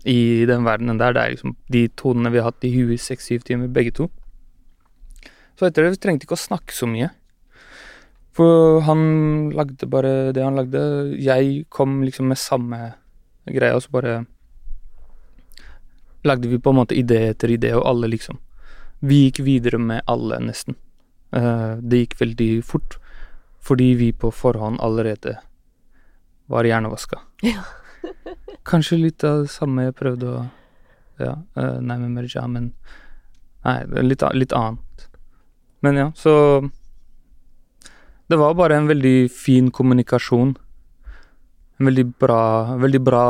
i 0.08 0.44
den 0.48 0.64
verdenen 0.66 1.00
der. 1.00 1.14
Det 1.16 1.22
er 1.22 1.34
liksom 1.34 1.56
de 1.72 1.86
tonene 1.96 2.32
vi 2.32 2.40
har 2.40 2.50
hatt 2.50 2.66
i 2.66 2.72
huet 2.74 2.96
i 2.98 3.00
seks-syv 3.00 3.44
timer, 3.48 3.72
begge 3.72 3.94
to. 3.96 4.08
Så 5.58 5.68
etter 5.68 5.84
det 5.84 5.94
vi 5.94 6.02
trengte 6.02 6.26
ikke 6.26 6.38
å 6.38 6.44
snakke 6.44 6.74
så 6.74 6.88
mye. 6.90 7.10
For 8.34 8.80
han 8.88 9.52
lagde 9.54 9.86
bare 9.86 10.32
det 10.34 10.42
han 10.42 10.58
lagde. 10.58 10.80
Jeg 11.22 11.66
kom 11.70 12.00
liksom 12.02 12.32
med 12.32 12.40
samme 12.40 12.80
greia, 13.46 13.76
og 13.76 13.84
så 13.84 13.92
bare 13.94 14.14
lagde 16.24 16.50
vi 16.50 16.58
på 16.58 16.72
en 16.72 16.80
måte 16.80 16.96
idé 16.98 17.28
etter 17.30 17.52
idé, 17.54 17.74
og 17.76 17.86
alle 17.86 18.10
liksom 18.10 18.40
Vi 19.04 19.24
gikk 19.26 19.42
videre 19.44 19.78
med 19.78 20.02
alle, 20.08 20.38
nesten. 20.40 20.78
Eh, 21.36 21.76
det 21.76 22.04
gikk 22.04 22.20
veldig 22.20 22.50
fort, 22.64 22.96
fordi 23.60 23.92
vi 24.00 24.12
på 24.16 24.30
forhånd 24.32 24.80
allerede 24.80 25.36
var 26.48 26.64
hjernevaska. 26.64 27.20
Ja. 27.44 27.64
Kanskje 28.70 29.02
litt 29.02 29.24
av 29.24 29.44
det 29.44 29.52
samme 29.52 29.88
jeg 29.88 29.98
prøvde 30.00 30.36
å 30.36 30.44
Ja, 31.14 31.36
uh, 31.54 31.78
nei, 31.78 31.94
med 32.00 32.10
Merja, 32.10 32.42
men 32.50 32.72
Nei, 33.64 33.76
litt, 34.02 34.24
litt 34.34 34.52
annet. 34.52 35.04
Men 35.80 35.96
ja, 35.96 36.08
så 36.16 36.32
Det 38.28 38.36
var 38.40 38.56
bare 38.58 38.76
en 38.76 38.88
veldig 38.88 39.30
fin 39.30 39.70
kommunikasjon. 39.70 40.56
En 41.78 41.86
veldig 41.86 42.06
bra, 42.20 42.40
veldig 42.80 43.00
bra 43.04 43.24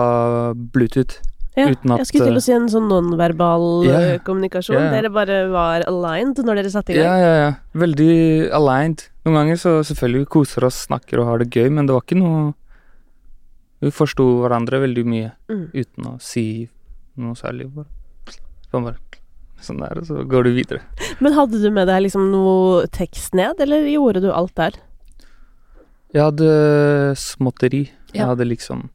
Bluetooth. 0.54 1.20
Ja, 1.56 1.68
Uten 1.70 1.92
at, 1.94 2.00
jeg 2.02 2.06
skulle 2.08 2.26
til 2.32 2.38
å 2.40 2.42
si 2.42 2.52
en 2.52 2.64
sånn 2.68 2.88
nonverbal 2.90 3.64
Ja, 3.86 3.98
eh, 4.14 4.18
kommunikasjon. 4.26 4.74
Yeah. 4.74 4.88
ja. 4.88 4.94
Dere 4.96 5.10
bare 5.14 5.36
var 5.52 5.84
aligned 5.86 6.40
når 6.42 6.58
dere 6.58 6.70
satte 6.72 6.90
i 6.90 6.96
gang. 6.98 7.04
ja, 7.06 7.14
ja. 7.22 7.34
ja. 7.44 7.50
Veldig 7.78 8.50
aligned. 8.58 9.04
Noen 9.24 9.36
ganger 9.38 9.60
så 9.62 9.74
selvfølgelig 9.86 10.24
vi 10.24 10.30
koser 10.34 10.66
oss, 10.66 10.80
snakker 10.88 11.22
og 11.22 11.28
har 11.30 11.38
det 11.44 11.50
gøy, 11.54 11.70
men 11.70 11.86
det 11.86 11.94
var 11.94 12.02
ikke 12.02 12.18
noe 12.18 12.52
Vi 13.84 13.90
forsto 13.92 14.24
hverandre 14.42 14.80
veldig 14.82 15.04
mye 15.06 15.30
Mm. 15.50 15.66
uten 15.74 16.06
å 16.08 16.20
si 16.20 16.68
noe 17.20 17.34
særlig. 17.38 17.68
Bare. 17.74 17.86
Sånn 18.72 18.84
bare 18.88 18.96
Sånn 19.64 19.78
der, 19.80 19.96
og 20.00 20.04
så 20.04 20.24
går 20.28 20.44
du 20.44 20.50
videre. 20.58 20.80
Men 21.24 21.32
hadde 21.32 21.56
du 21.62 21.70
med 21.72 21.86
deg 21.88 22.02
liksom 22.04 22.26
noe 22.32 22.86
tekst 22.92 23.32
ned, 23.38 23.56
eller 23.64 23.86
gjorde 23.88 24.20
du 24.20 24.26
alt 24.34 24.52
der? 24.58 24.74
Jeg 26.12 26.20
hadde 26.26 26.48
småtteri. 27.16 27.86
Jeg 28.12 28.26
hadde 28.28 28.44
liksom 28.44 28.90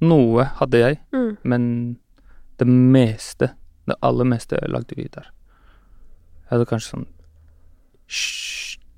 Noe 0.00 0.44
hadde 0.60 0.78
jeg, 0.80 0.98
Mm. 1.12 1.36
men 1.44 1.96
det 2.58 2.66
meste, 2.68 3.50
det 3.86 3.96
aller 4.02 4.24
meste, 4.24 4.56
lagde 4.68 4.94
vi 4.96 5.08
der. 5.08 5.30
Jeg 6.44 6.50
hadde 6.58 6.66
kanskje 6.66 6.90
sånn 6.96 7.06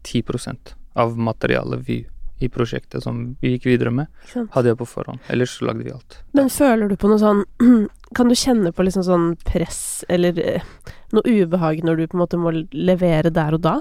ti 0.03 0.23
10% 0.23 0.75
av 0.95 1.17
materialet 1.19 1.81
vi 1.87 2.07
i 2.43 2.49
prosjektet 2.51 3.03
som 3.05 3.37
vi 3.41 3.53
gikk 3.55 3.67
videre 3.71 3.91
med, 3.95 4.07
hadde 4.51 4.73
jeg 4.73 4.79
på 4.81 4.87
forhånd. 4.89 5.21
Ellers 5.31 5.61
lagde 5.63 5.85
vi 5.87 5.93
alt. 5.95 6.17
Men 6.35 6.49
føler 6.51 6.89
du 6.91 6.97
på 6.99 7.09
noe 7.11 7.21
sånn 7.23 7.45
Kan 8.17 8.29
du 8.29 8.35
kjenne 8.37 8.73
på 8.77 8.85
liksom 8.85 9.05
sånn 9.07 9.27
press 9.47 10.03
eller 10.13 10.37
eh, 10.43 10.65
noe 11.17 11.23
ubehag 11.25 11.79
når 11.87 11.97
du 11.97 12.07
på 12.13 12.19
en 12.19 12.21
måte 12.21 12.37
må 12.41 12.51
levere 12.77 13.31
der 13.33 13.55
og 13.57 13.63
da? 13.65 13.77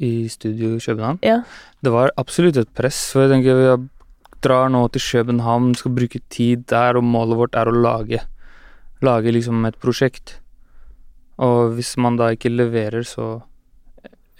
I 0.00 0.24
studio 0.32 0.70
i 0.78 0.80
København. 0.80 1.18
Ja. 1.26 1.42
Det 1.84 1.92
var 1.92 2.14
absolutt 2.16 2.56
et 2.56 2.70
press, 2.72 3.10
for 3.12 3.26
jeg 3.26 3.34
tenker 3.34 3.58
vi 3.58 3.66
drar 4.44 4.70
nå 4.72 4.86
til 4.94 5.02
København, 5.04 5.74
skal 5.78 5.94
bruke 5.96 6.20
tid 6.32 6.66
der, 6.72 6.96
og 6.96 7.04
målet 7.04 7.38
vårt 7.40 7.58
er 7.58 7.70
å 7.70 7.76
lage 7.76 8.22
Lage 9.00 9.32
liksom 9.32 9.64
et 9.64 9.78
prosjekt. 9.80 10.34
Og 11.40 11.72
hvis 11.78 11.94
man 11.96 12.18
da 12.20 12.26
ikke 12.34 12.50
leverer, 12.52 13.00
så 13.00 13.38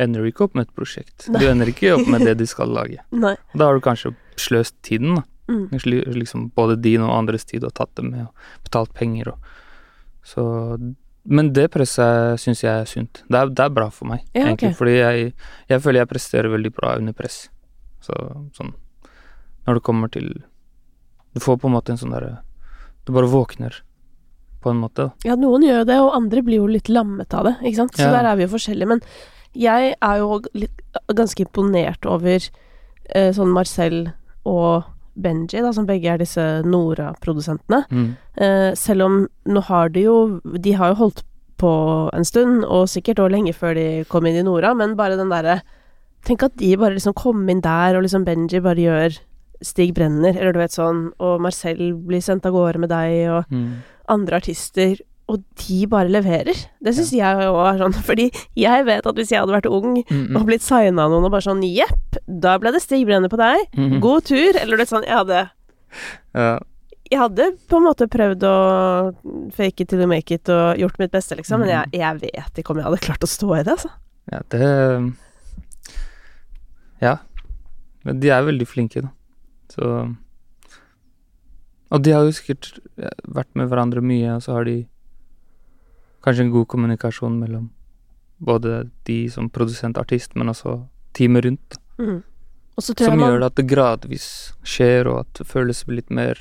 ender 0.00 0.20
du 0.20 0.30
ikke 0.30 0.46
opp 0.46 0.56
med 0.56 0.68
et 0.68 0.74
prosjekt. 0.76 1.28
Du 1.32 1.44
ender 1.48 1.70
ikke 1.72 1.94
opp 1.94 2.08
med 2.12 2.24
det 2.28 2.36
du 2.40 2.46
skal 2.48 2.72
lage. 2.76 3.00
Nei. 3.24 3.34
Da 3.54 3.70
har 3.70 3.78
du 3.78 3.84
kanskje 3.84 4.12
sløst 4.40 4.76
tiden, 4.86 5.20
da. 5.20 5.24
Mm. 5.50 5.80
Liksom 6.14 6.50
både 6.54 6.76
din 6.78 7.02
og 7.02 7.10
andres 7.10 7.48
tid 7.48 7.64
og 7.66 7.72
tatt 7.74 7.90
det 7.98 8.04
med 8.06 8.28
og 8.28 8.50
betalt 8.62 8.92
penger 8.94 9.32
og 9.32 9.48
Så 10.22 10.44
Men 11.24 11.48
det 11.52 11.72
presset 11.74 12.38
syns 12.38 12.62
jeg 12.62 12.70
er 12.70 12.86
sunt. 12.86 13.22
Det 13.28 13.38
er, 13.38 13.48
det 13.48 13.64
er 13.64 13.72
bra 13.74 13.88
for 13.90 14.06
meg, 14.08 14.20
Ja, 14.32 14.44
egentlig. 14.44 14.70
Okay. 14.70 14.76
Fordi 14.78 14.92
jeg, 14.94 15.32
jeg 15.68 15.82
føler 15.82 16.00
jeg 16.00 16.08
presterer 16.12 16.52
veldig 16.52 16.72
bra 16.76 16.94
under 17.00 17.16
press. 17.16 17.48
Så 18.04 18.14
sånn 18.56 18.72
Når 19.66 19.74
det 19.78 19.82
kommer 19.86 20.10
til 20.10 20.28
Du 21.34 21.40
får 21.40 21.58
på 21.60 21.68
en 21.68 21.74
måte 21.76 21.92
en 21.94 22.00
sånn 22.00 22.14
derre 22.14 22.38
Du 23.06 23.12
bare 23.12 23.28
våkner, 23.30 23.74
på 24.60 24.70
en 24.70 24.80
måte. 24.82 25.10
Ja, 25.24 25.34
noen 25.40 25.62
gjør 25.64 25.78
jo 25.80 25.84
det, 25.88 25.98
og 26.04 26.14
andre 26.14 26.42
blir 26.44 26.58
jo 26.60 26.66
litt 26.68 26.88
lammet 26.92 27.32
av 27.32 27.46
det, 27.48 27.54
ikke 27.64 27.76
sant. 27.76 27.94
Så 27.96 28.02
Ja. 28.04 28.10
der 28.12 28.26
er 28.28 28.36
vi 28.36 28.42
jo 28.44 28.48
forskjellige. 28.52 28.88
Men 28.88 29.00
jeg 29.54 29.94
er 30.02 30.16
jo 30.18 30.40
litt, 30.52 30.82
ganske 31.08 31.40
imponert 31.46 32.04
over 32.04 32.36
eh, 33.14 33.32
sånn 33.32 33.48
Marcel 33.54 34.12
og 34.44 34.84
Benji, 35.16 35.62
da, 35.62 35.72
som 35.72 35.86
begge 35.86 36.12
er 36.12 36.18
disse 36.18 36.62
Nora-produsentene. 36.64 37.84
Mm. 37.90 38.16
Eh, 38.36 38.74
selv 38.74 39.02
om 39.02 39.16
nå 39.46 39.62
har 39.62 39.88
de 39.88 40.02
jo 40.02 40.40
De 40.44 40.72
har 40.72 40.92
jo 40.92 40.94
holdt 41.06 41.22
på 41.58 42.10
en 42.14 42.24
stund, 42.24 42.64
og 42.64 42.86
sikkert 42.88 43.18
òg 43.20 43.30
lenge 43.32 43.54
før 43.54 43.74
de 43.74 44.04
kom 44.08 44.26
inn 44.26 44.36
i 44.36 44.42
Nora, 44.44 44.74
men 44.74 44.94
bare 44.96 45.16
den 45.16 45.28
derre 45.32 45.62
Tenk 46.22 46.42
at 46.42 46.56
de 46.60 46.76
bare 46.76 46.92
liksom 46.98 47.14
kom 47.16 47.48
inn 47.48 47.62
der, 47.64 47.96
og 47.96 48.02
liksom 48.04 48.26
Benji 48.26 48.60
bare 48.60 48.76
gjør 48.76 49.18
Stig 49.62 49.92
brenner, 49.94 50.34
eller 50.36 50.52
du 50.52 50.58
vet 50.58 50.72
sånn, 50.72 51.10
og 51.20 51.40
Marcel 51.44 51.92
blir 51.94 52.20
sendt 52.24 52.46
av 52.46 52.52
gårde 52.54 52.78
med 52.80 52.88
deg, 52.90 53.28
og 53.28 53.44
Mm. 53.52 53.82
andre 54.08 54.36
artister, 54.40 54.96
og 55.28 55.44
de 55.66 55.86
bare 55.86 56.08
leverer. 56.10 56.56
Det 56.82 56.94
syns 56.96 57.12
jeg 57.12 57.36
òg 57.36 57.60
er 57.74 57.78
sånn, 57.78 57.92
fordi 58.08 58.30
jeg 58.56 58.84
vet 58.88 59.06
at 59.06 59.14
hvis 59.14 59.30
jeg 59.30 59.38
hadde 59.40 59.52
vært 59.54 59.70
ung 59.70 60.02
Mm, 60.10 60.36
og 60.36 60.46
blitt 60.48 60.62
signa 60.62 61.04
av 61.04 61.10
noen 61.12 61.24
og 61.28 61.30
bare 61.30 61.46
sånn 61.46 61.62
jepp, 61.62 62.16
da 62.26 62.56
ble 62.58 62.72
det 62.72 62.82
Stig 62.82 63.04
Brenner 63.06 63.28
på 63.28 63.36
deg, 63.38 63.66
mm. 63.76 63.90
Mm. 63.92 64.00
god 64.00 64.24
tur, 64.24 64.56
eller 64.60 64.76
det 64.76 64.88
sånn, 64.88 65.04
jeg 65.04 65.14
hadde 65.14 65.50
Ja. 66.34 66.58
jeg 67.10 67.18
hadde 67.18 67.46
på 67.68 67.76
en 67.76 67.86
måte 67.86 68.06
prøvd 68.08 68.42
å 68.46 69.14
fake 69.52 69.80
it 69.82 69.88
till 69.88 70.00
you 70.00 70.06
make 70.06 70.30
it 70.32 70.48
og 70.48 70.78
gjort 70.78 70.98
mitt 70.98 71.10
beste, 71.12 71.36
liksom, 71.36 71.60
men 71.60 71.68
jeg, 71.68 71.90
jeg 72.00 72.20
vet 72.20 72.54
ikke 72.58 72.70
om 72.70 72.76
jeg 72.78 72.84
hadde 72.86 73.00
klart 73.04 73.22
å 73.26 73.30
stå 73.30 73.60
i 73.60 73.62
det, 73.62 73.72
altså. 73.76 73.90
Ja, 74.32 74.40
det 74.48 75.14
Ja. 77.02 77.16
Men 78.04 78.20
de 78.20 78.30
er 78.32 78.42
veldig 78.46 78.66
flinke, 78.68 79.02
da. 79.04 79.08
Så 79.70 80.16
Og 81.90 82.02
de 82.02 82.12
har 82.14 82.22
jo 82.22 82.30
sikkert 82.34 82.78
vært 83.26 83.50
med 83.58 83.66
hverandre 83.70 84.00
mye, 84.00 84.36
og 84.36 84.42
så 84.44 84.52
har 84.54 84.64
de 84.68 84.86
kanskje 86.22 86.44
en 86.46 86.52
god 86.54 86.68
kommunikasjon 86.70 87.38
mellom 87.40 87.70
både 88.40 88.90
de 89.08 89.24
som 89.32 89.50
produsent 89.50 89.98
og 89.98 90.04
artist, 90.06 90.36
men 90.36 90.52
også 90.52 90.84
teamet 91.14 91.44
rundt, 91.44 91.78
Mm. 92.00 92.22
Og 92.78 92.82
som 92.82 93.18
man 93.18 93.28
gjør 93.28 93.42
at 93.44 93.54
det 93.56 93.66
gradvis 93.68 94.54
skjer, 94.64 95.04
og 95.06 95.18
at 95.20 95.34
det 95.34 95.46
føles 95.46 95.82
litt 95.86 96.08
mer 96.10 96.38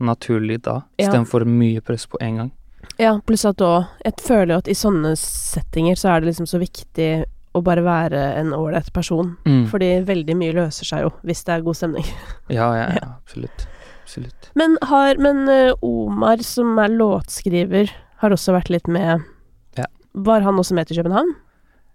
naturlig 0.00 0.62
da, 0.62 0.84
Ja. 0.98 1.08
istedenfor 1.10 1.44
mye 1.44 1.82
press 1.82 2.06
på 2.06 2.16
en 2.20 2.36
gang. 2.36 2.52
Ja, 2.98 3.18
pluss 3.26 3.44
at 3.44 3.56
òg 3.58 3.86
Jeg 4.04 4.14
føler 4.22 4.54
jo 4.54 4.58
at 4.58 4.68
i 4.68 4.72
sånne 4.72 5.16
settinger 5.18 5.96
så 5.96 6.16
er 6.16 6.20
det 6.20 6.28
liksom 6.28 6.46
så 6.46 6.58
viktig 6.58 7.24
å 7.54 7.62
bare 7.64 7.84
være 7.86 8.22
en 8.40 8.52
ålreit 8.56 8.90
person. 8.94 9.34
Mm. 9.46 9.66
Fordi 9.70 9.90
veldig 10.08 10.36
mye 10.38 10.56
løser 10.56 10.88
seg 10.88 11.06
jo 11.06 11.12
hvis 11.26 11.44
det 11.46 11.56
er 11.56 11.66
god 11.66 11.78
stemning. 11.80 12.10
Ja, 12.52 12.68
ja, 12.76 12.88
ja, 12.98 13.14
absolutt. 13.16 13.68
Absolutt. 14.04 14.50
Men 14.58 14.76
har 14.84 15.16
Men 15.22 15.48
eh, 15.48 15.72
Omar, 15.82 16.42
som 16.44 16.76
er 16.78 16.92
låtskriver, 16.92 17.92
har 18.20 18.34
også 18.34 18.52
vært 18.56 18.70
litt 18.74 18.90
med 18.90 19.24
Ja. 19.78 19.88
Var 20.12 20.44
han 20.44 20.60
også 20.60 20.76
med 20.76 20.90
til 20.90 21.00
København? 21.00 21.32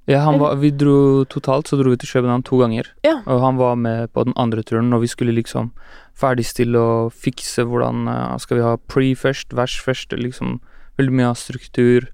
Ja, 0.09 0.23
han 0.25 0.39
var, 0.41 0.55
vi 0.57 0.71
dro 0.73 1.23
totalt 1.29 1.69
så 1.69 1.77
dro 1.77 1.91
vi 1.91 1.99
til 2.01 2.09
København 2.09 2.41
to 2.47 2.57
ganger. 2.57 2.87
Ja. 3.05 3.19
Og 3.29 3.43
han 3.43 3.59
var 3.59 3.75
med 3.77 4.09
på 4.15 4.23
den 4.25 4.33
andre 4.41 4.63
turen, 4.65 4.89
og 4.93 5.03
vi 5.03 5.11
skulle 5.11 5.35
liksom 5.37 5.69
ferdigstille 6.17 6.81
og 6.81 7.13
fikse 7.13 7.61
hvordan 7.61 8.07
eh, 8.09 8.37
Skal 8.41 8.57
vi 8.57 8.65
ha 8.65 8.77
pre 8.89 9.13
først, 9.15 9.53
vers 9.53 9.77
først, 9.77 10.17
liksom 10.17 10.57
veldig 10.97 11.13
mye 11.13 11.29
av 11.29 11.37
struktur. 11.37 12.09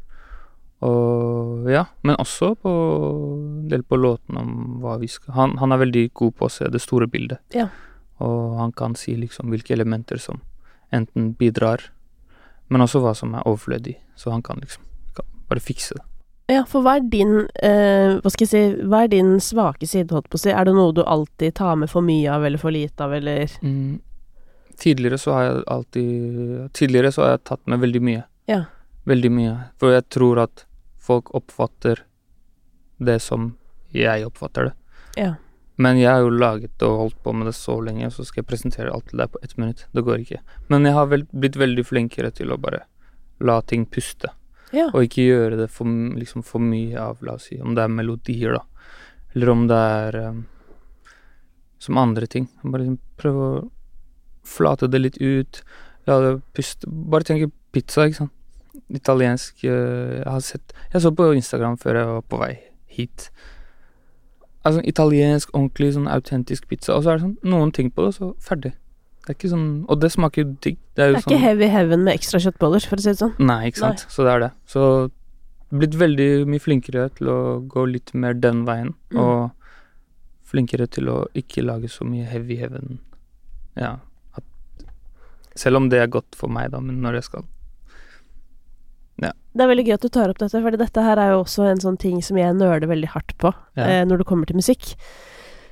Og 0.84 1.70
ja, 1.72 1.86
men 2.04 2.18
også 2.20 2.52
på 2.60 2.72
en 2.72 3.68
del 3.72 3.84
på 3.88 3.98
låten 3.98 4.38
om 4.38 4.50
hva 4.84 4.98
vi 5.00 5.08
skal 5.08 5.34
Han, 5.34 5.58
han 5.58 5.72
er 5.72 5.80
veldig 5.82 6.10
god 6.14 6.36
på 6.36 6.50
å 6.50 6.52
se 6.52 6.68
det 6.70 6.82
store 6.84 7.08
bildet. 7.08 7.40
Ja. 7.56 7.70
Og 8.24 8.58
han 8.60 8.72
kan 8.76 8.96
si 8.96 9.16
liksom 9.16 9.50
hvilke 9.54 9.74
elementer 9.74 10.20
som 10.22 10.42
enten 10.94 11.34
bidrar, 11.40 11.82
men 12.68 12.82
også 12.82 13.02
hva 13.04 13.16
som 13.18 13.34
er 13.36 13.48
overflødig. 13.48 13.96
Så 14.16 14.32
han 14.32 14.44
kan 14.44 14.60
liksom 14.62 14.84
kan 15.16 15.26
bare 15.50 15.64
fikse 15.64 15.96
det. 15.98 16.06
Ja, 16.52 16.62
for 16.70 16.86
hva 16.86 17.00
er 17.00 17.08
din 17.10 17.48
eh, 17.66 18.20
Hva 18.22 18.30
skal 18.30 18.46
jeg 18.46 18.50
si 18.52 18.84
Hva 18.86 19.00
er 19.02 19.08
din 19.10 19.40
svake 19.42 19.88
side, 19.90 20.14
holdt 20.14 20.28
på 20.30 20.38
å 20.38 20.42
si? 20.44 20.52
Er 20.54 20.68
det 20.68 20.76
noe 20.78 20.94
du 20.94 21.02
alltid 21.02 21.56
tar 21.58 21.74
med 21.82 21.90
for 21.90 22.06
mye 22.06 22.30
av, 22.30 22.46
eller 22.46 22.62
for 22.62 22.76
lite 22.76 23.02
av, 23.02 23.16
eller 23.18 23.50
Mm. 23.66 24.00
Tidligere 24.78 25.18
så 25.18 25.32
har 25.34 25.44
jeg 25.44 25.64
alltid 25.72 26.74
Tidligere 26.76 27.12
så 27.16 27.24
har 27.24 27.30
jeg 27.34 27.44
tatt 27.50 27.64
med 27.66 27.80
veldig 27.80 28.02
mye. 28.04 28.24
Ja. 28.52 28.66
Veldig 29.06 29.32
mye. 29.32 29.56
For 29.82 29.94
jeg 29.94 30.08
tror 30.14 30.42
at 30.46 30.66
folk 31.06 31.32
oppfatter 31.38 32.04
det 32.98 33.20
som 33.22 33.54
jeg 33.96 34.26
oppfatter 34.26 34.70
det. 34.70 34.76
Ja. 35.20 35.34
Men 35.76 36.00
jeg 36.00 36.08
har 36.08 36.24
jo 36.24 36.32
laget 36.32 36.84
og 36.88 36.98
holdt 37.02 37.18
på 37.24 37.34
med 37.36 37.50
det 37.50 37.56
så 37.58 37.76
lenge, 37.84 38.08
så 38.12 38.24
skal 38.24 38.42
jeg 38.42 38.50
presentere 38.50 38.94
alt 38.96 39.10
til 39.12 39.20
deg 39.20 39.32
på 39.32 39.42
ett 39.44 39.58
minutt. 39.60 39.86
Det 39.92 40.04
går 40.08 40.24
ikke. 40.24 40.42
Men 40.72 40.88
jeg 40.88 40.96
har 40.96 41.10
vel 41.12 41.26
blitt 41.36 41.60
veldig 41.60 41.86
flinkere 41.86 42.32
til 42.36 42.54
å 42.54 42.60
bare 42.62 42.86
la 43.44 43.60
ting 43.68 43.84
puste. 43.86 44.32
Ja. 44.72 44.88
Og 44.94 45.06
ikke 45.06 45.28
gjøre 45.28 45.60
det 45.60 45.70
for, 45.72 45.88
liksom 46.16 46.46
for 46.48 46.64
mye 46.64 47.00
av, 47.00 47.20
la 47.24 47.36
oss 47.36 47.50
si, 47.52 47.60
om 47.62 47.76
det 47.76 47.84
er 47.84 47.92
melodier, 47.92 48.56
da. 48.56 48.64
Eller 49.36 49.52
om 49.52 49.66
det 49.68 49.80
er 50.00 50.20
um, 50.32 50.46
som 51.84 52.00
andre 52.00 52.28
ting. 52.32 52.48
Bare 52.64 52.86
liksom 52.86 53.02
prøve 53.20 53.50
å 53.50 53.66
flate 54.48 54.88
det 54.92 55.02
litt 55.02 55.20
ut. 55.20 55.60
La 56.08 56.22
det 56.24 56.38
puste. 56.56 56.88
Bare 56.88 57.28
tenke 57.28 57.52
pizza, 57.76 58.08
ikke 58.08 58.24
sant. 58.24 58.36
Italiensk 58.90 59.64
eh, 59.64 60.22
Jeg 60.22 60.28
har 60.32 60.40
sett 60.46 60.74
Jeg 60.94 61.02
så 61.02 61.12
på 61.16 61.30
Instagram 61.36 61.78
før 61.82 61.96
jeg 62.00 62.08
var 62.08 62.22
på 62.32 62.40
vei 62.40 62.54
hit. 62.96 63.30
Altså 64.66 64.82
italiensk, 64.88 65.52
ordentlig 65.54 65.92
sånn 65.94 66.08
autentisk 66.10 66.68
pizza, 66.68 66.96
og 66.96 67.04
så 67.06 67.12
er 67.12 67.20
det 67.20 67.26
sånn 67.28 67.38
noen 67.52 67.72
ting 67.76 67.92
på 67.94 68.06
det, 68.08 68.16
så 68.18 68.32
ferdig. 68.42 68.72
Det 69.26 69.34
er 69.34 69.38
ikke 69.38 69.52
sånn 69.52 69.68
Og 69.90 70.00
det 70.02 70.12
smaker 70.14 70.44
jo 70.44 70.56
digg. 70.62 70.78
Det 70.96 71.04
er 71.04 71.08
jo 71.12 71.14
Det 71.14 71.20
er 71.20 71.26
sånn 71.26 71.34
ikke 71.36 71.44
heavy 71.44 71.68
heaven 71.74 72.04
med 72.08 72.14
ekstra 72.18 72.40
kjøttboller, 72.42 72.88
for 72.90 72.98
å 72.98 73.04
si 73.06 73.10
det 73.12 73.20
sånn. 73.20 73.36
Nei, 73.40 73.60
ikke 73.70 73.84
sant. 73.84 74.06
Så 74.10 74.26
det 74.26 74.34
er 74.36 74.40
det. 74.46 74.52
Så 74.70 74.86
blitt 75.76 75.96
veldig 75.98 76.30
mye 76.48 76.62
flinkere 76.62 77.08
til 77.18 77.28
å 77.34 77.38
gå 77.68 77.86
litt 77.90 78.14
mer 78.14 78.34
den 78.34 78.64
veien, 78.66 78.94
Mm. 79.12 79.20
og 79.20 79.52
flinkere 80.46 80.88
til 80.88 81.10
å 81.10 81.26
ikke 81.36 81.64
lage 81.66 81.90
så 81.90 82.06
mye 82.06 82.26
heavy 82.30 82.56
heaven. 82.58 83.00
Ja. 83.76 83.98
At, 84.38 84.44
selv 85.56 85.78
om 85.78 85.90
det 85.90 86.00
er 86.02 86.08
godt 86.08 86.36
for 86.38 86.48
meg, 86.50 86.72
da, 86.72 86.80
men 86.80 87.02
når 87.02 87.14
jeg 87.20 87.24
skal 87.30 87.46
Det 89.22 89.64
er 89.64 89.70
veldig 89.72 89.86
gøy 89.88 89.94
at 89.96 90.02
du 90.04 90.10
tar 90.12 90.28
opp 90.30 90.38
dette, 90.42 90.60
for 90.62 90.76
dette 90.76 91.02
her 91.06 91.18
er 91.22 91.30
jo 91.32 91.44
også 91.46 91.64
en 91.72 91.80
sånn 91.80 91.96
ting 91.98 92.18
som 92.22 92.36
jeg 92.36 92.52
nøler 92.58 92.84
veldig 92.90 93.08
hardt 93.14 93.38
på 93.40 93.54
Ja. 93.78 93.84
eh, 93.86 94.02
når 94.06 94.18
det 94.20 94.26
kommer 94.28 94.46
til 94.50 94.58
musikk. 94.58 94.96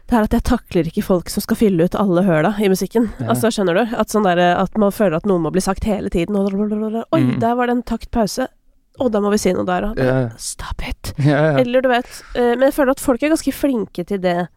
Det 0.08 0.16
er 0.16 0.24
at 0.24 0.32
jeg 0.32 0.44
takler 0.44 0.88
ikke 0.88 1.04
folk 1.04 1.30
som 1.30 1.42
skal 1.44 1.58
fylle 1.60 1.84
ut 1.84 1.96
alle 2.00 2.24
høla 2.24 2.54
i 2.64 2.70
musikken. 2.72 3.10
Ja. 3.20 3.30
Altså, 3.34 3.52
skjønner 3.52 3.76
du? 3.76 3.96
At 4.00 4.08
sånn 4.10 4.24
der, 4.24 4.40
at 4.56 4.78
man 4.78 4.92
føler 4.92 5.18
at 5.18 5.26
noe 5.28 5.40
må 5.40 5.52
bli 5.52 5.60
sagt 5.64 5.84
hele 5.84 6.10
tiden, 6.10 6.36
og 6.36 6.52
Oi, 6.54 7.20
Mm. 7.22 7.40
der 7.40 7.56
var 7.56 7.68
det 7.68 7.76
en 7.78 7.84
taktpause. 7.84 8.48
Og 9.00 9.12
da 9.12 9.20
må 9.20 9.32
vi 9.32 9.38
si 9.38 9.52
noe 9.52 9.66
der 9.66 9.84
og 9.90 9.98
yeah. 9.98 10.30
Stop 10.38 10.84
it. 10.88 11.14
Yeah, 11.20 11.54
yeah. 11.54 11.60
Eller 11.62 11.82
du 11.82 11.88
vet 11.90 12.06
eh, 12.36 12.54
Men 12.56 12.68
jeg 12.70 12.74
føler 12.76 12.92
at 12.92 13.00
folk 13.00 13.24
er 13.24 13.30
ganske 13.34 13.52
flinke 13.52 14.06
til 14.06 14.20
det 14.22 14.48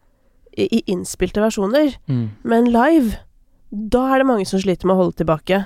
i, 0.57 0.67
i 0.77 0.83
innspilte 0.87 1.41
versjoner. 1.41 1.95
Mm. 2.07 2.29
Men 2.43 2.65
live, 2.71 3.17
da 3.71 4.13
er 4.13 4.19
det 4.19 4.27
mange 4.27 4.45
som 4.47 4.59
sliter 4.59 4.85
med 4.85 4.95
å 4.95 5.01
holde 5.03 5.17
tilbake. 5.17 5.65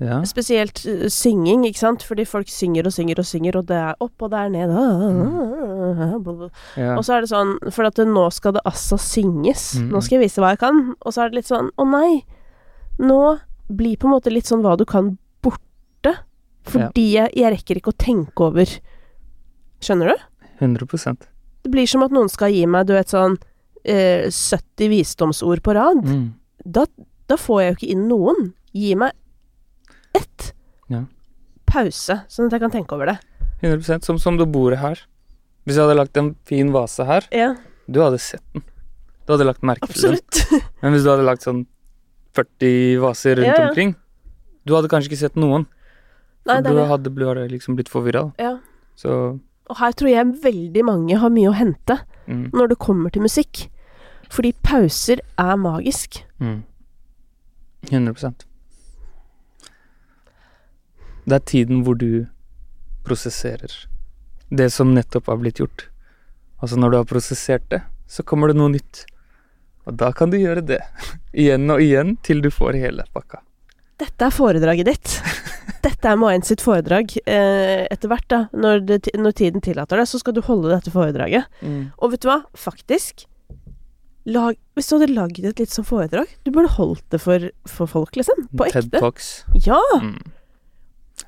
Ja. 0.00 0.18
Spesielt 0.24 0.80
eh, 0.88 1.06
synging, 1.12 1.66
ikke 1.68 1.78
sant? 1.82 2.02
Fordi 2.08 2.24
folk 2.28 2.48
synger 2.48 2.86
og 2.88 2.92
synger 2.96 3.18
og 3.20 3.26
synger, 3.28 3.58
og 3.60 3.66
det 3.68 3.76
er 3.76 3.94
opp 4.00 4.22
og 4.26 4.30
det 4.32 4.38
er 4.40 4.52
ned. 4.54 4.70
ja. 6.76 6.94
Og 6.96 7.04
så 7.04 7.16
er 7.16 7.24
det 7.24 7.30
sånn 7.32 7.56
For 7.74 7.86
at 7.88 8.00
nå 8.08 8.26
skal 8.34 8.54
det 8.56 8.62
altså 8.68 8.98
synges. 9.00 9.74
Mm. 9.80 9.90
Nå 9.94 10.02
skal 10.04 10.18
jeg 10.18 10.26
vise 10.28 10.42
hva 10.42 10.52
jeg 10.54 10.62
kan. 10.62 10.80
Og 11.04 11.14
så 11.14 11.24
er 11.24 11.30
det 11.32 11.40
litt 11.40 11.50
sånn 11.50 11.70
Å 11.76 11.86
nei! 11.88 12.22
Nå 13.00 13.20
blir 13.70 13.96
på 14.00 14.08
en 14.08 14.14
måte 14.16 14.32
litt 14.32 14.48
sånn 14.50 14.64
hva 14.64 14.74
du 14.76 14.84
kan, 14.88 15.12
borte. 15.44 16.16
Fordi 16.68 17.04
jeg, 17.14 17.30
jeg 17.38 17.52
rekker 17.54 17.78
ikke 17.80 17.92
å 17.94 18.00
tenke 18.00 18.48
over 18.50 18.68
Skjønner 19.80 20.10
du? 20.12 20.24
100% 20.60 21.22
Det 21.64 21.70
blir 21.72 21.88
som 21.88 22.02
at 22.04 22.12
noen 22.12 22.28
skal 22.28 22.52
gi 22.52 22.66
meg, 22.68 22.84
du 22.88 22.92
vet 22.92 23.08
sånn 23.12 23.38
eh, 23.84 24.26
70 24.28 24.90
visdomsord 24.92 25.62
på 25.64 25.72
rad, 25.76 26.02
Mm. 26.04 26.26
da, 26.64 26.84
da 27.30 27.36
får 27.40 27.62
jeg 27.62 27.70
jo 27.70 27.76
ikke 27.78 27.92
inn 27.94 28.02
noen. 28.10 28.50
Gi 28.76 28.92
meg 29.00 29.16
ett 30.14 30.52
Ja. 30.90 31.04
pause, 31.66 32.22
sånn 32.28 32.46
at 32.46 32.52
jeg 32.56 32.60
kan 32.60 32.70
tenke 32.74 32.92
over 32.96 33.06
det. 33.06 33.18
100% 33.62 34.04
som, 34.04 34.18
som 34.18 34.36
det 34.38 34.46
bordet 34.50 34.78
her. 34.80 34.98
Hvis 35.66 35.76
jeg 35.76 35.84
hadde 35.84 35.96
lagt 35.98 36.16
en 36.16 36.34
fin 36.48 36.70
vase 36.72 37.04
her, 37.06 37.26
Ja, 37.30 37.54
du 37.90 38.00
hadde 38.00 38.18
sett 38.18 38.42
den. 38.54 38.62
Du 39.26 39.34
hadde 39.34 39.44
lagt 39.46 39.62
merke 39.62 39.86
til 39.92 40.16
den. 40.16 40.62
Men 40.82 40.92
hvis 40.94 41.04
du 41.04 41.10
hadde 41.12 41.26
lagt 41.26 41.42
sånn 41.44 41.66
40 42.34 42.98
vaser 43.02 43.36
rundt 43.36 43.46
Ja, 43.58 43.68
omkring, 43.68 43.94
du 44.66 44.74
hadde 44.74 44.88
kanskje 44.90 45.10
ikke 45.12 45.20
sett 45.26 45.36
noen. 45.36 45.66
Nei, 46.48 46.60
du 46.64 46.72
det. 46.74 46.86
hadde 46.88 47.10
blitt, 47.12 47.50
liksom 47.52 47.76
blitt 47.76 47.90
forvirra. 47.92 48.32
Ja. 48.40 48.56
Så 48.96 49.38
Og 49.70 49.76
her 49.78 49.92
tror 49.92 50.08
jeg 50.10 50.26
veldig 50.42 50.82
mange 50.84 51.18
har 51.20 51.30
mye 51.30 51.50
å 51.52 51.54
hente 51.54 52.00
mm, 52.26 52.50
når 52.56 52.72
det 52.72 52.78
kommer 52.82 53.10
til 53.12 53.22
musikk. 53.22 53.68
Fordi 54.30 54.52
pauser 54.64 55.20
er 55.38 55.56
magisk. 55.60 56.24
mm. 56.40 56.62
100 57.90 58.34
Det 61.24 61.36
er 61.36 61.46
tiden 61.52 61.84
hvor 61.86 61.98
du 62.00 62.26
prosesserer 63.06 63.72
det 64.50 64.70
som 64.74 64.94
nettopp 64.94 65.30
har 65.30 65.38
blitt 65.40 65.60
gjort. 65.62 65.86
Altså 66.60 66.76
når 66.80 66.90
du 66.90 66.96
har 66.98 67.08
prosessert 67.08 67.66
det, 67.70 67.80
så 68.10 68.24
kommer 68.26 68.50
det 68.50 68.58
noe 68.58 68.72
nytt. 68.74 69.04
Og 69.88 69.96
da 70.00 70.10
kan 70.12 70.32
du 70.32 70.38
gjøre 70.40 70.64
det. 70.66 70.80
igjen 71.44 71.70
og 71.70 71.82
igjen 71.82 72.16
til 72.26 72.42
du 72.44 72.50
får 72.52 72.78
hele 72.80 73.06
pakka. 73.14 73.42
Dette 74.00 74.26
er 74.26 74.34
foredraget 74.34 74.88
ditt. 74.88 75.16
Dette 75.84 76.08
er 76.08 76.18
Main 76.20 76.44
sitt 76.44 76.62
foredrag. 76.64 77.14
Eh, 77.24 77.86
etter 77.86 78.10
hvert, 78.10 78.26
da, 78.32 78.40
når, 78.52 78.84
det, 78.88 79.00
når 79.16 79.36
tiden 79.36 79.64
tillater 79.64 80.00
det, 80.00 80.08
så 80.10 80.20
skal 80.20 80.36
du 80.36 80.42
holde 80.44 80.72
dette 80.72 80.92
foredraget. 80.92 81.48
Og 82.00 82.12
vet 82.12 82.24
du 82.24 82.30
hva? 82.30 82.40
Faktisk 82.58 83.26
lag, 84.28 84.58
Hvis 84.76 84.90
du 84.90 84.96
hadde 84.98 85.14
lagd 85.14 85.40
et 85.44 85.62
litt 85.62 85.72
sånn 85.72 85.86
foredrag 85.88 86.28
Du 86.44 86.50
burde 86.52 86.68
holdt 86.74 87.04
det 87.12 87.22
for, 87.22 87.46
for 87.68 87.88
folk, 87.90 88.18
liksom. 88.18 88.44
På 88.52 88.68
TED 88.72 88.92
Talks. 88.98 89.30
Ja! 89.64 89.80
Mm. 90.02 90.20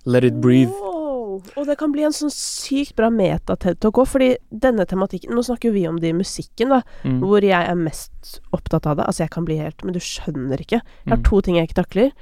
Let 0.04 0.24
it 0.24 0.40
breathe. 0.40 0.70
Wow. 0.70 1.42
Og 1.56 1.66
det 1.66 1.78
kan 1.78 1.92
bli 1.94 2.02
en 2.04 2.12
sånn 2.12 2.30
sykt 2.34 2.94
bra 2.98 3.08
meta-TED-talk 3.10 3.98
òg, 4.02 4.08
fordi 4.10 4.30
denne 4.52 4.84
tematikken 4.86 5.32
Nå 5.32 5.40
snakker 5.46 5.70
jo 5.70 5.72
vi 5.76 5.86
om 5.88 5.96
det 6.02 6.10
i 6.10 6.16
musikken, 6.18 6.68
da, 6.74 6.82
Mm. 7.04 7.20
hvor 7.22 7.40
jeg 7.40 7.68
er 7.68 7.74
mest 7.78 8.40
opptatt 8.52 8.86
av 8.86 8.96
det. 8.98 9.06
Altså, 9.06 9.22
jeg 9.24 9.30
kan 9.30 9.44
bli 9.44 9.56
helt 9.58 9.82
Men 9.84 9.94
du 9.94 10.00
skjønner 10.00 10.60
ikke. 10.60 10.80
Jeg 11.06 11.08
har 11.08 11.16
Mm. 11.18 11.24
to 11.24 11.40
ting 11.40 11.56
jeg 11.56 11.68
ikke 11.68 11.82
takler. 11.84 12.12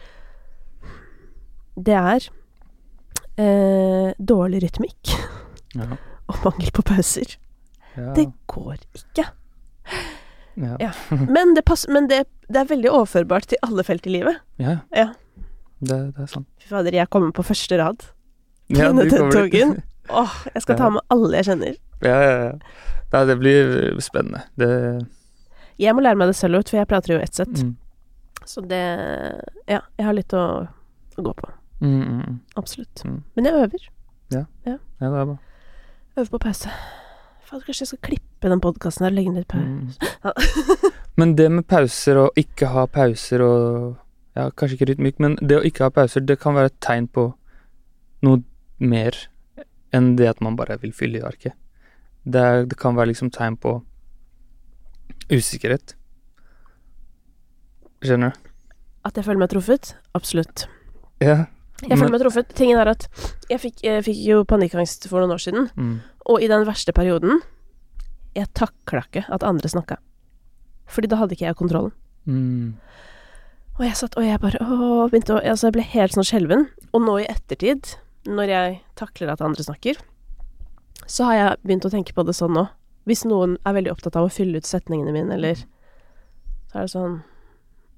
Det 1.81 1.95
er 1.95 2.29
eh, 3.39 4.13
dårlig 4.21 4.63
rytmikk 4.63 5.15
Ja. 5.75 5.97
og 6.29 6.37
mangel 6.45 6.71
på 6.75 6.83
pauser. 6.85 7.37
Ja. 7.97 8.13
Det 8.15 8.29
går 8.47 8.77
ikke. 8.95 9.25
ja. 10.57 10.77
Ja. 10.79 10.93
Men, 11.35 11.55
det, 11.55 11.65
passer, 11.65 11.91
men 11.91 12.07
det, 12.11 12.27
det 12.51 12.57
er 12.61 12.65
veldig 12.69 12.91
overførbart 12.91 13.47
til 13.49 13.59
alle 13.63 13.83
felt 13.87 14.07
i 14.07 14.11
livet. 14.11 14.37
ja. 14.59 15.13
Ja. 15.81 15.87
Det, 15.91 15.99
det 16.17 16.25
er 16.27 16.29
sant. 16.29 16.47
Fy 16.61 16.69
fader, 16.69 16.93
jeg 17.01 17.09
kommer 17.13 17.33
på 17.33 17.45
første 17.47 17.79
rad. 17.81 18.03
Ja, 18.69 18.91
denne 18.91 19.07
TED-talken. 19.11 19.79
Åh, 20.21 20.35
jeg 20.55 20.63
skal 20.65 20.77
ta 20.79 20.91
med 20.93 21.03
alle 21.15 21.39
jeg 21.41 21.47
kjenner. 21.49 21.79
Ja, 22.05 22.17
ja, 22.21 22.35
ja. 22.51 22.53
Nei, 23.11 23.23
det 23.27 23.37
blir 23.41 23.73
spennende. 24.05 24.45
Det 24.61 24.69
Jeg 25.81 25.95
må 25.97 26.03
lære 26.05 26.19
meg 26.21 26.31
det 26.31 26.37
selv 26.39 26.61
ut, 26.61 26.69
for 26.71 26.79
jeg 26.79 26.89
prater 26.91 27.15
jo 27.17 27.21
ett 27.23 27.35
sett. 27.35 27.63
mm. 27.65 27.77
Så 28.47 28.63
det 28.67 28.83
Ja, 29.69 29.81
jeg 29.99 30.07
har 30.07 30.15
litt 30.17 30.33
å, 30.37 30.45
å 31.17 31.23
gå 31.25 31.33
på. 31.37 31.51
Mm, 31.81 31.97
mm, 32.03 32.21
mm. 32.21 32.39
Absolutt. 32.61 33.03
Mm. 33.05 33.23
Men 33.37 33.49
jeg 33.49 33.55
øver. 33.65 33.89
Ja, 34.31 34.45
det 34.67 34.77
er 35.01 35.11
bra. 35.17 35.37
Øver 36.17 36.31
på 36.37 36.41
pause. 36.45 36.71
Fader, 37.49 37.65
kanskje 37.67 37.83
jeg 37.83 37.91
skal 37.95 38.03
klippe 38.11 38.51
den 38.53 38.61
podkasten 38.63 39.07
her 39.07 39.15
og 39.15 39.19
legge 39.19 39.43
ut 39.43 39.49
pause 39.51 39.67
Mm. 39.67 40.93
Men 41.21 41.35
det 41.37 41.49
med 41.53 41.67
pauser 41.69 42.17
og 42.17 42.39
ikke 42.39 42.69
ha 42.71 42.87
pauser 42.87 43.43
og 43.45 43.97
Ja, 44.37 44.49
kanskje 44.51 44.77
ikke 44.79 44.89
rytmikk, 44.93 45.19
men 45.23 45.37
det 45.43 45.59
å 45.59 45.65
ikke 45.67 45.85
ha 45.89 45.91
pauser, 45.91 46.23
det 46.23 46.39
kan 46.41 46.55
være 46.55 46.71
et 46.71 46.81
tegn 46.85 47.09
på 47.11 47.25
noe 48.23 48.43
mer 48.79 49.17
enn 49.93 50.13
det 50.17 50.29
at 50.31 50.41
man 50.45 50.55
bare 50.57 50.77
vil 50.81 50.93
fylle 50.95 51.19
i 51.19 51.25
arket. 51.27 51.57
Det, 52.25 52.41
er, 52.41 52.67
det 52.71 52.77
kan 52.79 52.95
være 52.95 53.11
liksom 53.11 53.31
tegn 53.35 53.57
på 53.59 53.81
usikkerhet. 55.31 55.97
Skjønner 58.05 58.33
du? 58.37 58.47
At 59.09 59.17
jeg 59.17 59.25
føler 59.27 59.41
meg 59.41 59.51
truffet? 59.53 59.95
Absolutt. 60.17 60.67
Ja. 61.25 61.47
Jeg 61.81 61.97
føler 61.97 62.13
meg 62.13 62.21
truffet. 62.23 62.51
Tingen 62.57 62.79
er 62.81 62.91
at 62.93 63.07
jeg 63.49 63.61
fikk, 63.63 63.81
jeg 63.87 64.05
fikk 64.05 64.19
jo 64.29 64.43
panikkangst 64.49 65.07
for 65.09 65.23
noen 65.23 65.33
år 65.37 65.41
siden, 65.43 65.71
Mm. 65.77 66.01
og 66.29 66.43
i 66.43 66.49
den 66.49 66.67
verste 66.69 66.93
perioden 66.93 67.41
Jeg 68.37 68.47
takla 68.55 69.01
ikke 69.03 69.25
at 69.29 69.43
andre 69.43 69.67
snakka. 69.69 69.97
Fordi 70.87 71.09
da 71.09 71.17
hadde 71.17 71.33
ikke 71.35 71.47
jeg 71.49 71.57
kontrollen. 71.57 71.91
Mm. 72.27 72.77
Og 73.81 73.87
jeg 73.87 73.97
satt 73.97 74.17
og 74.21 74.27
jeg 74.27 74.41
bare 74.43 74.61
åh, 74.61 75.07
begynte 75.09 75.39
å 75.39 75.41
Altså, 75.41 75.71
jeg 75.71 75.77
ble 75.79 75.85
helt 75.95 76.13
sånn 76.13 76.27
skjelven. 76.29 76.67
Og 76.93 77.01
nå 77.01 77.15
i 77.23 77.29
ettertid, 77.33 77.95
når 78.29 78.53
jeg 78.53 78.75
takler 79.01 79.33
at 79.33 79.41
andre 79.41 79.65
snakker, 79.65 79.97
så 81.09 81.31
har 81.31 81.39
jeg 81.39 81.61
begynt 81.65 81.87
å 81.89 81.93
tenke 81.95 82.13
på 82.13 82.27
det 82.29 82.35
sånn 82.37 82.53
nå. 82.59 82.67
Hvis 83.09 83.25
noen 83.25 83.57
er 83.65 83.79
veldig 83.79 83.95
opptatt 83.95 84.19
av 84.21 84.29
å 84.29 84.33
fylle 84.33 84.61
ut 84.61 84.69
setningene 84.69 85.15
mine, 85.17 85.33
eller 85.39 85.65
Så 86.71 86.77
er 86.77 86.85
det 86.85 86.93
sånn 86.93 87.15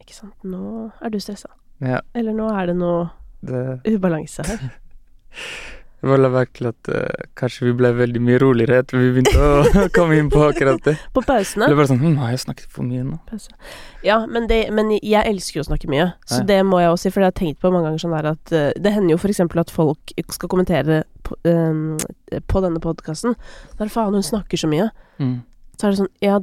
Ikke 0.00 0.14
sant, 0.14 0.36
nå 0.46 0.92
er 1.02 1.10
du 1.10 1.18
stressa. 1.20 1.50
Ja, 1.82 2.00
Eller 2.14 2.32
nå 2.32 2.46
er 2.54 2.70
det 2.70 2.76
noe 2.78 3.10
det 3.42 3.82
ubalanse 3.90 4.46
her. 4.46 4.62
Jeg 6.02 6.18
la 6.18 6.28
merke 6.34 6.52
til 6.58 6.66
at 6.66 6.88
uh, 6.90 7.26
kanskje 7.38 7.66
vi 7.68 7.72
ble 7.78 7.92
veldig 7.94 8.20
mye 8.26 8.38
roligere 8.42 8.80
etter 8.82 8.98
vi 8.98 9.10
begynte 9.14 9.38
å 9.38 9.88
komme 9.96 10.16
inn 10.18 10.30
på 10.32 10.40
akkurat 10.48 10.80
det. 10.82 10.96
På 11.14 11.22
Det 11.22 11.28
pausene. 11.28 11.68
ble 11.70 11.76
bare 11.78 11.90
sånn 11.92 12.00
hm, 12.02 12.16
Har 12.18 12.32
jeg 12.34 12.40
snakket 12.42 12.72
for 12.74 12.82
mye 12.88 13.04
nå? 13.06 13.18
Pause. 13.30 13.54
Ja, 14.02 14.16
men, 14.26 14.48
det, 14.50 14.58
men 14.74 14.90
jeg 14.98 15.22
elsker 15.30 15.60
jo 15.60 15.64
å 15.64 15.68
snakke 15.70 15.90
mye, 15.92 16.08
så 16.26 16.40
Ja. 16.40 16.46
det 16.48 16.58
må 16.66 16.80
jeg 16.82 16.90
også 16.90 17.06
si, 17.06 17.12
for 17.14 17.22
jeg 17.22 17.30
har 17.30 17.36
tenkt 17.38 17.60
på 17.62 17.70
mange 17.70 17.86
ganger 17.86 18.02
sånn 18.02 18.16
der 18.16 18.30
at 18.32 18.52
uh, 18.56 18.72
Det 18.82 18.92
hender 18.96 19.14
jo 19.14 19.20
eksempel 19.30 19.62
at 19.62 19.70
folk 19.70 20.14
skal 20.34 20.50
kommentere 20.50 21.02
på, 21.22 21.36
eh, 21.46 22.40
på 22.50 22.62
denne 22.64 22.80
podkasten. 22.82 23.36
Der 23.78 23.86
faen, 23.92 24.12
hun 24.18 24.26
snakker 24.26 24.58
så 24.58 24.66
mye. 24.70 24.88
Mm. 25.22 25.36
Så 25.78 25.86
er 25.86 25.94
det 25.94 26.00
sånn 26.02 26.10
Ja, 26.24 26.40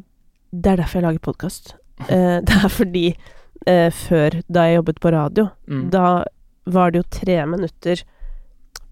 det 0.55 0.71
er 0.71 0.79
derfor 0.85 1.01
jeg 1.01 1.07
lager 1.09 1.19
podkast. 1.33 1.73
det 2.07 2.55
er 2.63 2.71
fordi 2.71 3.09
eh, 3.67 3.89
før, 3.91 4.39
da 4.47 4.63
jeg 4.69 4.79
jobbet 4.79 5.01
på 5.03 5.11
radio, 5.11 5.49
Mm. 5.67 5.89
da 5.91 6.23
var 6.65 6.91
det 6.95 7.01
jo 7.03 7.09
tre 7.19 7.35
minutter 7.49 8.01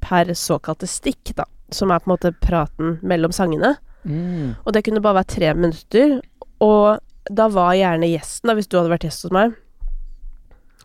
per 0.03 0.33
såkalte 0.37 0.89
stikk, 0.89 1.35
da. 1.37 1.47
Som 1.73 1.91
er 1.91 1.99
på 1.99 2.09
en 2.09 2.15
måte 2.15 2.31
praten 2.43 2.97
mellom 3.03 3.33
sangene. 3.35 3.75
Mm. 4.07 4.55
Og 4.63 4.73
det 4.73 4.85
kunne 4.87 5.03
bare 5.03 5.19
være 5.19 5.33
tre 5.35 5.53
minutter. 5.57 6.17
Og 6.63 6.99
da 7.29 7.47
var 7.51 7.75
gjerne 7.75 8.09
gjesten, 8.09 8.47
da, 8.49 8.55
hvis 8.55 8.69
du 8.71 8.77
hadde 8.79 8.93
vært 8.93 9.07
gjest 9.07 9.27
hos 9.27 9.35
meg, 9.35 9.55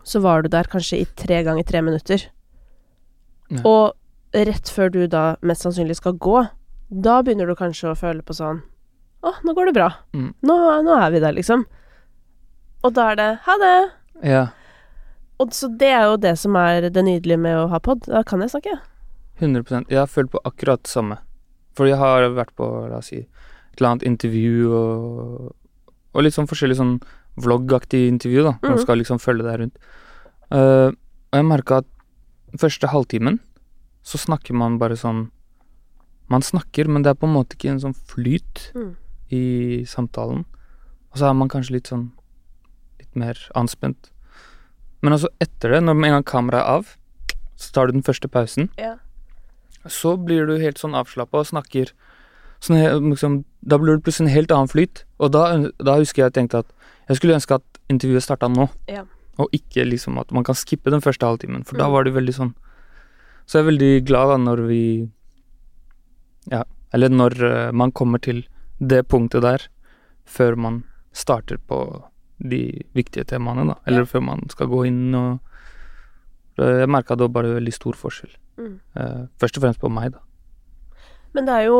så 0.03 0.19
var 0.23 0.43
du 0.43 0.49
der 0.51 0.67
kanskje 0.67 0.99
i 0.99 1.07
tre 1.19 1.39
ganger 1.47 1.63
tre 1.67 1.81
minutter. 1.85 2.25
Ja. 3.53 3.61
Og 3.63 3.93
rett 4.33 4.69
før 4.71 4.91
du 4.91 5.05
da 5.07 5.23
mest 5.45 5.63
sannsynlig 5.63 5.99
skal 6.01 6.17
gå, 6.19 6.43
da 6.89 7.21
begynner 7.23 7.47
du 7.47 7.55
kanskje 7.57 7.91
å 7.91 7.97
føle 7.97 8.21
på 8.25 8.35
sånn 8.37 8.61
Å, 9.23 9.31
nå 9.47 9.53
går 9.55 9.69
det 9.69 9.75
bra. 9.77 9.87
Mm. 10.11 10.33
Nå, 10.43 10.55
nå 10.83 10.95
er 10.99 11.13
vi 11.13 11.21
der, 11.23 11.31
liksom. 11.31 11.61
Og 12.83 12.91
da 12.91 13.05
er 13.13 13.15
det 13.15 13.27
ha 13.45 13.53
det. 13.61 13.75
Ja. 14.27 14.41
Og 15.39 15.53
så 15.55 15.69
det 15.79 15.93
er 15.95 16.09
jo 16.09 16.17
det 16.19 16.33
som 16.41 16.57
er 16.59 16.89
det 16.91 17.05
nydelige 17.07 17.39
med 17.39 17.55
å 17.55 17.69
ha 17.71 17.79
pod. 17.79 18.03
Da 18.03 18.25
kan 18.27 18.43
jeg 18.43 18.51
snakke. 18.51 18.75
100 19.41 19.85
Jeg 19.89 19.97
har 19.99 20.07
følt 20.07 20.31
på 20.31 20.39
akkurat 20.45 20.83
det 20.83 20.89
samme. 20.91 21.17
For 21.75 21.87
jeg 21.89 21.97
har 21.97 22.21
vært 22.35 22.53
på, 22.55 22.67
la 22.89 22.97
oss 22.97 23.07
si, 23.07 23.17
et 23.23 23.79
eller 23.81 23.89
annet 23.89 24.03
intervju 24.03 24.73
og, 24.77 25.55
og 26.13 26.21
litt 26.23 26.33
sånn 26.35 26.47
forskjellig 26.47 26.77
sånn 26.77 26.99
vloggaktig 27.41 28.07
intervju, 28.11 28.43
da. 28.43 28.51
Man 28.61 28.77
Mhm. 28.77 28.81
skal 28.83 28.97
liksom 28.97 29.19
følge 29.19 29.43
deg 29.43 29.59
rundt. 29.59 29.77
Uh, 30.51 30.91
og 31.33 31.39
jeg 31.39 31.45
merka 31.45 31.77
at 31.77 31.85
første 32.59 32.87
halvtimen 32.87 33.39
så 34.03 34.17
snakker 34.19 34.53
man 34.53 34.77
bare 34.77 34.95
sånn 34.95 35.29
Man 36.29 36.41
snakker, 36.41 36.87
men 36.87 37.01
det 37.03 37.09
er 37.09 37.15
på 37.19 37.27
en 37.27 37.33
måte 37.33 37.55
ikke 37.57 37.69
en 37.71 37.79
sånn 37.79 37.93
flyt 37.95 38.71
Mm. 38.73 38.95
i 39.31 39.83
samtalen. 39.85 40.45
Og 41.11 41.17
så 41.17 41.29
er 41.29 41.33
man 41.33 41.49
kanskje 41.49 41.71
litt 41.71 41.87
sånn 41.87 42.11
litt 42.99 43.13
mer 43.15 43.33
anspent. 43.55 44.09
Men 45.01 45.13
altså 45.13 45.27
etter 45.41 45.69
det, 45.71 45.81
når 45.83 45.95
med 45.95 46.07
en 46.11 46.15
gang 46.15 46.23
kameraet 46.23 46.63
er 46.63 46.69
av, 46.77 46.95
så 47.57 47.71
tar 47.73 47.87
du 47.87 47.91
den 47.93 48.01
første 48.03 48.27
pausen. 48.29 48.69
Ja. 48.77 48.95
Så 49.87 50.15
blir 50.23 50.45
du 50.47 50.57
helt 50.59 50.77
sånn 50.77 50.95
avslappa 50.95 51.39
og 51.41 51.45
snakker 51.49 51.91
sånn, 52.63 53.09
liksom, 53.11 53.43
Da 53.65 53.77
blir 53.77 53.95
det 53.97 54.03
plutselig 54.03 54.29
en 54.29 54.35
helt 54.35 54.51
annen 54.51 54.67
flyt. 54.71 55.03
Og 55.19 55.31
da, 55.31 55.57
da 55.83 55.95
husker 55.99 56.23
jeg 56.23 56.33
tenkte 56.33 56.59
at 56.63 56.67
jeg 57.09 57.17
skulle 57.17 57.35
ønske 57.35 57.55
at 57.55 57.79
intervjuet 57.89 58.23
starta 58.23 58.47
nå. 58.47 58.69
Ja. 58.87 59.03
Og 59.39 59.49
ikke 59.51 59.83
liksom 59.89 60.17
at 60.19 60.31
man 60.31 60.43
kan 60.43 60.55
skippe 60.55 60.91
den 60.91 61.01
første 61.01 61.25
halvtimen, 61.25 61.65
for 61.65 61.75
da 61.77 61.87
Mm. 61.87 61.91
var 61.91 62.03
det 62.03 62.13
veldig 62.13 62.33
sånn 62.35 62.53
Så 63.45 63.59
jeg 63.59 63.65
er 63.65 63.71
veldig 63.71 64.05
glad 64.05 64.27
da 64.29 64.37
når 64.37 64.67
vi 64.67 65.09
Ja, 66.51 66.63
eller 66.93 67.09
når 67.09 67.43
eh, 67.43 67.71
man 67.71 67.91
kommer 67.91 68.19
til 68.21 68.43
det 68.79 69.07
punktet 69.07 69.41
der, 69.41 69.67
før 70.25 70.55
man 70.57 70.83
starter 71.13 71.57
på 71.57 72.03
de 72.39 72.83
viktige 72.95 73.25
temaene, 73.25 73.67
da. 73.67 73.75
Eller 73.87 73.99
Ja. 73.99 74.05
før 74.05 74.21
man 74.23 74.49
skal 74.49 74.67
gå 74.67 74.85
inn 74.87 75.13
og 75.15 75.39
Eh, 76.55 76.81
Jeg 76.85 76.87
merka 76.87 77.15
det 77.17 77.21
var 77.21 77.41
bare 77.41 77.55
veldig 77.59 77.73
stor 77.73 77.93
forskjell. 77.93 78.29
Mm. 78.57 78.79
Eh, 78.95 79.21
først 79.41 79.57
og 79.57 79.63
fremst 79.63 79.79
på 79.81 79.89
meg, 79.91 80.11
da. 80.13 80.19
Men 81.33 81.45
det 81.49 81.53
er 81.53 81.69
jo 81.71 81.77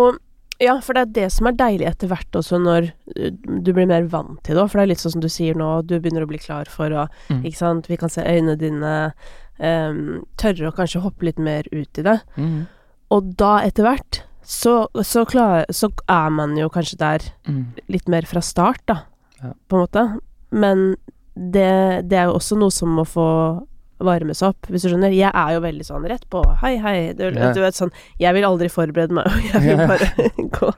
Ja, 0.62 0.76
for 0.80 0.94
det 0.94 1.02
er 1.02 1.14
det 1.18 1.32
som 1.34 1.48
er 1.50 1.56
deilig 1.58 1.88
etter 1.90 2.08
hvert 2.08 2.32
også, 2.38 2.60
når 2.62 2.92
uh, 3.18 3.32
du 3.66 3.72
blir 3.74 3.88
mer 3.90 4.04
vant 4.08 4.38
til 4.46 4.56
det 4.56 4.62
òg. 4.62 4.70
For 4.70 4.80
det 4.80 4.84
er 4.86 4.92
litt 4.94 5.02
sånn 5.02 5.16
som 5.16 5.24
du 5.24 5.28
sier 5.28 5.58
nå, 5.58 5.82
du 5.90 5.96
begynner 6.00 6.24
å 6.24 6.30
bli 6.30 6.38
klar 6.40 6.70
for 6.70 6.94
å 6.94 7.08
Mm. 7.30 7.42
Ikke 7.44 7.58
sant, 7.58 7.88
vi 7.90 7.98
kan 7.98 8.10
se 8.10 8.22
øynene 8.22 8.56
dine, 8.62 9.14
um, 9.60 10.22
tørre 10.38 10.70
å 10.70 10.76
kanskje 10.78 11.02
hoppe 11.02 11.26
litt 11.26 11.40
mer 11.42 11.64
ut 11.74 11.98
i 12.00 12.06
det. 12.06 12.20
Mm. 12.38 12.68
Og 13.12 13.34
da, 13.36 13.58
etter 13.66 13.84
hvert, 13.84 14.22
så, 14.46 14.88
så, 15.02 15.26
klar, 15.26 15.66
så 15.74 15.90
er 16.08 16.30
man 16.30 16.56
jo 16.56 16.70
kanskje 16.70 16.98
der 17.02 17.20
Mm. 17.50 17.74
litt 17.90 18.08
mer 18.08 18.22
fra 18.22 18.40
start, 18.42 18.86
da, 18.86 19.02
Ja. 19.42 19.54
på 19.68 19.76
en 19.76 19.88
måte. 19.88 20.20
Men 20.52 20.96
det, 21.36 22.08
det 22.08 22.14
er 22.18 22.26
jo 22.30 22.38
også 22.38 22.58
noe 22.58 22.72
som 22.72 22.94
må 22.96 23.04
få 23.10 23.66
varmes 24.00 24.42
opp, 24.44 24.66
hvis 24.70 24.84
du 24.84 24.90
skjønner. 24.90 25.14
Jeg 25.16 25.32
er 25.34 25.54
jo 25.56 25.60
veldig 25.64 25.86
sånn 25.88 26.06
rett 26.10 26.26
på, 26.30 26.42
hei, 26.62 26.78
hei, 26.82 26.96
du, 27.14 27.28
du 27.32 27.60
vet 27.62 27.76
sånn 27.78 27.92
Jeg 28.20 28.34
vil 28.36 28.46
aldri 28.48 28.70
forberede 28.74 29.14
meg, 29.16 29.28
jeg 29.54 29.62
vil 29.64 29.84
bare 29.88 30.10
gå 30.58 30.72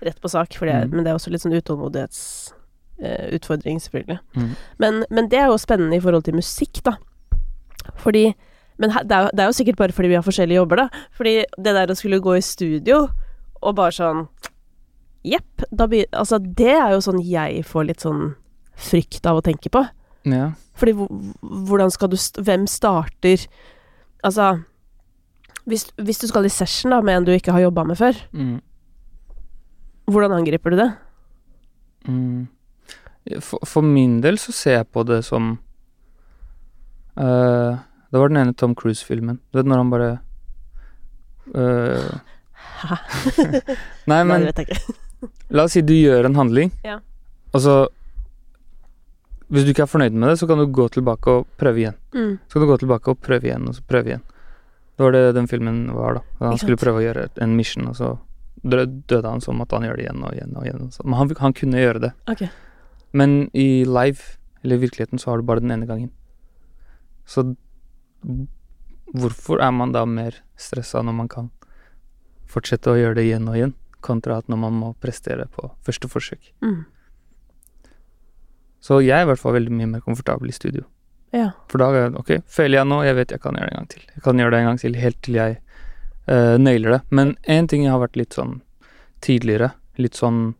rett 0.00 0.20
på 0.20 0.28
sak, 0.32 0.48
det, 0.60 0.74
Mm. 0.74 0.90
men 0.94 1.04
det 1.04 1.10
er 1.12 1.16
også 1.18 1.30
litt 1.30 1.42
sånn 1.44 1.52
utålmodighetsutfordring, 1.56 3.34
utfordring 3.36 3.80
selvfølgelig. 3.80 4.18
Mm. 4.36 4.50
Men, 4.78 5.04
men 5.10 5.28
det 5.32 5.38
er 5.40 5.46
jo 5.52 5.58
spennende 5.60 5.96
i 5.96 6.00
forhold 6.04 6.24
til 6.26 6.34
musikk, 6.36 6.82
da. 6.84 6.96
Fordi 8.02 8.34
Men 8.80 8.90
det 9.04 9.12
er, 9.12 9.28
det 9.36 9.42
er 9.44 9.48
jo 9.50 9.56
sikkert 9.58 9.76
bare 9.76 9.92
fordi 9.92 10.08
vi 10.08 10.16
har 10.16 10.24
forskjellige 10.24 10.56
jobber, 10.56 10.76
da. 10.80 11.02
Fordi 11.12 11.34
det 11.60 11.74
der 11.76 11.90
å 11.92 11.96
skulle 11.98 12.20
gå 12.24 12.36
i 12.38 12.40
studio 12.44 13.02
og 13.60 13.74
bare 13.76 13.92
sånn 13.92 14.22
Jepp. 15.22 15.66
Altså, 16.16 16.38
det 16.40 16.72
er 16.78 16.94
jo 16.94 17.00
sånn 17.04 17.18
jeg 17.20 17.60
får 17.68 17.84
litt 17.90 18.00
sånn 18.00 18.22
frykt 18.80 19.26
av 19.28 19.36
å 19.36 19.42
tenke 19.44 19.68
på. 19.68 19.82
Ja. 20.24 20.46
Fordi 20.80 20.94
hvordan 20.96 21.90
skal 21.92 22.08
du 22.12 22.16
Hvem 22.42 22.66
starter 22.70 23.46
Altså 24.24 24.50
hvis, 25.68 25.84
hvis 26.00 26.18
du 26.18 26.26
skal 26.26 26.46
i 26.48 26.50
session 26.50 26.90
da 26.94 26.98
med 27.04 27.18
en 27.20 27.24
du 27.28 27.30
ikke 27.36 27.52
har 27.52 27.60
jobba 27.62 27.84
med 27.86 27.96
før, 28.00 28.16
Mm. 28.32 28.56
hvordan 30.10 30.32
angriper 30.40 30.70
du 30.72 30.76
det? 30.80 30.88
Mm. 32.08 32.48
For, 33.44 33.58
for 33.68 33.84
min 33.84 34.20
del 34.24 34.38
så 34.40 34.52
ser 34.56 34.78
jeg 34.78 34.88
på 34.88 35.04
det 35.06 35.20
som 35.24 35.52
uh, 37.20 37.76
Det 38.10 38.18
var 38.18 38.28
den 38.32 38.40
ene 38.40 38.54
Tom 38.56 38.74
Cruise-filmen. 38.74 39.38
Du 39.52 39.58
vet 39.60 39.68
når 39.68 39.76
han 39.84 39.90
bare 39.92 40.10
uh? 41.54 42.18
Nei, 44.10 44.16
Nei, 44.16 44.22
men 44.26 44.48
ikke. 44.50 44.78
la 45.52 45.66
oss 45.68 45.76
si 45.76 45.82
du 45.84 45.92
gjør 45.94 46.26
en 46.30 46.38
handling, 46.40 46.72
Ja. 46.84 46.98
og 47.52 47.60
så 47.60 47.74
Hvis 49.50 49.66
du 49.66 49.72
ikke 49.72 49.82
er 49.82 49.90
fornøyd 49.90 50.14
med 50.14 50.30
det, 50.30 50.38
så 50.38 50.46
kan 50.46 50.60
du 50.60 50.68
gå 50.70 50.86
tilbake 50.94 51.32
og 51.40 51.46
prøve 51.58 51.82
igjen. 51.82 51.96
Mm. 52.14 52.34
Så 52.46 52.54
kan 52.54 52.62
du 52.62 52.70
gå 52.70 52.76
tilbake 52.84 53.10
og 53.10 53.18
prøve 53.18 53.48
igjen, 53.48 53.66
og 53.66 53.74
så 53.74 53.82
prøve 53.86 54.12
igjen. 54.12 54.22
Det 54.94 55.06
var 55.06 55.16
det 55.16 55.22
den 55.34 55.48
filmen 55.50 55.78
var, 55.96 56.20
da. 56.20 56.22
Han 56.44 56.58
skulle 56.60 56.78
prøve 56.78 57.00
å 57.00 57.04
gjøre 57.06 57.26
en 57.42 57.56
mission, 57.58 57.88
og 57.90 57.96
så 57.98 58.10
døde 58.62 59.24
han 59.24 59.40
som 59.40 59.62
at 59.64 59.72
han 59.72 59.86
gjør 59.88 59.96
det 59.96 60.04
igjen 60.04 60.22
og 60.26 60.36
igjen 60.36 60.56
og 60.56 60.66
igjen. 60.68 60.82
og 60.86 61.06
Men 61.06 61.18
han, 61.18 61.32
han 61.40 61.56
kunne 61.56 61.82
gjøre 61.82 62.02
det. 62.04 62.12
Ok. 62.30 62.44
Men 63.16 63.36
i 63.56 63.84
live, 63.88 64.36
eller 64.62 64.76
i 64.76 64.84
virkeligheten, 64.84 65.18
så 65.18 65.32
har 65.32 65.40
du 65.40 65.48
bare 65.48 65.64
den 65.64 65.72
ene 65.74 65.88
gangen. 65.88 66.12
Så 67.26 67.46
hvorfor 69.16 69.62
er 69.64 69.72
man 69.74 69.96
da 69.96 70.04
mer 70.06 70.36
stressa 70.60 71.02
når 71.02 71.16
man 71.16 71.30
kan 71.32 71.50
fortsette 72.50 72.92
å 72.92 72.98
gjøre 72.98 73.18
det 73.18 73.26
igjen 73.28 73.48
og 73.48 73.58
igjen, 73.58 73.74
kontra 74.04 74.38
at 74.40 74.48
når 74.50 74.62
man 74.68 74.78
må 74.78 74.92
prestere 75.02 75.48
på 75.54 75.72
første 75.86 76.10
forsøk? 76.10 76.52
Mm. 76.62 76.84
Så 78.80 79.00
jeg 79.04 79.12
er 79.18 79.26
i 79.26 79.28
hvert 79.28 79.40
fall 79.42 79.56
veldig 79.58 79.72
mye 79.76 79.90
mer 79.96 80.00
komfortabel 80.04 80.48
i 80.48 80.56
studio. 80.56 80.86
Ja. 81.36 81.50
For 81.70 81.78
da 81.78 81.90
er 81.94 82.08
det 82.10 82.18
ok, 82.18 82.30
feiler 82.50 82.80
jeg 82.80 82.88
nå, 82.90 83.02
jeg 83.06 83.16
vet 83.20 83.34
jeg 83.36 83.42
kan 83.44 83.54
gjøre 83.58 83.68
det 83.68 83.74
en 83.76 83.82
gang 83.82 83.90
til. 83.92 84.06
Jeg 84.14 84.22
kan 84.24 84.40
gjøre 84.40 84.50
det 84.54 84.60
en 84.62 84.68
gang 84.70 84.80
til 84.82 84.96
helt 84.98 85.20
til 85.22 85.34
jeg 85.38 85.58
uh, 86.30 86.56
nailer 86.58 86.96
det. 86.96 87.00
Men 87.10 87.36
én 87.46 87.68
ting 87.70 87.84
jeg 87.84 87.92
har 87.92 88.00
vært 88.02 88.16
litt 88.18 88.34
sånn 88.34 88.56
tidligere, 89.22 89.72
litt 90.00 90.16
sånn 90.18 90.54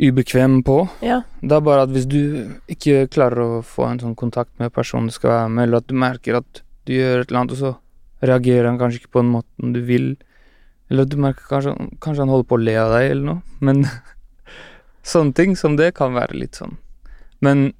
ubekvem 0.00 0.62
på, 0.64 0.88
Ja. 1.02 1.22
det 1.42 1.52
er 1.56 1.60
bare 1.60 1.82
at 1.82 1.90
hvis 1.90 2.06
du 2.08 2.56
ikke 2.70 3.08
klarer 3.10 3.40
å 3.58 3.62
få 3.66 3.88
en 3.90 3.98
sånn 4.00 4.14
kontakt 4.16 4.52
med 4.58 4.72
personen 4.72 5.08
du 5.10 5.12
skal 5.12 5.30
være 5.30 5.48
med, 5.50 5.64
eller 5.66 5.78
at 5.82 5.86
du 5.88 5.94
merker 5.94 6.36
at 6.38 6.62
du 6.86 6.92
gjør 6.94 7.20
et 7.24 7.30
eller 7.30 7.40
annet, 7.40 7.52
og 7.52 7.58
så 7.58 7.72
reagerer 8.22 8.68
han 8.70 8.78
kanskje 8.78 9.00
ikke 9.02 9.12
på 9.16 9.22
den 9.24 9.32
måten 9.34 9.72
du 9.74 9.80
vil, 9.84 10.16
eller 10.90 11.02
at 11.04 11.10
du 11.10 11.16
merker 11.20 11.42
kanskje, 11.50 11.74
kanskje 12.00 12.22
han 12.22 12.32
holder 12.32 12.48
på 12.48 12.56
å 12.56 12.62
le 12.62 12.76
av 12.80 12.94
deg, 12.94 13.10
eller 13.10 13.24
noe, 13.32 13.42
men 13.60 13.84
sånne 15.02 15.34
ting 15.36 15.56
som 15.56 15.76
det 15.76 15.92
kan 15.96 16.14
være 16.16 16.38
litt 16.38 16.58
sånn. 16.60 16.76
Men 17.40 17.70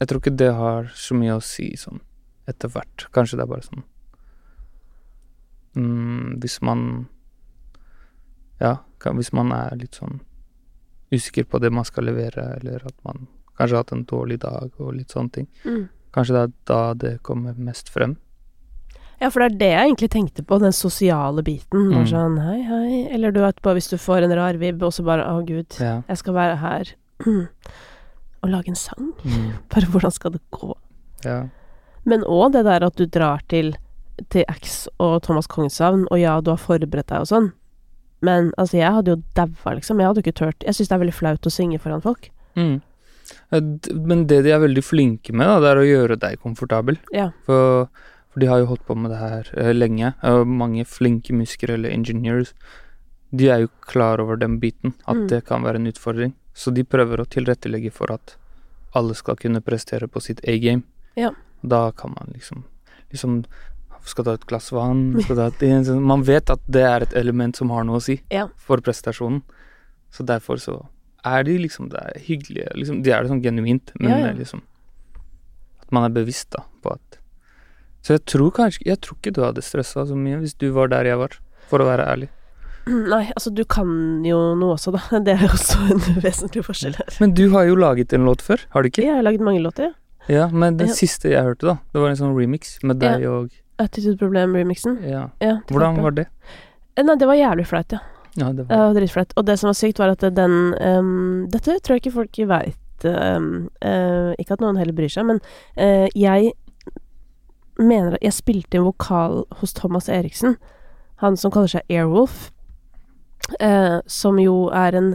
jeg 0.00 0.08
tror 0.08 0.20
ikke 0.20 0.38
det 0.40 0.52
har 0.56 0.90
så 0.96 1.16
mye 1.16 1.36
å 1.36 1.44
si 1.44 1.72
sånn 1.76 2.00
etter 2.48 2.72
hvert. 2.72 3.06
Kanskje 3.14 3.38
det 3.38 3.44
er 3.44 3.50
bare 3.50 3.66
sånn 3.66 3.82
mm, 5.76 6.40
Hvis 6.42 6.58
man 6.66 6.82
Ja, 8.60 8.80
hvis 9.04 9.32
man 9.36 9.52
er 9.56 9.76
litt 9.80 10.00
sånn 10.00 10.20
usikker 11.10 11.46
på 11.50 11.58
det 11.58 11.72
man 11.74 11.84
skal 11.84 12.06
levere, 12.06 12.42
eller 12.60 12.84
at 12.86 12.94
man 13.02 13.26
kanskje 13.58 13.76
har 13.76 13.82
hatt 13.82 13.92
en 13.96 14.04
dårlig 14.06 14.36
dag 14.44 14.76
og 14.78 14.92
litt 14.94 15.10
sånne 15.10 15.32
ting. 15.34 15.48
Mm. 15.64 15.88
Kanskje 16.14 16.36
det 16.36 16.42
er 16.42 16.52
da 16.70 16.80
det 16.94 17.14
kommer 17.26 17.56
mest 17.58 17.90
frem. 17.90 18.14
Ja, 19.20 19.28
for 19.28 19.42
det 19.42 19.50
er 19.50 19.58
det 19.60 19.68
jeg 19.74 19.84
egentlig 19.90 20.08
tenkte 20.14 20.42
på, 20.48 20.58
den 20.62 20.72
sosiale 20.72 21.42
biten. 21.44 21.90
Mm. 21.92 22.06
sånn 22.08 22.38
hei, 22.40 22.58
hei. 22.64 23.00
Eller 23.12 23.34
du 23.36 23.40
vet, 23.42 23.58
bare 23.62 23.76
hvis 23.76 23.90
du 23.92 23.98
får 24.00 24.24
en 24.24 24.32
rar 24.38 24.56
vibb, 24.60 24.82
og 24.86 24.94
så 24.96 25.04
bare 25.04 25.26
å 25.28 25.42
gud, 25.44 25.76
Ja. 25.80 25.98
jeg 26.08 26.16
skal 26.22 26.34
være 26.38 26.56
her 26.62 26.92
og 28.42 28.48
lage 28.48 28.68
en 28.72 28.78
sang. 28.80 29.12
Mm. 29.24 29.50
Bare 29.74 29.86
hvordan 29.92 30.10
skal 30.16 30.32
det 30.38 30.40
gå? 30.50 30.74
ja. 31.24 31.42
Men 32.08 32.22
òg 32.24 32.54
det 32.54 32.62
der 32.64 32.80
at 32.86 32.96
du 32.96 33.04
drar 33.04 33.42
til, 33.52 33.74
til 34.32 34.46
X 34.48 34.86
og 34.98 35.18
Thomas 35.26 35.46
Kongshavn, 35.46 36.06
og 36.10 36.16
ja, 36.18 36.38
du 36.40 36.48
har 36.54 36.56
forberedt 36.56 37.10
deg 37.12 37.20
og 37.20 37.28
sånn. 37.28 37.50
Men 38.24 38.48
altså, 38.56 38.78
jeg 38.80 38.88
hadde 38.96 39.12
jo 39.12 39.18
daua, 39.36 39.74
liksom. 39.76 40.00
Jeg 40.00 40.08
hadde 40.08 40.22
ikke 40.24 40.32
turt 40.40 40.64
Jeg 40.64 40.74
syns 40.78 40.88
det 40.88 40.96
er 40.96 41.02
veldig 41.04 41.14
flaut 41.18 41.46
å 41.46 41.52
synge 41.52 41.78
foran 41.78 42.00
folk. 42.00 42.30
Mm. 42.56 42.80
Men 43.52 44.24
det 44.32 44.40
de 44.48 44.52
er 44.56 44.62
veldig 44.64 44.82
flinke 44.84 45.32
med, 45.36 45.44
da, 45.46 45.58
det 45.60 45.70
er 45.74 45.80
å 45.82 45.86
gjøre 45.90 46.16
deg 46.24 46.40
komfortabel. 46.40 46.96
Ja. 47.12 47.28
For, 47.44 47.90
for 48.30 48.40
de 48.40 48.46
har 48.46 48.58
jo 48.62 48.66
holdt 48.70 48.86
på 48.86 48.94
med 48.96 49.10
det 49.10 49.18
her 49.18 49.50
eh, 49.56 49.72
lenge. 49.74 50.14
Mange 50.46 50.84
flinke 50.86 51.32
musikere 51.34 51.74
eller 51.74 51.90
engineers, 51.90 52.52
de 53.34 53.48
er 53.50 53.60
jo 53.64 53.68
klar 53.86 54.20
over 54.20 54.36
den 54.36 54.58
biten, 54.60 54.94
at 55.06 55.16
Mm. 55.16 55.28
det 55.28 55.44
kan 55.46 55.62
være 55.62 55.76
en 55.76 55.86
utfordring. 55.86 56.32
Så 56.54 56.72
de 56.74 56.82
prøver 56.84 57.18
å 57.20 57.26
tilrettelegge 57.28 57.92
for 57.92 58.10
at 58.12 58.36
alle 58.94 59.14
skal 59.14 59.36
kunne 59.36 59.60
prestere 59.60 60.08
på 60.08 60.20
sitt 60.20 60.40
A-game. 60.48 60.82
Ja. 61.16 61.30
Da 61.62 61.90
kan 61.92 62.10
man 62.16 62.32
liksom 62.34 62.64
Liksom 63.12 63.44
Skal 64.04 64.24
du 64.24 64.30
ha 64.30 64.34
et 64.34 64.46
glass 64.46 64.70
vann? 64.72 65.14
Et, 65.20 65.84
sånn- 65.86 66.00
man 66.02 66.22
vet 66.22 66.48
at 66.50 66.60
det 66.66 66.82
er 66.82 67.02
et 67.02 67.12
element 67.14 67.54
som 67.56 67.68
har 67.70 67.84
noe 67.84 67.98
å 67.98 68.02
si 68.02 68.22
Ja. 68.30 68.46
for 68.56 68.78
prestasjonen. 68.78 69.42
Så 70.10 70.24
derfor 70.24 70.56
så 70.56 70.86
er 71.24 71.42
de 71.44 71.58
liksom 71.58 71.90
det 71.90 71.98
er 72.00 72.20
hyggelige 72.20 72.70
liksom, 72.74 73.02
De 73.02 73.10
er 73.12 73.22
det 73.22 73.30
sånn 73.30 73.42
genuint, 73.42 73.92
men 74.00 74.10
Ja, 74.10 74.32
liksom 74.32 74.62
At 75.82 75.92
man 75.92 76.04
er 76.04 76.14
bevisst 76.14 76.50
da 76.50 76.62
på 76.82 76.92
at 76.94 77.09
Så 78.00 78.14
jeg 78.16 78.24
tror 78.24 78.50
kanskje 78.56 78.86
Jeg 78.88 79.00
tror 79.04 79.18
ikke 79.18 79.32
du 79.36 79.42
hadde 79.44 79.62
stressa 79.64 80.06
så 80.08 80.16
mye 80.16 80.38
hvis 80.40 80.54
du 80.56 80.70
var 80.72 80.88
der 80.92 81.04
jeg 81.10 81.18
var, 81.20 81.34
for 81.68 81.82
å 81.84 81.88
være 81.88 82.06
ærlig. 82.08 82.28
Nei, 83.12 83.26
altså, 83.36 83.52
du 83.54 83.64
kan 83.68 83.90
jo 84.26 84.38
noe 84.58 84.74
også, 84.78 84.92
da. 84.96 85.02
Det 85.26 85.36
er 85.36 85.44
jo 85.46 85.52
også 85.54 85.78
en 85.94 86.04
vesentlig 86.26 86.64
forskjell 86.66 86.96
her. 86.98 87.16
Men 87.20 87.34
du 87.36 87.48
har 87.54 87.68
jo 87.68 87.76
laget 87.78 88.14
en 88.16 88.24
låt 88.28 88.42
før, 88.44 88.64
har 88.74 88.82
du 88.82 88.90
ikke? 88.90 89.04
Jeg 89.04 89.18
har 89.18 89.26
laget 89.26 89.44
mange 89.44 89.62
låter, 89.64 89.90
ja. 89.90 89.96
Ja, 90.30 90.46
men 90.52 90.76
den 90.78 90.90
Ja. 90.92 90.94
siste 90.94 91.30
jeg 91.32 91.42
hørte, 91.42 91.66
da, 91.66 91.78
det 91.92 92.00
var 92.02 92.12
en 92.12 92.18
sånn 92.18 92.34
remix 92.36 92.76
med 92.86 93.00
deg 93.02 93.24
og 93.26 93.50
Attitude 93.80 94.18
Problem-remixen. 94.20 94.98
Ja. 95.08 95.22
Ja, 95.40 95.54
Hvordan 95.70 95.96
var 96.04 96.12
det? 96.12 96.26
Eh, 96.96 97.02
Nei, 97.06 97.14
det 97.16 97.26
var 97.26 97.38
jævlig 97.38 97.64
flaut, 97.66 97.94
ja. 97.96 98.00
Ja, 98.38 98.52
det 98.54 98.66
var 98.68 98.92
dritflaut. 98.94 99.32
Og 99.40 99.46
det 99.48 99.56
som 99.58 99.70
var 99.70 99.74
sykt, 99.78 99.98
var 99.98 100.12
at 100.12 100.22
den 100.36 100.52
um, 100.78 101.46
Dette 101.50 101.78
tror 101.80 101.96
jeg 101.96 102.04
ikke 102.04 102.12
folk 102.14 102.38
veit. 102.46 102.76
ikke 103.00 104.52
at 104.54 104.60
noen 104.62 104.78
heller 104.78 104.94
bryr 104.94 105.10
seg, 105.10 105.26
men 105.26 105.40
uh, 105.80 106.06
jeg 106.14 106.52
mener 107.80 108.16
at 108.16 108.24
jeg 108.24 108.36
spilte 108.36 108.78
en 108.78 108.86
vokal 108.88 109.44
hos 109.60 109.74
Thomas 109.76 110.08
Eriksen, 110.08 110.56
han 111.20 111.36
som 111.36 111.52
kaller 111.52 111.68
seg 111.68 111.92
Airwolf, 111.92 112.50
eh, 113.60 114.00
som 114.06 114.38
jo 114.40 114.68
er 114.74 114.96
en 114.96 115.10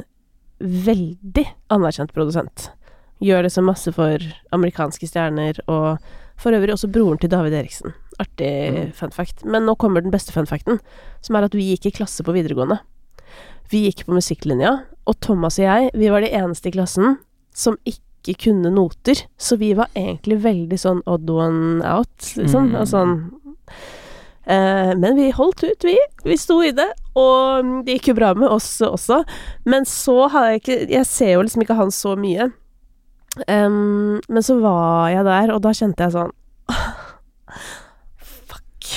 veldig 0.59 1.45
anerkjent 1.73 2.13
produsent. 2.15 2.69
Gjør 3.23 3.45
det 3.45 3.53
så 3.55 3.63
masse 3.63 3.91
for 3.95 4.21
amerikanske 4.55 5.07
stjerner, 5.07 5.59
og 5.71 5.99
for 6.37 6.55
øvrig 6.55 6.73
også 6.75 6.91
broren 6.91 7.19
til 7.21 7.31
David 7.31 7.53
Eriksen. 7.53 7.93
Artig 8.19 8.51
Mm. 8.71 8.91
fun 8.93 9.11
fact. 9.11 9.45
Men 9.45 9.65
nå 9.65 9.75
kommer 9.75 10.01
den 10.01 10.11
beste 10.11 10.31
fun 10.31 10.45
facten, 10.45 10.79
som 11.21 11.35
er 11.35 11.43
at 11.43 11.53
vi 11.53 11.75
gikk 11.75 11.85
i 11.87 11.97
klasse 11.97 12.23
på 12.23 12.33
videregående. 12.33 12.79
Vi 13.71 13.89
gikk 13.89 14.05
på 14.05 14.13
musikklinja, 14.13 14.85
og 15.05 15.19
Thomas 15.21 15.59
og 15.59 15.65
jeg, 15.65 15.91
vi 15.93 16.09
var 16.09 16.21
de 16.21 16.31
eneste 16.31 16.67
i 16.67 16.71
klassen 16.71 17.17
som 17.53 17.77
ikke 17.85 18.01
kunne 18.33 18.71
noter, 18.73 19.21
så 19.37 19.57
vi 19.61 19.73
var 19.77 19.91
egentlig 19.93 20.39
veldig 20.41 20.79
sånn 20.81 21.03
odd 21.05 21.29
one 21.29 21.85
out, 21.85 22.31
liksom. 22.39 22.71
Mm. 22.71 22.75
Altså, 22.81 23.03
eh, 24.49 24.91
men 24.97 25.15
vi 25.19 25.29
holdt 25.35 25.63
ut, 25.63 25.85
vi. 25.85 25.97
Vi 26.25 26.37
sto 26.41 26.57
i 26.65 26.73
det, 26.75 26.89
og 27.13 27.85
det 27.85 27.99
gikk 27.99 28.13
jo 28.13 28.19
bra 28.19 28.33
med 28.33 28.49
oss 28.49 28.79
også. 28.81 29.21
Men 29.69 29.85
så 29.85 30.25
har 30.33 30.49
jeg 30.49 30.63
ikke 30.63 30.79
Jeg 30.97 31.05
ser 31.05 31.33
jo 31.35 31.45
liksom 31.45 31.61
ikke 31.61 31.77
han 31.77 31.93
så 31.93 32.15
mye. 32.19 32.49
Um, 33.47 34.21
men 34.31 34.43
så 34.43 34.55
var 34.63 35.09
jeg 35.11 35.25
der, 35.27 35.51
og 35.51 35.59
da 35.65 35.73
kjente 35.75 36.05
jeg 36.05 36.13
sånn 36.13 36.29
Fuck. 38.23 38.93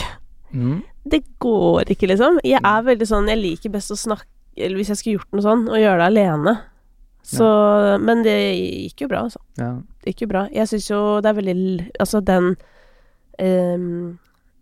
Mm. 0.54 0.84
Det 1.02 1.24
går 1.42 1.90
ikke, 1.90 2.06
liksom. 2.12 2.38
Jeg 2.46 2.62
er 2.62 2.84
veldig 2.86 3.08
sånn 3.08 3.26
Jeg 3.32 3.40
liker 3.40 3.72
best 3.74 3.90
å 3.90 3.98
snakke 3.98 4.28
Eller 4.54 4.78
hvis 4.78 4.92
jeg 4.92 5.00
skulle 5.00 5.16
gjort 5.18 5.34
noe 5.34 5.44
sånn, 5.44 5.64
å 5.66 5.80
gjøre 5.80 5.98
det 6.04 6.06
alene. 6.12 6.54
Så 7.28 7.46
Men 8.00 8.22
det 8.24 8.34
gikk 8.56 9.02
jo 9.04 9.08
bra, 9.10 9.26
altså. 9.28 9.40
Ja. 9.60 9.74
Det 10.00 10.14
gikk 10.14 10.22
jo 10.24 10.28
bra. 10.30 10.46
Jeg 10.54 10.70
syns 10.70 10.86
jo 10.88 11.00
det 11.20 11.28
er 11.28 11.36
veldig 11.36 11.56
Altså, 12.00 12.22
den 12.24 12.54
um, 13.42 14.18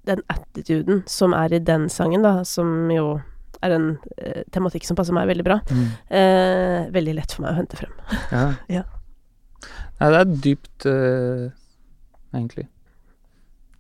Den 0.07 0.23
attituden 0.31 1.03
som 1.11 1.35
er 1.35 1.55
i 1.55 1.59
den 1.63 1.89
sangen, 1.91 2.23
da, 2.27 2.41
som 2.47 2.91
jo 2.91 3.21
er 3.65 3.73
en 3.75 3.87
uh, 4.21 4.43
tematikk 4.55 4.85
som 4.87 4.99
passer 4.99 5.15
meg 5.17 5.27
veldig 5.31 5.45
bra, 5.47 5.57
Mm. 5.73 5.87
uh, 6.13 6.91
veldig 6.95 7.15
lett 7.17 7.33
for 7.33 7.43
meg 7.47 7.55
å 7.55 7.59
hente 7.61 7.79
frem. 7.81 7.95
Ja. 8.35 8.45
Ja. 8.69 8.83
Nei, 9.99 10.11
det 10.13 10.19
er 10.21 10.35
dypt, 10.45 10.87
uh, 10.87 11.49
egentlig. 12.37 12.67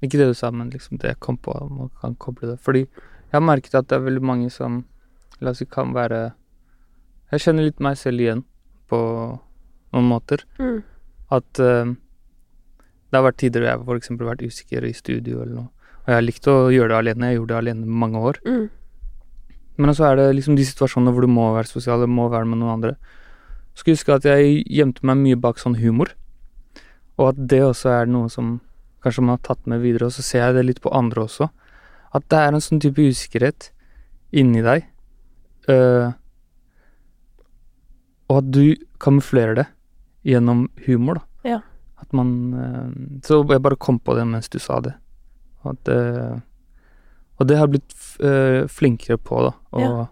Ikke 0.02 0.18
det 0.18 0.30
du 0.32 0.34
sa, 0.34 0.50
men 0.50 0.70
liksom 0.72 0.98
det 0.98 1.12
jeg 1.12 1.20
kom 1.20 1.36
på, 1.38 1.52
man 1.70 1.90
kan 2.00 2.16
koble 2.16 2.48
det. 2.54 2.58
Fordi 2.64 2.86
jeg 2.86 3.32
har 3.36 3.44
merket 3.44 3.74
at 3.78 3.86
det 3.90 3.98
er 3.98 4.06
veldig 4.08 4.22
mange 4.24 4.50
som 4.50 4.84
La 5.40 5.50
oss 5.52 5.58
si 5.60 5.66
kan 5.68 5.90
være 5.92 6.32
Jeg 7.32 7.40
kjenner 7.44 7.66
litt 7.66 7.80
meg 7.84 7.98
selv 8.00 8.22
igjen 8.24 8.44
på 8.90 8.98
noen 9.94 10.10
måter. 10.10 10.42
Mm. 10.60 10.80
At 11.36 11.62
uh, 11.62 11.92
det 13.10 13.18
har 13.18 13.26
vært 13.26 13.40
tider 13.42 13.66
hvor 13.82 13.98
jeg 13.98 14.16
har 14.18 14.30
vært 14.32 14.46
usikker 14.46 14.86
i 14.86 14.94
studio 14.96 15.42
eller 15.42 15.54
noe. 15.60 15.70
Og 16.04 16.12
jeg 16.12 16.18
har 16.20 16.26
likt 16.26 16.48
å 16.50 16.56
gjøre 16.70 16.92
det 16.92 16.98
alene. 17.00 17.30
Jeg 17.30 17.40
gjorde 17.40 17.54
det 17.54 17.60
alene 17.62 17.86
i 17.86 18.00
mange 18.02 18.20
år. 18.30 18.40
Mm. 18.46 18.66
Men 19.76 19.94
så 19.96 20.06
er 20.08 20.20
det 20.20 20.26
liksom 20.38 20.56
de 20.56 20.64
situasjonene 20.64 21.12
hvor 21.12 21.26
du 21.26 21.30
må 21.30 21.50
være 21.56 21.68
sosial, 21.68 22.04
du 22.04 22.10
må 22.10 22.28
være 22.32 22.48
med 22.48 22.62
noen 22.62 22.76
andre. 22.78 22.94
Skal 23.76 23.96
huske 23.96 24.14
at 24.14 24.24
jeg 24.24 24.62
gjemte 24.72 25.04
meg 25.04 25.18
mye 25.20 25.38
bak 25.40 25.60
sånn 25.60 25.76
humor, 25.82 26.14
og 27.20 27.32
at 27.32 27.40
det 27.52 27.60
også 27.64 27.90
er 27.92 28.08
noe 28.08 28.30
som 28.32 28.58
kanskje 29.04 29.24
man 29.24 29.36
har 29.36 29.42
tatt 29.44 29.68
med 29.68 29.82
videre, 29.84 30.08
og 30.08 30.16
så 30.16 30.24
ser 30.24 30.46
jeg 30.46 30.56
det 30.56 30.64
litt 30.64 30.80
på 30.84 30.92
andre 30.96 31.26
også. 31.26 31.50
At 32.16 32.24
det 32.32 32.40
er 32.40 32.54
en 32.54 32.64
sånn 32.64 32.80
type 32.80 33.04
usikkerhet 33.04 33.70
inni 34.36 34.62
deg, 34.64 34.88
øh, 35.72 36.14
og 38.28 38.38
at 38.42 38.50
du 38.50 38.74
kamuflerer 39.02 39.54
det 39.60 39.66
gjennom 40.26 40.66
humor, 40.86 41.20
da. 41.20 41.48
Ja. 41.50 41.60
At 42.02 42.12
man 42.12 42.30
øh, 42.54 43.20
Så 43.24 43.40
jeg 43.48 43.62
bare 43.62 43.76
kom 43.80 43.98
på 44.02 44.14
det 44.18 44.26
mens 44.26 44.48
du 44.52 44.58
sa 44.60 44.80
det. 44.84 44.94
At 45.64 45.88
øh, 45.88 46.36
og 47.38 47.46
det 47.48 47.56
har 47.58 47.66
jeg 47.66 47.74
blitt 47.76 47.94
øh, 48.24 48.66
flinkere 48.68 49.18
på, 49.18 49.42
da. 49.46 49.52
Å 49.76 49.80
Ja. 49.80 50.06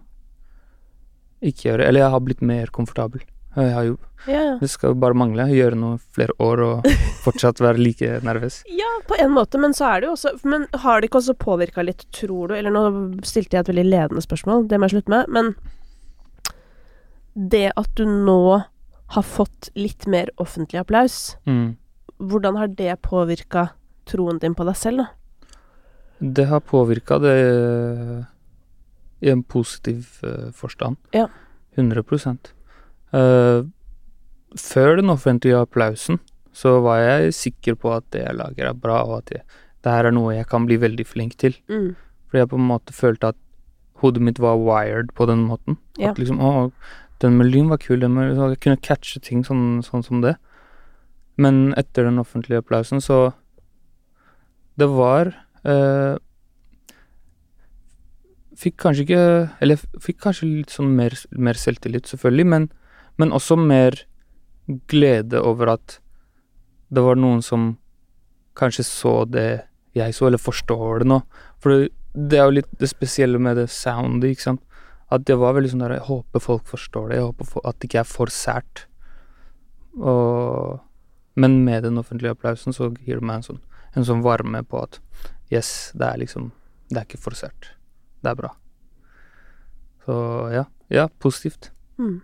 ikke 1.41 1.69
gjøre 1.69 1.87
Eller 1.87 2.05
jeg 2.05 2.11
har 2.13 2.19
blitt 2.23 2.41
mer 2.41 2.67
komfortabel. 2.73 3.21
Jeg 3.55 3.71
har 3.71 3.85
jo, 3.87 3.93
ja. 4.27 4.57
det 4.59 4.67
skal 4.69 4.91
jo 4.91 4.97
bare 4.99 5.15
mangle. 5.15 5.45
Gjøre 5.51 5.77
noe 5.79 5.99
flere 6.15 6.33
år 6.43 6.61
og 6.65 6.87
fortsatt 7.25 7.61
være 7.63 7.79
like 7.79 8.17
nervøs. 8.25 8.61
Ja, 8.67 8.89
på 9.07 9.15
en 9.21 9.31
måte, 9.31 9.59
men 9.61 9.73
så 9.77 9.87
er 9.93 10.01
det 10.03 10.09
jo 10.09 10.15
også 10.17 10.33
Men 10.43 10.67
har 10.83 10.99
det 11.01 11.09
ikke 11.09 11.21
også 11.21 11.37
påvirka 11.39 11.85
litt, 11.85 12.03
tror 12.15 12.49
du 12.51 12.55
Eller 12.57 12.73
nå 12.73 12.83
stilte 13.23 13.55
jeg 13.55 13.63
et 13.65 13.71
veldig 13.71 13.85
ledende 13.87 14.23
spørsmål, 14.25 14.67
det 14.67 14.79
må 14.79 14.89
jeg 14.89 14.97
slutte 14.97 15.13
med, 15.13 15.31
men 15.31 15.55
det 17.35 17.71
at 17.75 17.91
du 17.95 18.05
nå 18.07 18.63
har 19.15 19.23
fått 19.23 19.69
litt 19.75 20.07
mer 20.07 20.31
offentlig 20.41 20.79
applaus, 20.79 21.35
Mm. 21.45 21.77
hvordan 22.17 22.57
har 22.57 22.67
det 22.67 23.01
påvirka 23.01 23.69
troen 24.05 24.39
din 24.39 24.55
på 24.55 24.65
deg 24.65 24.75
selv, 24.75 24.97
da? 24.97 25.07
Det 26.19 26.47
har 26.47 26.59
påvirka 26.61 27.19
det 27.19 27.35
øh, 27.35 28.23
i 29.21 29.29
en 29.29 29.43
positiv 29.43 30.19
øh, 30.23 30.51
forstand. 30.53 30.97
Ja. 31.13 31.27
100 31.75 32.03
uh, 33.13 33.67
Før 34.55 34.95
den 34.95 35.09
offentlige 35.09 35.57
applausen 35.59 36.19
så 36.55 36.79
var 36.79 37.01
jeg 37.03 37.33
sikker 37.33 37.75
på 37.75 37.91
at 37.91 38.05
det 38.11 38.21
jeg 38.23 38.35
lager, 38.35 38.69
er 38.69 38.73
bra, 38.73 39.03
og 39.03 39.17
at 39.17 39.31
jeg, 39.31 39.41
det 39.83 39.91
her 39.91 40.05
er 40.05 40.15
noe 40.15 40.35
jeg 40.37 40.47
kan 40.47 40.65
bli 40.65 40.77
veldig 40.79 41.05
flink 41.05 41.35
til. 41.37 41.57
Mm. 41.67 41.95
Fordi 42.29 42.39
jeg 42.39 42.49
på 42.49 42.55
en 42.55 42.69
måte 42.69 42.93
følte 42.95 43.33
at 43.33 43.35
hodet 43.99 44.21
mitt 44.23 44.39
var 44.39 44.55
wired 44.55 45.11
på 45.15 45.27
den 45.27 45.43
måten. 45.49 45.77
Ja. 45.99 46.11
At 46.13 46.21
liksom, 46.21 46.39
å, 46.39 46.71
den 47.23 47.37
melodien 47.39 47.69
var 47.71 47.79
kul, 47.81 47.99
den 48.01 48.13
melodien, 48.15 48.53
jeg 48.55 48.61
kunne 48.65 48.83
catche 48.83 49.21
ting 49.23 49.43
sånn, 49.47 49.81
sånn 49.85 50.03
som 50.03 50.21
det. 50.23 50.35
Men 51.39 51.73
etter 51.79 52.07
den 52.07 52.19
offentlige 52.21 52.63
applausen, 52.63 53.01
så 53.03 53.33
Det 54.75 54.87
var 54.91 55.33
eh, 55.63 56.15
Fikk 58.55 58.77
kanskje 58.79 59.03
ikke 59.03 59.23
Eller 59.63 59.79
fikk 60.03 60.21
kanskje 60.23 60.47
litt 60.47 60.71
sånn 60.71 60.95
mer, 60.95 61.15
mer 61.31 61.59
selvtillit, 61.59 62.07
selvfølgelig, 62.07 62.45
men, 62.45 62.69
men 63.19 63.35
også 63.35 63.57
mer 63.59 63.99
glede 64.87 65.41
over 65.43 65.75
at 65.75 65.99
det 66.95 67.03
var 67.03 67.19
noen 67.19 67.41
som 67.43 67.75
kanskje 68.55 68.85
så 68.87 69.25
det 69.27 69.65
jeg 69.95 70.15
så, 70.15 70.27
eller 70.27 70.41
forstår 70.41 71.03
det 71.03 71.09
nå. 71.11 71.19
For 71.63 71.87
det 72.15 72.39
er 72.39 72.47
jo 72.47 72.55
litt 72.57 72.71
det 72.79 72.89
spesielle 72.91 73.39
med 73.41 73.59
det 73.59 73.67
soundet, 73.71 74.35
ikke 74.35 74.47
sant. 74.47 74.63
At 75.15 75.23
det 75.29 75.37
var 75.39 75.53
veldig 75.55 75.71
sånn 75.73 75.83
der 75.85 75.95
Jeg 75.97 76.07
håper 76.09 76.43
folk 76.43 76.65
forstår 76.67 77.09
det. 77.11 77.17
Jeg 77.21 77.27
håper 77.29 77.61
at 77.69 77.79
det 77.79 77.87
ikke 77.89 78.01
er 78.03 78.09
for 78.09 78.31
sært. 78.33 78.85
Og 79.95 80.81
Men 81.35 81.63
med 81.65 81.83
den 81.83 81.97
offentlige 81.99 82.31
applausen 82.35 82.73
så 82.75 82.89
gir 83.03 83.19
det 83.19 83.25
meg 83.27 83.41
en 83.41 83.47
sånn, 83.49 83.59
en 83.95 84.05
sånn 84.07 84.21
varme 84.23 84.61
på 84.63 84.81
at 84.83 84.99
yes, 85.51 85.91
det 85.95 86.07
er 86.07 86.21
liksom 86.23 86.51
Det 86.89 86.97
er 87.01 87.05
ikke 87.09 87.19
for 87.23 87.35
sært. 87.35 87.71
Det 88.23 88.31
er 88.31 88.35
bra. 88.39 88.51
Så 90.05 90.15
ja. 90.53 90.65
Ja, 90.93 91.07
positivt. 91.19 91.71
Mm. 91.97 92.21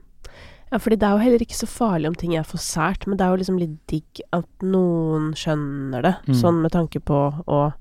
Ja, 0.71 0.77
fordi 0.79 0.95
det 1.01 1.07
er 1.07 1.15
jo 1.17 1.23
heller 1.25 1.41
ikke 1.43 1.57
så 1.57 1.67
farlig 1.67 2.07
om 2.11 2.15
ting 2.15 2.35
er 2.37 2.45
for 2.47 2.61
sært, 2.61 3.07
men 3.07 3.17
det 3.17 3.25
er 3.25 3.33
jo 3.33 3.39
liksom 3.41 3.57
litt 3.59 3.73
digg 3.91 4.21
at 4.31 4.47
noen 4.63 5.31
skjønner 5.35 6.01
det, 6.05 6.13
Mm. 6.29 6.35
sånn 6.37 6.61
med 6.61 6.71
tanke 6.71 7.01
på 7.01 7.17
å 7.47 7.73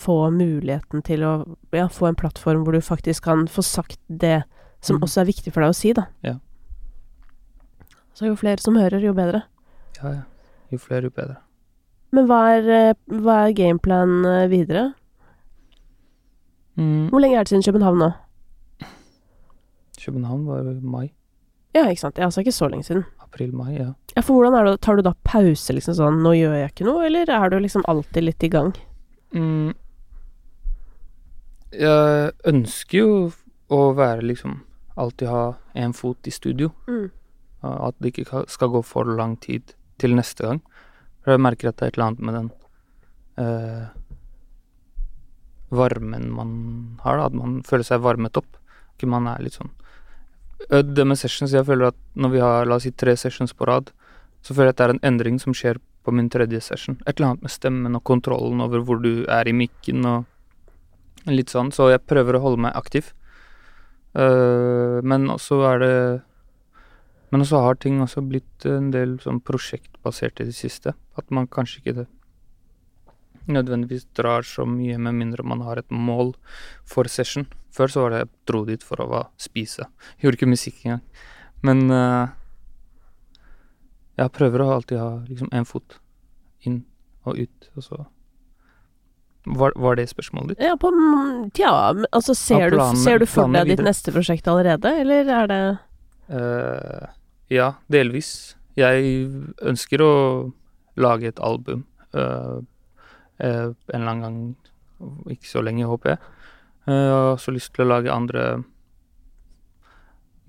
få 0.00 0.16
muligheten 0.32 1.02
til 1.04 1.24
å 1.28 1.32
ja, 1.76 1.86
få 1.92 2.08
en 2.10 2.16
plattform 2.18 2.64
hvor 2.64 2.72
du 2.76 2.80
faktisk 2.84 3.26
kan 3.28 3.46
få 3.50 3.62
sagt 3.66 3.98
det 4.08 4.42
som 4.80 4.96
Mm. 4.96 5.02
også 5.04 5.20
er 5.20 5.28
viktig 5.28 5.52
for 5.52 5.60
deg 5.60 5.70
å 5.74 5.76
si, 5.76 5.92
da. 5.92 6.06
Ja. 6.24 6.38
Så 8.16 8.26
jo 8.30 8.34
flere 8.40 8.60
som 8.64 8.74
hører, 8.80 9.00
jo 9.04 9.12
bedre. 9.16 9.42
Ja, 10.00 10.12
ja. 10.14 10.22
Jo 10.72 10.78
flere, 10.80 11.08
jo 11.08 11.10
bedre. 11.12 11.36
Men 12.12 12.26
hva 12.26 12.38
er, 12.56 12.68
eh, 12.70 12.94
hva 13.20 13.36
er 13.48 13.52
gameplan 13.54 14.24
eh, 14.26 14.48
videre? 14.50 14.86
Mm. 16.78 17.10
Hvor 17.12 17.20
lenge 17.20 17.36
er 17.38 17.44
det 17.44 17.52
siden 17.52 17.62
København 17.66 17.98
nå? 18.00 18.10
København 20.00 20.46
var 20.48 20.70
mai. 20.82 21.10
Ja, 21.74 21.84
ikke 21.86 22.00
sant. 22.06 22.18
Ja, 22.18 22.24
altså 22.30 22.40
ikke 22.42 22.54
så 22.56 22.68
lenge 22.70 22.86
siden. 22.88 23.04
April-mai, 23.22 23.74
ja. 23.76 23.90
Ja, 24.16 24.22
for 24.26 24.34
hvordan 24.40 24.56
er 24.58 24.64
det, 24.70 24.80
tar 24.82 24.96
du 24.98 25.02
da 25.06 25.12
pause, 25.28 25.74
liksom 25.76 25.94
sånn, 25.94 26.22
nå 26.24 26.32
gjør 26.34 26.56
jeg 26.58 26.72
ikke 26.72 26.86
noe, 26.88 27.04
eller 27.06 27.30
er 27.30 27.52
du 27.52 27.58
liksom 27.62 27.84
alltid 27.86 28.24
litt 28.26 28.42
i 28.42 28.50
gang? 28.50 28.72
Mm. 29.36 29.74
Jeg 31.70 32.32
ønsker 32.50 32.98
jo 32.98 33.12
å 33.70 33.80
være 33.94 34.26
liksom 34.26 34.60
Alltid 35.00 35.30
ha 35.30 35.42
én 35.78 35.94
fot 35.96 36.26
i 36.28 36.32
studio. 36.34 36.72
Mm. 36.90 37.06
At 37.62 37.96
det 38.02 38.10
ikke 38.10 38.42
skal 38.50 38.68
gå 38.74 38.82
for 38.84 39.08
lang 39.16 39.38
tid 39.40 39.72
til 40.02 40.12
neste 40.18 40.44
gang. 40.44 40.58
For 41.22 41.32
jeg 41.32 41.40
merker 41.40 41.70
at 41.70 41.78
det 41.78 41.86
er 41.86 41.92
et 41.92 41.96
eller 41.96 42.08
annet 42.10 42.24
med 42.26 42.36
den 42.36 42.50
eh, 43.40 43.86
varmen 45.70 46.26
man 46.34 46.50
har, 47.04 47.16
da. 47.16 47.30
At 47.30 47.38
man 47.38 47.60
føler 47.64 47.86
seg 47.86 48.02
varmet 48.04 48.36
opp. 48.36 48.58
Ikke 48.96 49.08
man 49.08 49.30
er 49.30 49.40
litt 49.40 49.56
sånn 49.56 49.70
Det 50.68 51.06
med 51.06 51.16
sessions, 51.16 51.54
jeg 51.56 51.64
føler 51.64 51.94
at 51.94 52.00
når 52.12 52.34
vi 52.34 52.42
har, 52.44 52.66
la 52.68 52.76
oss 52.76 52.84
si, 52.84 52.92
tre 52.92 53.14
sessions 53.16 53.54
på 53.56 53.64
rad, 53.70 53.94
så 54.44 54.52
føler 54.52 54.74
jeg 54.74 54.74
at 54.74 54.80
det 54.80 54.84
er 54.84 54.94
en 54.96 55.06
endring 55.14 55.38
som 55.40 55.56
skjer 55.56 55.80
på 56.04 56.12
min 56.12 56.28
tredje 56.32 56.60
session. 56.64 56.98
Et 57.06 57.14
eller 57.14 57.30
annet 57.30 57.46
med 57.46 57.54
stemmen 57.54 57.96
og 57.96 58.04
kontrollen 58.04 58.60
over 58.60 58.84
hvor 58.84 59.00
du 59.00 59.24
er 59.24 59.48
i 59.48 59.56
mikken 59.56 60.04
og 60.08 60.28
litt 61.28 61.52
sånn. 61.52 61.72
Så 61.74 61.90
jeg 61.90 62.06
prøver 62.08 62.38
å 62.38 62.44
holde 62.44 62.64
meg 62.66 62.76
aktiv. 62.78 63.12
Uh, 64.16 64.98
men 65.06 65.28
også 65.30 65.60
er 65.68 65.78
det 65.78 65.94
Men 67.30 67.44
også 67.44 67.60
har 67.62 67.76
ting 67.78 68.00
også 68.02 68.24
blitt 68.26 68.64
en 68.66 68.88
del 68.90 69.12
sånn 69.22 69.38
prosjektbasert 69.38 70.40
i 70.42 70.48
det 70.48 70.56
siste. 70.58 70.96
At 71.14 71.30
man 71.30 71.46
kanskje 71.46 71.78
ikke 71.78 71.94
det 72.00 72.06
nødvendigvis 73.46 74.08
drar 74.18 74.42
så 74.42 74.66
mye, 74.66 74.98
med 74.98 75.14
mindre 75.14 75.46
man 75.46 75.62
har 75.62 75.78
et 75.78 75.90
mål 75.90 76.34
for 76.84 77.06
session. 77.06 77.46
Før 77.70 77.92
så 77.92 78.02
var 78.02 78.10
det 78.10 78.18
jeg 78.24 78.30
dro 78.50 78.64
dit 78.66 78.82
for 78.82 79.02
å 79.04 79.22
spise. 79.38 79.86
Gjorde 80.18 80.40
ikke 80.40 80.50
musikk 80.50 80.82
engang. 80.82 81.04
Men 81.62 81.86
uh, 81.94 82.34
jeg 84.18 84.34
prøver 84.36 84.64
å 84.64 84.72
alltid 84.74 85.00
ha 85.00 85.10
liksom 85.28 85.68
fot 85.68 86.00
inn 86.66 86.82
og 87.24 87.38
ut, 87.38 87.70
og 87.76 87.84
så 87.84 88.04
Var, 89.44 89.72
var 89.76 89.96
det 89.96 90.04
spørsmålet 90.10 90.52
ditt? 90.54 90.64
Ja, 90.66 90.74
på 90.76 90.90
Tja, 91.56 91.70
altså 92.12 92.34
ser, 92.36 92.70
planene- 92.70 92.98
du, 92.98 93.00
ser 93.00 93.22
du 93.22 93.26
for 93.26 93.48
deg 93.54 93.70
ditt 93.72 93.82
neste 93.84 94.12
prosjekt 94.12 94.48
allerede, 94.50 94.92
eller 95.00 95.30
er 95.32 95.48
det 95.48 95.60
uh, 96.28 97.06
ja, 97.48 97.70
delvis. 97.88 98.56
Jeg 98.76 99.30
ønsker 99.66 100.04
å 100.04 100.12
lage 101.00 101.32
et 101.32 101.40
album 101.40 101.86
uh, 102.12 102.60
uh, 102.60 103.70
en 103.72 103.96
eller 103.96 104.12
annen 104.12 104.26
gang, 104.26 104.42
ikke 105.32 105.48
så 105.48 105.64
lenge, 105.64 105.88
håper 105.88 106.14
jeg. 106.14 106.20
Jeg 106.90 107.08
har 107.14 107.32
også 107.32 107.54
lyst 107.54 107.72
til 107.76 107.86
å 107.86 107.90
lage 107.94 108.12
andre 108.12 108.44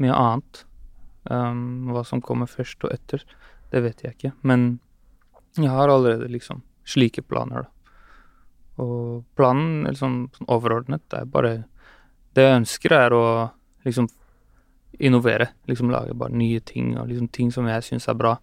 Mye 0.02 0.16
annet. 0.18 0.64
Um, 1.30 1.92
hva 1.94 2.02
som 2.08 2.24
kommer 2.26 2.50
først 2.50 2.82
og 2.88 2.90
etter, 2.96 3.22
det 3.70 3.84
vet 3.86 4.00
jeg 4.02 4.16
ikke. 4.16 4.32
Men 4.42 4.80
jeg 5.60 5.70
har 5.70 5.92
allerede 5.94 6.26
liksom 6.32 6.64
slike 6.90 7.22
planer, 7.30 7.68
da. 7.68 7.81
Og 8.80 9.24
planen, 9.36 9.86
eller 9.86 10.00
sånn, 10.00 10.22
overordnet, 10.48 11.04
er 11.14 11.26
bare 11.26 11.64
Det 12.32 12.46
jeg 12.46 12.60
ønsker, 12.62 12.94
er 12.96 13.12
å 13.12 13.24
liksom 13.84 14.06
innovere. 15.00 15.50
Liksom 15.68 15.90
lage 15.92 16.14
bare 16.16 16.32
nye 16.32 16.62
ting, 16.64 16.94
og 16.98 17.10
liksom 17.10 17.28
ting 17.28 17.52
som 17.52 17.68
jeg 17.68 17.84
syns 17.84 18.08
er 18.08 18.16
bra. 18.16 18.38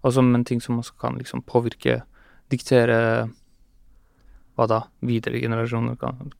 Og 0.00 0.14
som 0.14 0.30
en 0.34 0.44
ting 0.44 0.62
som 0.64 0.78
også 0.78 0.96
kan 1.00 1.18
liksom 1.18 1.42
påvirke, 1.42 2.02
diktere 2.48 3.28
Hva 4.56 4.66
da? 4.66 4.80
Videre 5.04 5.38
generasjoner, 5.38 5.98
kan, 6.00 6.32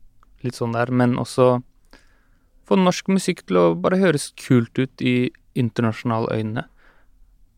litt 0.43 0.57
sånn 0.57 0.73
der. 0.73 0.89
Men 0.91 1.17
også 1.21 1.61
få 2.67 2.75
norsk 2.75 3.07
musikk 3.13 3.45
til 3.47 3.57
å 3.61 3.75
bare 3.79 4.01
høres 4.01 4.31
kult 4.37 4.77
ut 4.79 5.01
i 5.01 5.29
internasjonale 5.55 6.33
øyne. 6.35 6.65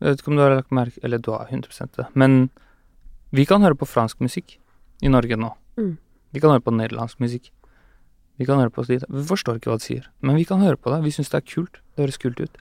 Jeg 0.02 0.08
vet 0.08 0.22
ikke 0.22 0.32
om 0.32 0.38
du 0.38 0.42
har 0.42 0.54
lagt 0.56 0.74
merke 0.74 0.98
Eller 1.02 1.18
du 1.18 1.30
har 1.30 1.46
100 1.50 1.90
det. 1.96 2.06
Men 2.14 2.50
vi 3.30 3.44
kan 3.46 3.62
høre 3.62 3.78
på 3.78 3.88
fransk 3.88 4.20
musikk 4.20 4.58
i 5.02 5.08
Norge 5.08 5.36
nå. 5.36 5.52
Mm. 5.78 5.96
Vi 6.32 6.40
kan 6.40 6.52
høre 6.52 6.64
på 6.64 6.74
nederlandsk 6.74 7.20
musikk. 7.20 7.50
Vi 8.40 8.46
kan 8.48 8.58
høre 8.58 8.72
på 8.72 8.84
det. 8.88 9.02
Vi 9.08 9.24
forstår 9.28 9.58
ikke 9.58 9.70
hva 9.70 9.78
de 9.78 9.86
sier, 9.86 10.10
men 10.20 10.36
vi 10.36 10.46
kan 10.48 10.62
høre 10.64 10.76
på 10.80 10.92
det. 10.92 11.02
Vi 11.04 11.12
syns 11.14 11.30
det 11.32 11.42
er 11.42 11.48
kult. 11.48 11.80
Det 11.94 12.06
høres 12.06 12.20
kult 12.20 12.40
ut. 12.40 12.56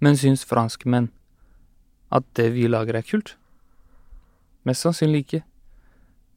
Men 0.00 0.16
syns 0.16 0.46
franskmenn 0.48 1.10
at 2.10 2.24
det 2.34 2.48
vi 2.54 2.66
lager, 2.66 2.96
er 2.96 3.06
kult? 3.06 3.36
Mest 4.66 4.82
sannsynlig 4.82 5.24
ikke. 5.24 5.42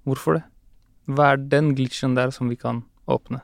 Hvorfor 0.04 0.38
det? 0.38 0.44
Hva 1.08 1.34
er 1.34 1.42
den 1.42 1.74
glitchen 1.76 2.16
der 2.16 2.32
som 2.32 2.52
vi 2.52 2.60
kan 2.60 2.84
åpne? 3.08 3.42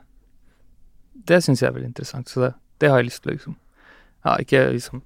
Det 1.12 1.42
syns 1.44 1.62
jeg 1.62 1.68
er 1.68 1.74
veldig 1.76 1.90
interessant, 1.90 2.30
så 2.30 2.44
det, 2.44 2.52
det 2.80 2.90
har 2.90 3.00
jeg 3.00 3.10
lyst 3.10 3.22
til 3.24 3.34
liksom 3.36 3.58
Ja, 4.24 4.36
ikke 4.36 4.66
liksom 4.72 5.02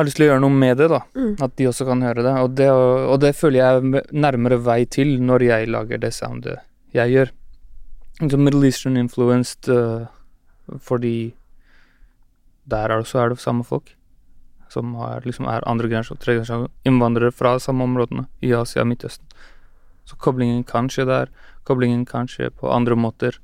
har 0.00 0.08
lyst 0.08 0.18
til 0.18 0.26
å 0.26 0.30
gjøre 0.30 0.42
noe 0.44 0.56
med 0.56 0.80
det, 0.80 0.88
da. 0.92 1.02
Mm. 1.16 1.34
At 1.44 1.54
de 1.60 1.68
også 1.70 1.86
kan 1.88 2.02
høre 2.04 2.24
det. 2.24 2.32
Og, 2.40 2.56
det. 2.58 2.70
og 2.72 3.20
det 3.22 3.34
føler 3.36 3.60
jeg 3.60 3.80
er 3.80 4.08
nærmere 4.26 4.60
vei 4.64 4.82
til 4.88 5.18
når 5.22 5.46
jeg 5.46 5.70
lager 5.70 6.02
det 6.02 6.12
soundet 6.16 6.66
jeg 6.96 7.14
gjør. 7.14 7.30
Så 8.20 8.36
Middle 8.36 8.66
Eastern 8.66 8.98
influenced 9.00 9.70
uh, 9.72 10.08
fordi 10.82 11.34
der 12.70 12.92
også 12.94 13.18
er 13.18 13.32
det 13.32 13.40
samme 13.40 13.64
folk. 13.64 13.94
Som 14.70 14.94
er, 14.94 15.24
liksom 15.26 15.48
er 15.50 15.66
andre 15.66 15.88
generasjon, 15.90 16.18
tredje 16.22 16.44
generasjon 16.44 16.70
innvandrere 16.86 17.34
fra 17.34 17.56
samme 17.58 17.84
områdene 17.88 18.28
i 18.46 18.52
Asia 18.54 18.84
og 18.84 18.90
Midtøsten. 18.92 19.26
Så 20.06 20.18
koblingen 20.18 20.62
kan 20.64 20.90
skje 20.90 21.08
der. 21.08 21.32
Koblingen 21.66 22.04
kan 22.06 22.28
skje 22.30 22.50
på 22.54 22.70
andre 22.70 22.96
måter. 22.96 23.40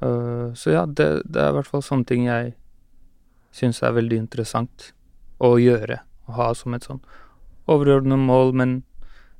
Uh, 0.00 0.54
så 0.54 0.72
ja, 0.72 0.86
det, 0.86 1.22
det, 1.28 1.42
er 1.42 1.52
i 1.52 1.58
hvert 1.58 1.68
fall 1.68 1.84
sånne 1.84 2.08
ting 2.08 2.26
jeg 2.26 2.54
syns 3.52 3.82
er 3.84 3.92
veldig 3.94 4.24
interessant 4.24 4.92
å 5.42 5.56
gjøre. 5.60 5.98
Å 6.30 6.36
ha 6.38 6.48
som 6.54 6.74
et 6.76 6.86
sånn 6.86 7.00
overordnet 7.70 8.18
mål. 8.22 8.52
Men 8.58 8.76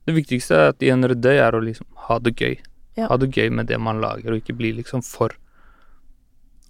det 0.08 0.16
viktigste 0.16 0.58
er 0.58 0.72
at 0.72 0.82
i 0.82 0.90
en 0.90 1.04
NRD 1.04 1.30
er 1.38 1.54
å 1.54 1.62
liksom 1.62 1.86
ha 2.08 2.18
det 2.18 2.34
gøy. 2.40 2.58
Ja. 2.98 3.06
Ha 3.08 3.16
det 3.22 3.30
gøy 3.32 3.48
med 3.54 3.70
det 3.70 3.78
man 3.80 4.02
lager, 4.02 4.34
og 4.34 4.42
ikke 4.42 4.56
bli 4.58 4.72
liksom 4.82 5.00
for 5.06 5.32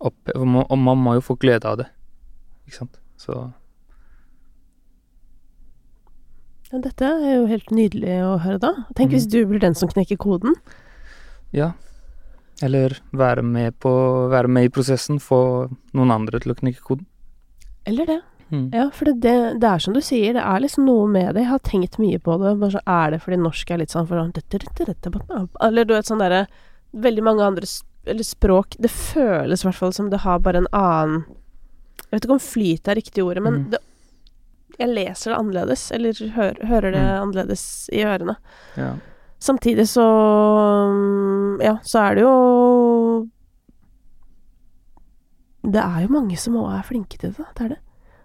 oppe. 0.02 0.34
Og 0.36 0.46
man 0.78 0.98
må 1.02 1.16
jo 1.18 1.24
få 1.24 1.38
glede 1.40 1.66
av 1.66 1.80
det, 1.82 1.88
ikke 2.68 2.76
sant. 2.82 3.00
Så 3.18 3.34
ja, 6.72 6.78
Dette 6.80 7.04
er 7.04 7.34
jo 7.36 7.46
helt 7.50 7.72
nydelig 7.74 8.14
å 8.24 8.36
høre, 8.42 8.58
da. 8.62 8.72
Tenk 8.96 9.10
Mm. 9.10 9.14
hvis 9.16 9.26
du 9.30 9.44
blir 9.46 9.60
den 9.60 9.74
som 9.74 9.88
knekker 9.88 10.16
koden. 10.18 10.54
ja. 11.52 11.72
Eller 12.62 13.00
være 13.12 13.42
med 13.42 13.74
på 13.80 13.90
Være 14.30 14.46
med 14.48 14.64
i 14.66 14.68
prosessen, 14.68 15.18
få 15.18 15.68
noen 15.94 16.12
andre 16.12 16.38
til 16.38 16.52
å 16.52 16.54
knekke 16.54 16.80
koden. 16.80 17.06
Eller 17.84 18.06
det. 18.06 18.20
Mm. 18.52 18.66
Ja, 18.74 18.90
for 18.92 19.08
det, 19.08 19.14
det, 19.24 19.60
det 19.62 19.68
er 19.68 19.78
som 19.80 19.94
du 19.96 20.00
sier, 20.04 20.34
det 20.36 20.42
er 20.44 20.60
liksom 20.60 20.84
noe 20.84 21.06
med 21.08 21.34
det. 21.34 21.40
Jeg 21.46 21.48
har 21.48 21.58
tenkt 21.64 21.94
mye 21.98 22.18
på 22.20 22.34
det. 22.42 22.50
Bare 22.60 22.74
så 22.74 22.82
er 22.86 23.10
det 23.14 23.20
fordi 23.24 23.38
norsk 23.40 23.70
er 23.72 23.78
litt 23.80 23.94
sånn 23.94 24.06
for 24.06 24.20
Eller 24.20 25.84
du 25.88 25.94
vet 25.94 26.04
sånn 26.10 26.20
derre 26.20 26.46
Veldig 26.92 27.22
mange 27.24 27.40
andre 27.46 27.64
eller 28.04 28.26
språk 28.26 28.74
Det 28.82 28.90
føles 28.90 29.62
i 29.62 29.66
hvert 29.68 29.78
fall 29.78 29.92
som 29.96 30.10
det 30.10 30.18
har 30.26 30.38
bare 30.44 30.58
en 30.60 30.66
annen 30.76 31.22
Jeg 32.02 32.10
vet 32.18 32.26
ikke 32.26 32.34
om 32.36 32.42
flyt 32.44 32.88
er 32.92 32.98
riktig 33.00 33.24
ordet, 33.24 33.42
men 33.42 33.54
Mm. 33.54 33.70
det, 33.70 33.78
jeg 34.78 34.88
leser 34.88 35.30
det 35.32 35.38
annerledes. 35.38 35.90
Eller 35.92 36.12
hør, 36.36 36.54
hører 36.68 36.90
det 36.92 37.00
Mm. 37.00 37.22
annerledes 37.22 37.88
i 37.92 38.02
ørene. 38.04 38.36
Ja. 38.76 38.94
Samtidig 39.40 39.86
så 39.88 40.04
Ja, 41.64 41.78
så 41.82 41.98
er 42.10 42.14
det 42.14 42.22
jo 42.22 43.28
Det 45.64 45.80
er 45.80 46.02
jo 46.02 46.08
mange 46.12 46.36
som 46.36 46.54
òg 46.58 46.72
er 46.78 46.82
flinke 46.82 47.16
til 47.18 47.32
det, 47.32 47.46
det 47.56 47.64
er 47.64 47.68
det. 47.76 47.78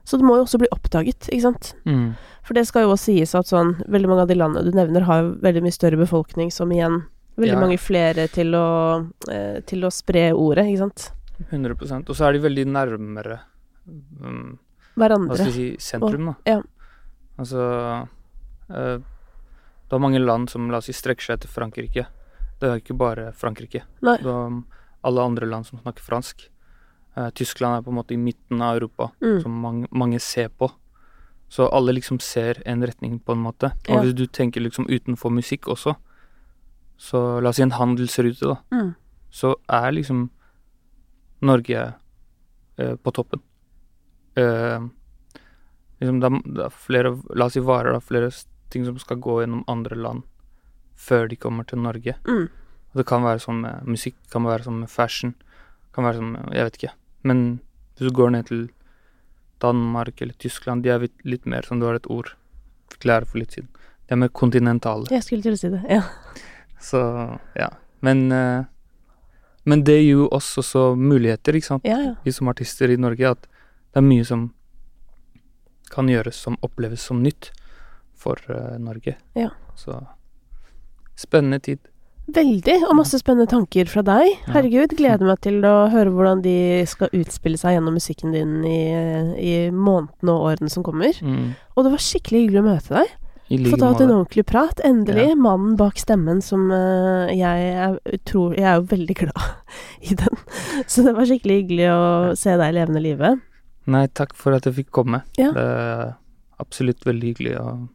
Så 0.08 0.16
det 0.20 0.24
må 0.24 0.38
jo 0.38 0.46
også 0.46 0.60
bli 0.62 0.70
oppdaget, 0.72 1.28
ikke 1.28 1.44
sant. 1.44 1.74
Mm. 1.84 2.14
For 2.48 2.56
det 2.56 2.64
skal 2.70 2.86
jo 2.86 2.94
også 2.94 3.10
sies 3.12 3.34
at 3.36 3.50
sånn 3.50 3.74
Veldig 3.92 4.08
mange 4.08 4.24
av 4.24 4.30
de 4.30 4.38
landene 4.40 4.64
du 4.64 4.72
nevner, 4.78 5.04
har 5.04 5.26
veldig 5.44 5.66
mye 5.66 5.76
større 5.76 6.00
befolkning, 6.00 6.52
som 6.54 6.72
igjen 6.72 7.02
Veldig 7.38 7.54
Ja. 7.54 7.60
mange 7.60 7.78
flere 7.78 8.24
til 8.34 8.56
å, 8.58 9.04
eh, 9.30 9.60
til 9.68 9.84
å 9.86 9.92
spre 9.94 10.32
ordet, 10.34 10.66
ikke 10.72 10.88
sant. 10.88 11.12
100% 11.52 12.10
Og 12.10 12.16
så 12.16 12.26
er 12.26 12.34
de 12.34 12.40
veldig 12.40 12.66
nærmere 12.72 13.40
um, 14.24 14.58
Hva 14.98 15.36
skal 15.36 15.52
vi 15.52 15.52
si 15.52 15.68
sentrum, 15.78 16.32
da. 16.32 16.36
ja. 16.50 16.62
Altså 17.38 18.08
eh, 18.72 18.98
Det 18.98 19.94
er 19.94 20.00
mange 20.02 20.20
land 20.24 20.50
som 20.50 20.72
la 20.72 20.80
oss 20.82 20.90
si 20.90 20.96
strekker 20.98 21.22
seg 21.28 21.38
etter 21.38 21.52
Frankrike. 21.52 22.08
Det 22.60 22.68
er 22.72 22.82
ikke 22.82 22.98
bare 22.98 23.30
Frankrike. 23.38 23.84
Nei. 24.02 24.18
Det 24.18 24.28
er 24.28 24.48
um, 24.50 24.64
alle 25.06 25.22
andre 25.22 25.46
land 25.48 25.68
som 25.68 25.80
snakker 25.80 26.04
fransk. 26.04 26.48
Eh, 27.18 27.30
Tyskland 27.34 27.78
er 27.80 27.82
på 27.82 27.90
en 27.90 27.98
måte 27.98 28.14
i 28.14 28.18
midten 28.22 28.62
av 28.62 28.76
Europa, 28.78 29.12
Mm. 29.22 29.42
som 29.42 29.52
mange, 29.62 29.88
mange 29.92 30.20
ser 30.22 30.50
på. 30.50 30.70
Så 31.50 31.68
alle 31.74 31.94
liksom 31.94 32.20
ser 32.22 32.62
en 32.66 32.82
retning, 32.84 33.20
på 33.20 33.32
en 33.34 33.42
måte. 33.44 33.72
Og 33.90 33.96
Ja. 33.96 34.02
hvis 34.04 34.14
du 34.16 34.28
tenker 34.28 34.62
liksom 34.62 34.86
utenfor 34.88 35.32
musikk 35.32 35.62
også, 35.68 35.96
så 37.00 37.42
la 37.42 37.50
oss 37.50 37.56
si 37.56 37.64
en 37.64 37.72
handelsrute, 37.72 38.42
da, 38.42 38.56
Mm. 38.72 38.96
så 39.32 39.56
er 39.70 39.92
liksom 39.92 40.30
Norge 41.42 41.94
eh, 42.80 42.96
på 42.96 43.12
toppen. 43.12 43.42
Eh, 44.36 44.80
liksom 46.00 46.20
det, 46.22 46.32
er, 46.32 46.54
det 46.54 46.66
er 46.66 46.70
flere 46.70 47.12
La 47.36 47.46
oss 47.46 47.54
si 47.54 47.60
varer, 47.60 47.94
da. 47.94 48.00
Flere 48.00 48.30
ting 48.70 48.86
som 48.86 48.98
skal 49.00 49.18
gå 49.18 49.40
gjennom 49.42 49.64
andre 49.68 49.96
land 49.96 50.24
før 50.96 51.28
de 51.30 51.36
kommer 51.36 51.66
til 51.66 51.80
Norge. 51.80 52.16
Mm. 52.28 52.50
Og 52.92 52.96
det 53.02 53.06
kan 53.08 53.24
være 53.24 53.40
sånn 53.40 53.62
med 53.62 53.84
musikk, 53.86 54.16
kan 54.32 54.44
være 54.44 54.64
sånn 54.66 54.80
med 54.80 54.90
fashion, 54.90 55.34
kan 55.94 56.04
være 56.04 56.18
sånn 56.20 56.32
med 56.32 56.54
Jeg 56.54 56.64
vet 56.72 56.78
ikke. 56.78 56.94
Men 57.24 57.60
hvis 57.98 58.10
du 58.10 58.14
går 58.14 58.30
ned 58.36 58.50
til 58.50 58.68
Danmark 59.62 60.22
eller 60.22 60.34
Tyskland, 60.38 60.84
de 60.84 60.94
er 60.94 61.08
litt, 61.26 61.46
mer 61.46 61.66
som 61.66 61.80
du 61.80 61.88
har 61.88 61.98
et 61.98 62.10
ord 62.14 62.36
fikk 62.94 63.08
lære 63.10 63.26
for 63.26 63.42
litt 63.42 63.58
siden. 63.58 63.70
De 64.08 64.16
er 64.16 64.22
mer 64.22 64.30
kontinentale. 64.30 65.10
Jeg 65.12 65.26
skulle 65.26 65.44
til 65.44 65.58
å 65.58 65.60
si 65.60 65.72
det. 65.74 65.82
Ja. 65.90 66.04
Så 66.80 67.02
ja. 67.58 67.72
Men 68.06 68.32
eh, 68.32 68.66
Men 69.68 69.84
det 69.84 69.98
gir 70.00 70.14
jo 70.22 70.28
oss 70.32 70.54
også 70.58 70.96
muligheter, 70.96 71.58
ikke 71.58 71.68
sant, 71.68 71.84
ja, 71.84 71.98
ja. 72.00 72.12
vi 72.24 72.32
som 72.32 72.48
artister 72.48 72.88
i 72.88 72.96
Norge, 72.96 73.34
at 73.36 73.42
det 73.92 74.00
er 74.00 74.06
mye 74.06 74.24
som 74.24 74.46
kan 75.92 76.08
gjøres 76.08 76.40
som 76.40 76.56
oppleves 76.64 77.04
som 77.04 77.20
nytt 77.20 77.50
for 78.16 78.40
eh, 78.48 78.78
Norge. 78.80 79.18
Ja. 79.36 79.50
Så 79.76 79.98
spennende 81.20 81.60
tid. 81.60 81.80
Veldig, 82.28 82.82
og 82.90 82.98
masse 83.00 83.18
spennende 83.22 83.48
tanker 83.48 83.88
fra 83.88 84.02
deg. 84.04 84.34
Herregud, 84.52 84.98
gleder 85.00 85.30
meg 85.30 85.40
til 85.46 85.62
å 85.64 85.88
høre 85.94 86.12
hvordan 86.12 86.42
de 86.44 86.84
skal 86.90 87.14
utspille 87.16 87.60
seg 87.60 87.78
gjennom 87.78 87.96
musikken 87.96 88.36
din 88.36 88.58
i, 88.68 88.82
i 89.40 89.54
månedene 89.72 90.34
og 90.34 90.50
årene 90.50 90.72
som 90.74 90.84
kommer. 90.84 91.16
Mm. 91.24 91.56
Og 91.76 91.88
det 91.88 91.94
var 91.94 92.04
skikkelig 92.04 92.44
hyggelig 92.44 92.62
å 92.62 92.68
møte 92.68 92.98
deg. 92.98 93.16
Få 93.48 93.56
like 93.56 93.72
Fått 93.72 93.86
hatt 93.86 94.02
en 94.04 94.12
ordentlig 94.12 94.44
prat. 94.46 94.84
Endelig. 94.84 95.30
Ja. 95.30 95.40
Mannen 95.40 95.78
bak 95.80 96.00
stemmen 96.02 96.42
som 96.44 96.68
uh, 96.68 97.32
jeg 97.32 97.70
er, 97.80 97.96
tror 98.28 98.58
Jeg 98.58 98.68
er 98.68 98.82
jo 98.82 98.88
veldig 98.92 99.16
glad 99.24 99.76
i 100.12 100.18
den. 100.20 100.42
Så 100.84 101.08
det 101.08 101.16
var 101.16 101.30
skikkelig 101.30 101.62
hyggelig 101.62 101.92
å 101.94 102.02
se 102.36 102.58
deg 102.60 102.74
i 102.74 102.78
levende 102.82 103.04
livet. 103.04 103.44
Nei, 103.88 104.04
takk 104.12 104.36
for 104.36 104.58
at 104.58 104.68
jeg 104.68 104.82
fikk 104.82 104.92
komme. 105.00 105.24
Ja. 105.40 105.54
Det 105.56 105.64
er 105.64 106.18
absolutt 106.60 107.08
veldig 107.08 107.32
hyggelig, 107.32 107.56
og 107.62 107.88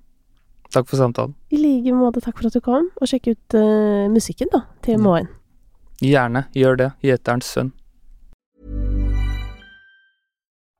takk 0.72 0.88
for 0.88 0.96
samtalen. 1.00 1.34
I 1.52 1.60
like 1.60 1.94
måte, 1.94 2.20
takk 2.24 2.38
for 2.38 2.46
at 2.48 2.56
du 2.56 2.60
kom. 2.64 2.90
Og 3.00 3.08
sjekk 3.10 3.32
ut 3.34 3.54
eh, 3.58 4.08
musikken, 4.12 4.50
da, 4.52 4.64
til 4.82 4.96
Ja. 4.98 5.04
Moen. 5.04 5.28
Gjerne, 6.02 6.46
gjør 6.58 6.76
det. 6.80 6.90
Gjeterens 7.04 7.46
sønn. 7.52 7.72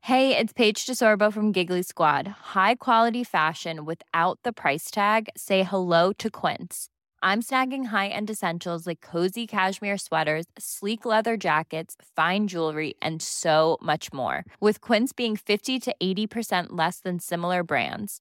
Hey, 0.07 0.37
it's 0.37 0.53
Paige 0.53 0.85
DeSorbo 0.85 1.33
from 1.33 1.53
Giggly 1.53 1.83
Squad. 1.83 2.27
High 2.57 2.75
quality 2.75 3.23
fashion 3.23 3.85
without 3.85 4.41
the 4.43 4.53
price 4.53 4.91
tag. 4.91 5.29
Say 5.37 5.63
hello 5.63 6.13
to 6.15 6.29
Quince. 6.29 6.89
I'm 7.23 7.41
snagging 7.41 7.85
high-end 7.95 8.29
essentials 8.29 8.85
like 8.85 9.01
cozy 9.01 9.47
cashmere 9.47 9.97
sweaters, 9.97 10.47
sleek 10.59 11.05
leather 11.05 11.37
jackets, 11.37 11.95
fine 12.17 12.49
jewelry, 12.49 12.95
and 13.01 13.23
so 13.23 13.79
much 13.81 14.13
more. 14.13 14.45
With 14.59 14.81
Quince 14.81 15.13
being 15.13 15.37
50 15.37 15.79
to 15.81 15.95
80% 16.03 16.71
less 16.71 16.99
than 16.99 17.21
similar 17.21 17.63
brands. 17.63 18.21